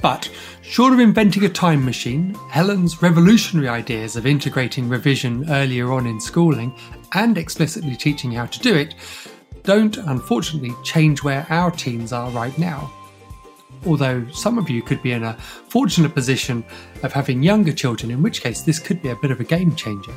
But, 0.00 0.30
short 0.62 0.92
of 0.92 1.00
inventing 1.00 1.44
a 1.44 1.48
time 1.48 1.84
machine, 1.84 2.34
Helen's 2.50 3.02
revolutionary 3.02 3.68
ideas 3.68 4.16
of 4.16 4.26
integrating 4.26 4.88
revision 4.88 5.48
earlier 5.50 5.92
on 5.92 6.06
in 6.06 6.20
schooling 6.20 6.74
and 7.14 7.38
explicitly 7.38 7.96
teaching 7.96 8.30
how 8.32 8.46
to 8.46 8.58
do 8.60 8.74
it 8.74 8.94
don't 9.64 9.96
unfortunately 9.98 10.72
change 10.82 11.22
where 11.22 11.46
our 11.50 11.70
teens 11.70 12.12
are 12.12 12.30
right 12.30 12.56
now 12.58 12.90
although 13.86 14.26
some 14.28 14.58
of 14.58 14.70
you 14.70 14.82
could 14.82 15.02
be 15.02 15.12
in 15.12 15.24
a 15.24 15.34
fortunate 15.34 16.14
position 16.14 16.64
of 17.02 17.12
having 17.12 17.42
younger 17.42 17.72
children, 17.72 18.10
in 18.10 18.22
which 18.22 18.42
case 18.42 18.62
this 18.62 18.78
could 18.78 19.02
be 19.02 19.10
a 19.10 19.16
bit 19.16 19.30
of 19.30 19.40
a 19.40 19.44
game 19.44 19.74
changer. 19.74 20.14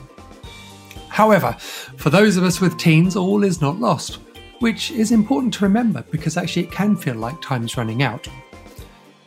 However, 1.09 1.53
for 1.97 2.09
those 2.09 2.37
of 2.37 2.43
us 2.43 2.61
with 2.61 2.77
teens, 2.77 3.15
all 3.15 3.43
is 3.43 3.61
not 3.61 3.79
lost, 3.79 4.19
which 4.59 4.91
is 4.91 5.11
important 5.11 5.53
to 5.55 5.65
remember 5.65 6.03
because 6.09 6.37
actually 6.37 6.63
it 6.63 6.71
can 6.71 6.95
feel 6.95 7.15
like 7.15 7.41
time's 7.41 7.77
running 7.77 8.01
out. 8.01 8.27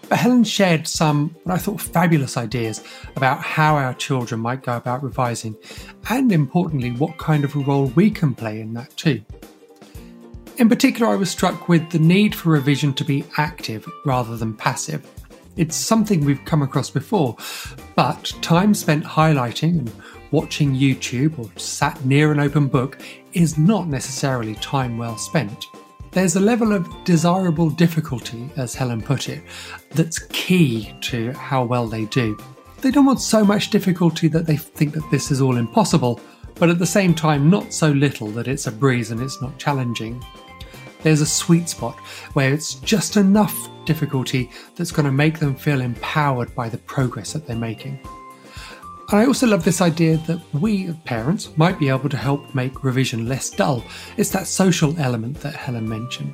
But 0.09 0.19
Helen 0.19 0.45
shared 0.45 0.87
some, 0.87 1.35
what 1.45 1.55
I 1.55 1.59
thought, 1.59 1.81
fabulous 1.81 2.37
ideas 2.37 2.85
about 3.17 3.41
how 3.41 3.77
our 3.77 3.95
children 3.95 4.41
might 4.41 4.63
go 4.63 4.77
about 4.77 5.03
revising, 5.03 5.57
and 6.09 6.31
importantly, 6.31 6.93
what 6.93 7.19
kind 7.19 7.45
of 7.45 7.55
a 7.57 7.61
role 7.61 7.87
we 7.87 8.11
can 8.11 8.35
play 8.35 8.61
in 8.61 8.75
that 8.75 8.97
too. 8.97 9.23
In 10.57 10.69
particular, 10.69 11.11
I 11.11 11.17
was 11.17 11.31
struck 11.31 11.69
with 11.69 11.91
the 11.91 11.99
need 11.99 12.33
for 12.33 12.51
revision 12.51 12.95
to 12.95 13.05
be 13.05 13.25
active 13.39 13.89
rather 14.05 14.37
than 14.37 14.55
passive. 14.55 15.05
It's 15.57 15.75
something 15.75 16.25
we've 16.25 16.45
come 16.45 16.63
across 16.63 16.91
before, 16.91 17.37
but 17.97 18.33
time 18.41 18.73
spent 18.73 19.05
highlighting 19.05 19.79
and 19.81 19.93
watching 20.31 20.73
YouTube 20.73 21.39
or 21.41 21.51
sat 21.59 22.05
near 22.05 22.31
an 22.31 22.39
open 22.39 22.69
book 22.69 22.99
is 23.33 23.59
not 23.59 23.89
necessarily 23.89 24.55
time 24.57 24.97
well 24.97 25.19
spent. 25.19 25.67
there's 26.15 26.37
a 26.37 26.41
level 26.41 26.73
of 26.73 26.89
desirable 27.03 27.69
difficulty, 27.69 28.49
as 28.57 28.75
Helen 28.75 29.03
put 29.03 29.29
it, 29.29 29.43
that's 29.91 30.21
key 30.31 30.95
to 31.01 31.33
how 31.33 31.65
well 31.65 31.89
they 31.89 32.05
do. 32.07 32.39
They 32.81 32.93
don't 32.93 33.07
want 33.07 33.21
so 33.21 33.45
much 33.45 33.71
difficulty 33.71 34.29
that 34.29 34.47
they 34.47 34.57
think 34.57 34.95
that 34.95 35.11
this 35.11 35.33
is 35.33 35.41
all 35.41 35.57
impossible, 35.57 36.21
but 36.55 36.71
at 36.71 36.79
the 36.79 36.87
same 36.87 37.15
time, 37.15 37.51
not 37.51 37.73
so 37.73 37.91
little 37.91 38.29
that 38.29 38.47
it's 38.47 38.69
a 38.69 38.73
breeze 38.73 39.11
and 39.11 39.21
it's 39.21 39.43
not 39.43 39.59
challenging. 39.59 40.25
There's 41.05 41.21
a 41.21 41.27
sweet 41.27 41.69
spot 41.69 41.97
where 42.33 42.53
it's 42.53 42.77
just 42.77 43.19
enough 43.19 43.69
difficulty 43.85 44.51
that's 44.75 44.91
going 44.91 45.05
to 45.05 45.13
make 45.13 45.39
them 45.39 45.55
feel 45.55 45.83
empowered 45.83 46.55
by 46.55 46.71
the 46.71 46.79
progress 46.79 47.35
that 47.35 47.47
they're 47.47 47.55
making. 47.55 48.01
And 49.11 49.21
I 49.21 49.27
also 49.27 49.47
love 49.47 49.65
this 49.65 49.83
idea 49.83 50.17
that 50.27 50.41
we, 50.55 50.91
parents, 51.05 51.55
might 51.59 51.79
be 51.79 51.91
able 51.91 52.09
to 52.09 52.17
help 52.17 52.55
make 52.55 52.83
revision 52.83 53.29
less 53.29 53.51
dull. 53.51 53.85
It's 54.17 54.31
that 54.31 54.47
social 54.47 54.99
element 54.99 55.41
that 55.41 55.55
Helen 55.55 55.87
mentioned. 55.87 56.33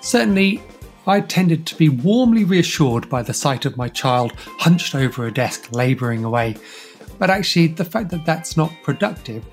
Certainly, 0.00 0.62
I 1.08 1.20
tended 1.20 1.66
to 1.66 1.74
be 1.74 1.88
warmly 1.88 2.44
reassured 2.44 3.08
by 3.08 3.22
the 3.22 3.34
sight 3.34 3.64
of 3.64 3.76
my 3.76 3.88
child 3.88 4.34
hunched 4.36 4.94
over 4.94 5.26
a 5.26 5.34
desk, 5.34 5.72
labouring 5.72 6.24
away. 6.24 6.54
But 7.18 7.28
actually, 7.28 7.66
the 7.66 7.84
fact 7.84 8.10
that 8.10 8.24
that's 8.24 8.56
not 8.56 8.72
productive 8.84 9.44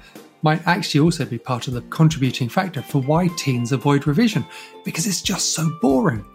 might 0.42 0.66
actually 0.68 1.00
also 1.00 1.26
be 1.26 1.38
part 1.38 1.68
of 1.68 1.74
the 1.74 1.82
contributing 1.82 2.50
factor 2.50 2.82
for 2.82 3.02
why 3.02 3.28
teens 3.38 3.72
avoid 3.72 4.08
revision, 4.08 4.46
because 4.86 5.08
it's 5.08 5.22
just 5.22 5.54
so 5.54 5.70
boring. 5.82 6.26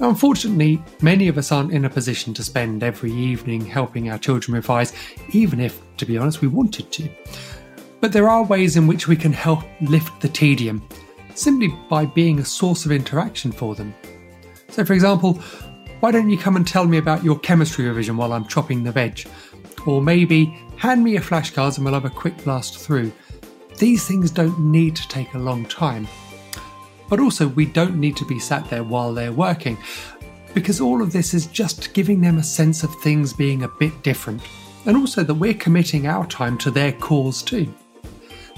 Now, 0.00 0.10
unfortunately, 0.10 0.82
many 1.00 1.28
of 1.28 1.38
us 1.38 1.52
aren't 1.52 1.72
in 1.72 1.86
a 1.86 1.90
position 1.90 2.34
to 2.34 2.44
spend 2.44 2.82
every 2.82 3.12
evening 3.12 3.64
helping 3.64 4.10
our 4.10 4.18
children 4.18 4.54
revise, 4.54 4.92
even 5.32 5.58
if, 5.58 5.80
to 5.96 6.04
be 6.04 6.18
honest, 6.18 6.42
we 6.42 6.48
wanted 6.48 6.92
to. 6.92 7.08
But 8.00 8.12
there 8.12 8.28
are 8.28 8.44
ways 8.44 8.76
in 8.76 8.86
which 8.86 9.08
we 9.08 9.16
can 9.16 9.32
help 9.32 9.60
lift 9.80 10.20
the 10.20 10.28
tedium, 10.28 10.86
simply 11.34 11.74
by 11.88 12.04
being 12.04 12.38
a 12.38 12.44
source 12.44 12.84
of 12.84 12.92
interaction 12.92 13.52
for 13.52 13.74
them. 13.74 13.94
So, 14.68 14.84
for 14.84 14.92
example, 14.92 15.34
why 16.00 16.10
don't 16.10 16.28
you 16.28 16.36
come 16.36 16.56
and 16.56 16.66
tell 16.66 16.86
me 16.86 16.98
about 16.98 17.24
your 17.24 17.38
chemistry 17.38 17.86
revision 17.86 18.18
while 18.18 18.34
I'm 18.34 18.46
chopping 18.46 18.84
the 18.84 18.92
veg? 18.92 19.26
Or 19.86 20.02
maybe 20.02 20.46
hand 20.76 21.02
me 21.02 21.12
your 21.12 21.22
flashcards 21.22 21.76
and 21.76 21.84
we'll 21.84 21.94
have 21.94 22.04
a 22.04 22.10
quick 22.10 22.36
blast 22.44 22.76
through. 22.76 23.12
These 23.78 24.06
things 24.06 24.30
don't 24.30 24.58
need 24.58 24.96
to 24.96 25.08
take 25.08 25.34
a 25.34 25.38
long 25.38 25.66
time. 25.66 26.08
But 27.08 27.20
also, 27.20 27.48
we 27.48 27.66
don't 27.66 28.00
need 28.00 28.16
to 28.16 28.24
be 28.24 28.38
sat 28.38 28.68
there 28.70 28.82
while 28.82 29.12
they're 29.12 29.32
working, 29.32 29.78
because 30.54 30.80
all 30.80 31.02
of 31.02 31.12
this 31.12 31.34
is 31.34 31.46
just 31.46 31.92
giving 31.92 32.20
them 32.20 32.38
a 32.38 32.42
sense 32.42 32.82
of 32.82 32.94
things 32.96 33.32
being 33.32 33.62
a 33.62 33.68
bit 33.78 34.02
different, 34.02 34.42
and 34.86 34.96
also 34.96 35.22
that 35.22 35.34
we're 35.34 35.54
committing 35.54 36.06
our 36.06 36.26
time 36.26 36.56
to 36.58 36.70
their 36.70 36.92
cause 36.92 37.42
too. 37.42 37.72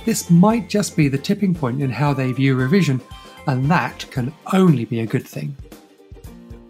This 0.05 0.31
might 0.31 0.69
just 0.69 0.97
be 0.97 1.09
the 1.09 1.19
tipping 1.19 1.55
point 1.55 1.83
in 1.83 1.91
how 1.91 2.15
they 2.15 2.33
view 2.33 2.55
revision, 2.55 3.01
and 3.47 3.69
that 3.71 4.07
can 4.11 4.33
only 4.53 4.85
be 4.85 5.01
a 5.01 5.07
good 5.07 5.27
thing. 5.27 5.57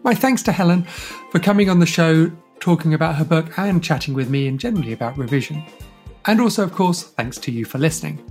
My 0.03 0.15
thanks 0.15 0.43
to 0.45 0.53
Helen 0.53 0.85
for 1.31 1.39
coming 1.39 1.69
on 1.69 1.81
the 1.81 1.87
show, 1.87 2.33
talking 2.61 2.95
about 2.95 3.17
her 3.17 3.25
book, 3.25 3.59
and 3.59 3.85
chatting 3.85 4.15
with 4.15 4.31
me 4.31 4.49
and 4.49 4.59
generally 4.59 4.93
about 4.93 5.19
revision. 5.19 5.63
And 6.27 6.41
also, 6.41 6.65
of 6.65 6.73
course, 6.73 7.03
thanks 7.03 7.39
to 7.39 7.53
you 7.53 7.65
for 7.65 7.79
listening. 7.79 8.25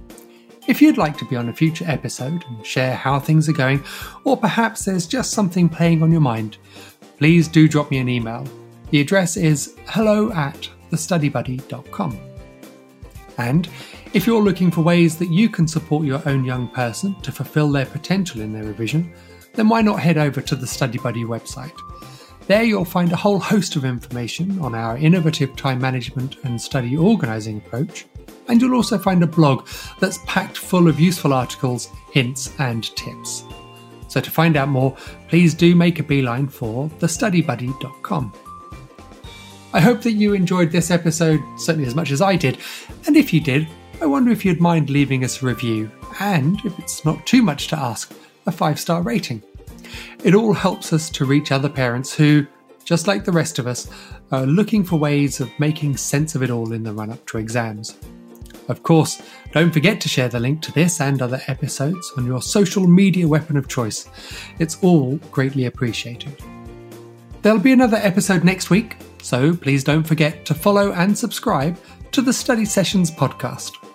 If 0.67 0.81
you'd 0.81 0.97
like 0.97 1.17
to 1.19 1.25
be 1.25 1.37
on 1.37 1.47
a 1.47 1.53
future 1.53 1.85
episode 1.87 2.43
and 2.45 2.65
share 2.65 2.93
how 2.93 3.21
things 3.21 3.47
are 3.47 3.53
going, 3.53 3.81
or 4.25 4.35
perhaps 4.35 4.83
there's 4.83 5.07
just 5.07 5.31
something 5.31 5.69
playing 5.69 6.03
on 6.03 6.11
your 6.11 6.19
mind, 6.19 6.57
please 7.17 7.47
do 7.47 7.69
drop 7.69 7.89
me 7.89 7.99
an 7.99 8.09
email. 8.09 8.45
The 8.89 8.99
address 8.99 9.37
is 9.37 9.77
hello 9.87 10.29
at 10.33 10.69
thestudybuddy.com. 10.91 12.19
And 13.37 13.69
if 14.13 14.27
you're 14.27 14.41
looking 14.41 14.69
for 14.69 14.81
ways 14.81 15.17
that 15.19 15.31
you 15.31 15.47
can 15.47 15.69
support 15.69 16.05
your 16.05 16.21
own 16.25 16.43
young 16.43 16.67
person 16.67 17.15
to 17.21 17.31
fulfill 17.31 17.71
their 17.71 17.85
potential 17.85 18.41
in 18.41 18.51
their 18.51 18.63
revision, 18.63 19.13
then 19.53 19.69
why 19.69 19.81
not 19.81 20.01
head 20.01 20.17
over 20.17 20.41
to 20.41 20.55
the 20.55 20.67
Study 20.67 20.97
Buddy 20.97 21.23
website? 21.23 21.77
There 22.47 22.63
you'll 22.63 22.83
find 22.83 23.11
a 23.13 23.17
whole 23.17 23.39
host 23.39 23.77
of 23.77 23.85
information 23.85 24.59
on 24.59 24.75
our 24.75 24.97
innovative 24.97 25.55
time 25.55 25.79
management 25.79 26.37
and 26.43 26.61
study 26.61 26.97
organising 26.97 27.57
approach, 27.57 28.05
and 28.47 28.61
you'll 28.61 28.75
also 28.75 28.97
find 28.97 29.23
a 29.23 29.27
blog 29.27 29.67
that's 29.99 30.19
packed 30.25 30.57
full 30.57 30.87
of 30.87 30.99
useful 30.99 31.33
articles, 31.33 31.89
hints, 32.11 32.53
and 32.59 32.95
tips. 32.95 33.43
So 34.07 34.21
to 34.21 34.31
find 34.31 34.55
out 34.57 34.69
more, 34.69 34.95
please 35.27 35.53
do 35.53 35.75
make 35.75 35.99
a 35.99 36.03
beeline 36.03 36.47
for 36.47 36.89
thestudybuddy.com. 36.99 38.33
I 39.73 39.79
hope 39.79 40.01
that 40.01 40.13
you 40.13 40.33
enjoyed 40.33 40.71
this 40.71 40.91
episode 40.91 41.41
certainly 41.57 41.87
as 41.87 41.95
much 41.95 42.11
as 42.11 42.21
I 42.21 42.35
did, 42.35 42.57
and 43.05 43.17
if 43.17 43.33
you 43.33 43.41
did, 43.41 43.67
I 44.01 44.05
wonder 44.05 44.31
if 44.31 44.45
you'd 44.45 44.61
mind 44.61 44.89
leaving 44.89 45.23
us 45.23 45.41
a 45.41 45.45
review, 45.45 45.91
and 46.19 46.59
if 46.65 46.77
it's 46.79 47.03
not 47.03 47.25
too 47.25 47.41
much 47.41 47.67
to 47.67 47.77
ask, 47.79 48.13
a 48.45 48.51
five 48.51 48.79
star 48.79 49.01
rating. 49.01 49.43
It 50.23 50.33
all 50.33 50.53
helps 50.53 50.93
us 50.93 51.09
to 51.11 51.25
reach 51.25 51.51
other 51.51 51.69
parents 51.69 52.13
who, 52.13 52.47
just 52.85 53.07
like 53.07 53.25
the 53.25 53.31
rest 53.31 53.59
of 53.59 53.67
us, 53.67 53.89
are 54.31 54.45
looking 54.45 54.83
for 54.83 54.97
ways 54.97 55.39
of 55.39 55.51
making 55.59 55.97
sense 55.97 56.35
of 56.35 56.43
it 56.43 56.49
all 56.49 56.73
in 56.73 56.83
the 56.83 56.93
run 56.93 57.11
up 57.11 57.25
to 57.27 57.37
exams. 57.37 57.97
Of 58.67 58.83
course, 58.83 59.21
don't 59.51 59.71
forget 59.71 60.01
to 60.01 60.09
share 60.09 60.27
the 60.27 60.39
link 60.39 60.61
to 60.63 60.71
this 60.73 60.99
and 60.99 61.21
other 61.21 61.41
episodes 61.47 62.11
on 62.17 62.25
your 62.25 62.41
social 62.41 62.85
media 62.87 63.27
weapon 63.27 63.57
of 63.57 63.67
choice. 63.67 64.09
It's 64.59 64.77
all 64.83 65.17
greatly 65.31 65.65
appreciated. 65.65 66.35
There'll 67.41 67.59
be 67.59 67.71
another 67.71 67.97
episode 67.97 68.43
next 68.43 68.69
week, 68.69 68.97
so 69.21 69.55
please 69.55 69.83
don't 69.83 70.03
forget 70.03 70.45
to 70.45 70.53
follow 70.53 70.91
and 70.91 71.17
subscribe 71.17 71.77
to 72.11 72.21
the 72.21 72.33
Study 72.33 72.65
Sessions 72.65 73.09
podcast. 73.09 73.86